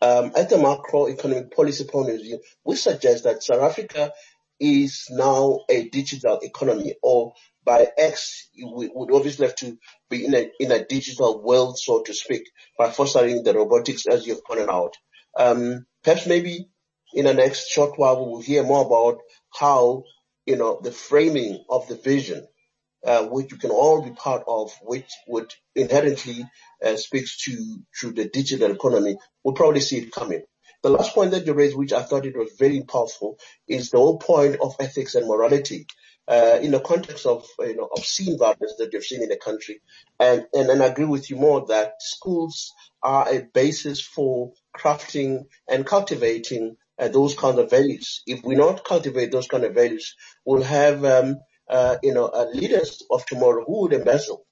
um, 0.00 0.32
at 0.36 0.48
the 0.48 0.56
macroeconomic 0.56 1.52
policy 1.54 1.84
point 1.84 2.10
of 2.10 2.20
view, 2.20 2.40
we 2.64 2.76
suggest 2.76 3.24
that 3.24 3.42
South 3.42 3.62
Africa 3.62 4.12
is 4.60 5.06
now 5.10 5.60
a 5.68 5.88
digital 5.88 6.38
economy 6.42 6.94
or 7.02 7.32
by 7.64 7.88
X, 7.96 8.48
we 8.56 8.90
would 8.92 9.12
obviously 9.12 9.46
have 9.46 9.56
to 9.56 9.76
be 10.10 10.24
in 10.24 10.34
a, 10.34 10.50
in 10.60 10.72
a 10.72 10.84
digital 10.84 11.42
world, 11.42 11.78
so 11.78 12.02
to 12.02 12.14
speak, 12.14 12.42
by 12.78 12.90
fostering 12.90 13.42
the 13.42 13.54
robotics 13.54 14.06
as 14.06 14.26
you've 14.26 14.44
pointed 14.44 14.70
out. 14.70 14.94
Um, 15.38 15.86
perhaps 16.02 16.26
maybe 16.26 16.68
in 17.12 17.26
the 17.26 17.34
next 17.34 17.68
short 17.68 17.98
while 17.98 18.24
we 18.24 18.30
will 18.30 18.42
hear 18.42 18.62
more 18.62 18.86
about 18.86 19.18
how, 19.54 20.04
you 20.46 20.56
know, 20.56 20.80
the 20.82 20.92
framing 20.92 21.64
of 21.68 21.88
the 21.88 21.96
vision 21.96 22.46
uh, 23.04 23.24
which 23.26 23.52
you 23.52 23.58
can 23.58 23.70
all 23.70 24.02
be 24.02 24.10
part 24.10 24.42
of, 24.46 24.72
which 24.82 25.10
would 25.26 25.52
inherently 25.74 26.44
uh, 26.84 26.96
speaks 26.96 27.42
to 27.44 27.78
to 28.00 28.12
the 28.12 28.28
digital 28.28 28.72
economy, 28.72 29.16
we'll 29.44 29.54
probably 29.54 29.80
see 29.80 29.98
it 29.98 30.12
coming. 30.12 30.42
The 30.82 30.90
last 30.90 31.14
point 31.14 31.32
that 31.32 31.46
you 31.46 31.54
raised, 31.54 31.76
which 31.76 31.92
I 31.92 32.02
thought 32.02 32.26
it 32.26 32.36
was 32.36 32.54
very 32.58 32.82
powerful, 32.82 33.38
is 33.66 33.90
the 33.90 33.98
whole 33.98 34.18
point 34.18 34.56
of 34.60 34.76
ethics 34.78 35.14
and 35.14 35.26
morality. 35.26 35.86
Uh, 36.28 36.58
in 36.60 36.72
the 36.72 36.80
context 36.80 37.24
of 37.24 37.46
you 37.60 37.74
know 37.74 37.88
obscene 37.96 38.36
violence 38.36 38.74
that 38.78 38.90
you've 38.92 39.04
seen 39.04 39.22
in 39.22 39.30
the 39.30 39.36
country, 39.36 39.80
and, 40.20 40.46
and 40.52 40.68
and 40.68 40.82
I 40.82 40.86
agree 40.86 41.06
with 41.06 41.30
you 41.30 41.36
more 41.36 41.64
that 41.68 41.94
schools 42.00 42.72
are 43.02 43.26
a 43.28 43.42
basis 43.54 44.00
for 44.02 44.52
crafting 44.76 45.46
and 45.66 45.86
cultivating 45.86 46.76
uh, 46.98 47.08
those 47.08 47.34
kind 47.34 47.58
of 47.58 47.70
values. 47.70 48.22
If 48.26 48.44
we 48.44 48.56
not 48.56 48.84
cultivate 48.84 49.32
those 49.32 49.46
kind 49.46 49.64
of 49.64 49.74
values, 49.74 50.16
we'll 50.44 50.62
have 50.62 51.02
um, 51.04 51.36
uh, 51.68 51.96
you 52.02 52.14
know, 52.14 52.26
uh, 52.26 52.46
leaders 52.52 53.02
of 53.10 53.26
tomorrow 53.26 53.64
who 53.64 53.82
would 53.82 53.92
embezzle 53.92 54.44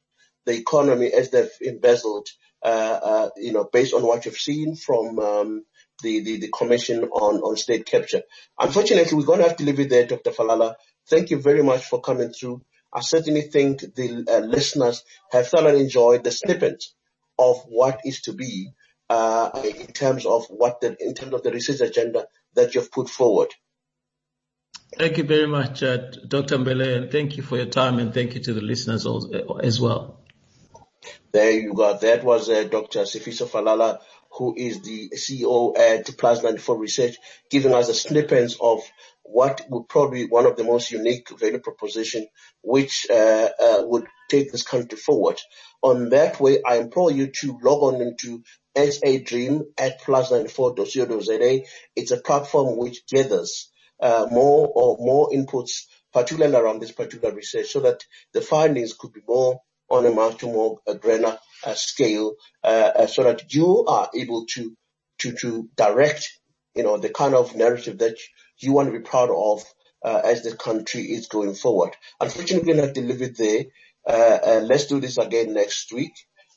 the 0.45 0.53
economy 0.53 1.13
as 1.13 1.31
they've 1.31 1.51
embezzled, 1.63 2.29
uh, 2.63 2.99
uh, 3.03 3.29
you 3.37 3.53
know, 3.53 3.69
based 3.73 3.95
on 3.95 4.03
what 4.03 4.25
you've 4.27 4.39
seen 4.39 4.77
from 4.77 5.19
um, 5.19 5.65
the, 6.03 6.21
the, 6.21 6.39
the 6.41 6.49
commission 6.49 7.05
on, 7.05 7.41
on 7.41 7.57
state 7.57 7.87
capture. 7.87 8.23
Unfortunately, 8.59 9.17
we're 9.17 9.25
going 9.25 9.41
to 9.41 9.49
have 9.49 9.57
to 9.57 9.65
leave 9.65 9.81
it 9.81 9.91
there, 9.91 10.07
Dr. 10.07 10.31
Falala. 10.31 10.75
Thank 11.09 11.31
you 11.31 11.41
very 11.41 11.63
much 11.63 11.85
for 11.85 12.01
coming 12.01 12.33
through. 12.33 12.63
I 12.93 13.01
certainly 13.01 13.43
think 13.43 13.81
the 13.95 14.25
uh, 14.29 14.39
listeners 14.39 15.05
have 15.31 15.49
thoroughly 15.49 15.81
enjoyed 15.81 16.25
the 16.25 16.31
snippet 16.31 16.85
of 17.39 17.63
what 17.69 18.01
is 18.05 18.23
to 18.23 18.33
be 18.33 18.71
uh, 19.09 19.51
in 19.65 19.87
terms 19.89 20.27
of 20.27 20.47
what 20.49 20.81
the, 20.81 20.97
in 21.01 21.15
terms 21.15 21.35
of 21.35 21.43
the 21.43 21.53
research 21.53 21.81
agenda 21.81 22.27
that 22.55 22.75
you've 22.75 22.91
put 22.91 23.09
forward. 23.09 23.49
Thank 24.99 25.19
you 25.19 25.25
very 25.25 25.47
much, 25.47 25.83
uh, 25.83 25.99
Dr. 26.27 26.59
Mbele, 26.59 26.97
and 26.97 27.13
thank 27.13 27.37
you 27.37 27.43
for 27.43 27.57
your 27.57 27.67
time, 27.67 27.99
and 27.99 28.15
thank 28.15 28.35
you 28.35 28.41
to 28.41 28.55
the 28.55 28.63
listeners 28.63 29.07
as 29.63 29.81
well. 29.81 30.21
There 31.33 31.51
you 31.51 31.75
go. 31.75 31.99
That 31.99 32.25
was 32.25 32.49
uh, 32.49 32.65
Dr. 32.65 33.01
Sifiso 33.01 33.47
Falala, 33.47 33.99
who 34.31 34.55
is 34.57 34.81
the 34.81 35.11
CEO 35.11 35.79
at 35.79 36.17
Plus 36.17 36.43
94 36.43 36.79
Research, 36.79 37.17
giving 37.51 37.75
us 37.75 37.89
the 37.89 37.95
snippets 37.95 38.57
of 38.61 38.81
what 39.29 39.61
would 39.69 39.89
probably 39.89 40.25
be 40.25 40.31
one 40.31 40.47
of 40.47 40.57
the 40.57 40.65
most 40.65 40.91
unique 40.91 41.29
value 41.39 41.59
proposition 41.59 42.27
which 42.63 43.07
uh, 43.11 43.49
uh, 43.61 43.83
would 43.85 44.07
take 44.31 44.51
this 44.51 44.63
country 44.63 44.99
forward. 44.99 45.41
On 45.83 46.09
that 46.11 46.41
way, 46.41 46.63
I 46.65 46.77
implore 46.77 47.11
you 47.11 47.29
to 47.29 47.59
log 47.63 47.95
on 47.95 48.01
into 48.01 48.43
SA 48.77 49.19
Dream 49.25 49.65
at 49.79 50.03
plus94.co.za. 50.03 51.65
It's 51.95 52.11
a 52.11 52.21
platform 52.21 52.77
which 52.77 53.07
gathers 53.07 53.71
uh, 54.01 54.27
more 54.31 54.71
or 54.75 54.97
more 54.99 55.31
inputs, 55.31 55.85
particularly 56.13 56.57
around 56.57 56.81
this 56.81 56.93
particular 56.93 57.35
research, 57.35 57.69
so 57.69 57.81
that 57.81 58.05
the 58.33 58.41
findings 58.41 58.95
could 58.95 59.13
be 59.13 59.21
more 59.27 59.61
on 59.89 60.05
a 60.05 60.11
much 60.11 60.43
more 60.43 60.81
uh, 60.87 60.95
granular 60.95 61.39
uh, 61.65 61.75
scale, 61.75 62.35
uh, 62.65 63.07
so 63.07 63.23
that 63.23 63.53
you 63.55 63.85
are 63.87 64.11
able 64.15 64.47
to 64.47 64.77
to 65.19 65.33
to 65.33 65.69
direct, 65.77 66.29
you 66.75 66.83
know, 66.83 66.99
the 66.99 67.09
kind 67.09 67.35
of 67.35 67.55
narrative 67.57 67.99
that 67.99 68.17
you 68.59 68.73
want 68.73 68.89
to 68.89 68.99
be 68.99 69.05
proud 69.05 69.31
of 69.31 69.65
uh, 70.05 70.21
as 70.25 70.43
the 70.43 70.57
country 70.57 71.03
is 71.03 71.27
going 71.27 71.55
forward. 71.55 71.97
Unfortunately, 72.21 72.73
we're 72.73 72.85
not 72.85 72.95
delivered 72.95 73.37
there. 73.37 73.65
let's 74.63 74.87
do 74.87 75.01
this 75.01 75.19
again 75.19 75.55
next 75.55 75.93
week. 75.93 76.13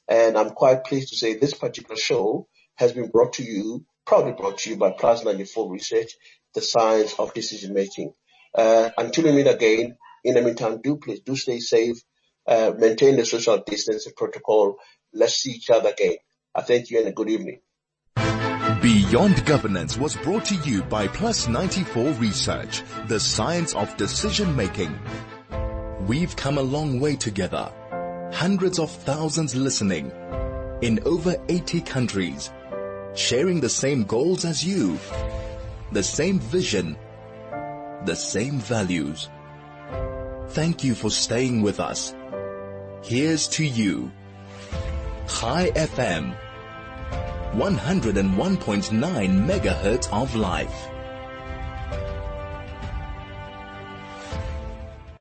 And 0.07 0.37
I'm 0.37 0.51
quite 0.51 0.85
pleased 0.85 1.09
to 1.09 1.17
say 1.17 1.35
this 1.35 1.53
particular 1.53 1.95
show 1.95 2.47
has 2.75 2.93
been 2.93 3.09
brought 3.09 3.33
to 3.33 3.43
you, 3.43 3.85
proudly 4.05 4.31
brought 4.31 4.57
to 4.59 4.69
you 4.71 4.77
by 4.77 4.91
Plus 4.91 5.23
94 5.23 5.71
Research 5.71 6.13
the 6.55 6.61
science 6.61 7.13
of 7.19 7.33
decision 7.33 7.73
making. 7.73 8.13
Uh, 8.55 8.89
until 8.97 9.25
we 9.25 9.31
meet 9.31 9.47
again, 9.47 9.97
in 10.23 10.33
the 10.33 10.41
meantime, 10.41 10.81
do 10.81 10.97
please, 10.97 11.21
do 11.21 11.35
stay 11.35 11.59
safe, 11.59 11.97
uh, 12.47 12.71
maintain 12.77 13.15
the 13.15 13.25
social 13.25 13.61
distancing 13.65 14.13
protocol. 14.15 14.77
Let's 15.13 15.35
see 15.35 15.51
each 15.51 15.69
other 15.69 15.89
again. 15.89 16.15
I 16.55 16.61
thank 16.61 16.89
you 16.89 16.99
and 16.99 17.07
a 17.07 17.11
good 17.11 17.29
evening. 17.29 17.61
Beyond 18.81 19.45
Governance 19.45 19.97
was 19.97 20.15
brought 20.15 20.45
to 20.45 20.55
you 20.55 20.81
by 20.83 21.07
Plus 21.07 21.49
94 21.49 22.13
Research, 22.13 22.81
the 23.07 23.19
science 23.19 23.75
of 23.75 23.95
decision 23.97 24.55
making. 24.55 24.97
We've 26.07 26.33
come 26.35 26.57
a 26.57 26.61
long 26.61 27.01
way 27.01 27.17
together. 27.17 27.71
Hundreds 28.33 28.79
of 28.79 28.89
thousands 28.89 29.53
listening 29.53 30.11
in 30.81 31.01
over 31.05 31.35
80 31.49 31.81
countries, 31.81 32.51
sharing 33.15 33.59
the 33.59 33.67
same 33.67 34.05
goals 34.05 34.45
as 34.45 34.63
you 34.65 34.97
the 35.91 36.03
same 36.03 36.39
vision, 36.39 36.95
the 38.05 38.15
same 38.15 38.59
values. 38.59 39.29
Thank 40.49 40.85
you 40.85 40.95
for 40.95 41.09
staying 41.09 41.63
with 41.63 41.79
us. 41.79 42.15
Here's 43.03 43.47
to 43.49 43.65
you. 43.65 44.11
Chai 45.27 45.71
FM 45.71 46.35
101.9 47.53 49.45
megahertz 49.47 50.11
of 50.11 50.35
life. 50.35 50.88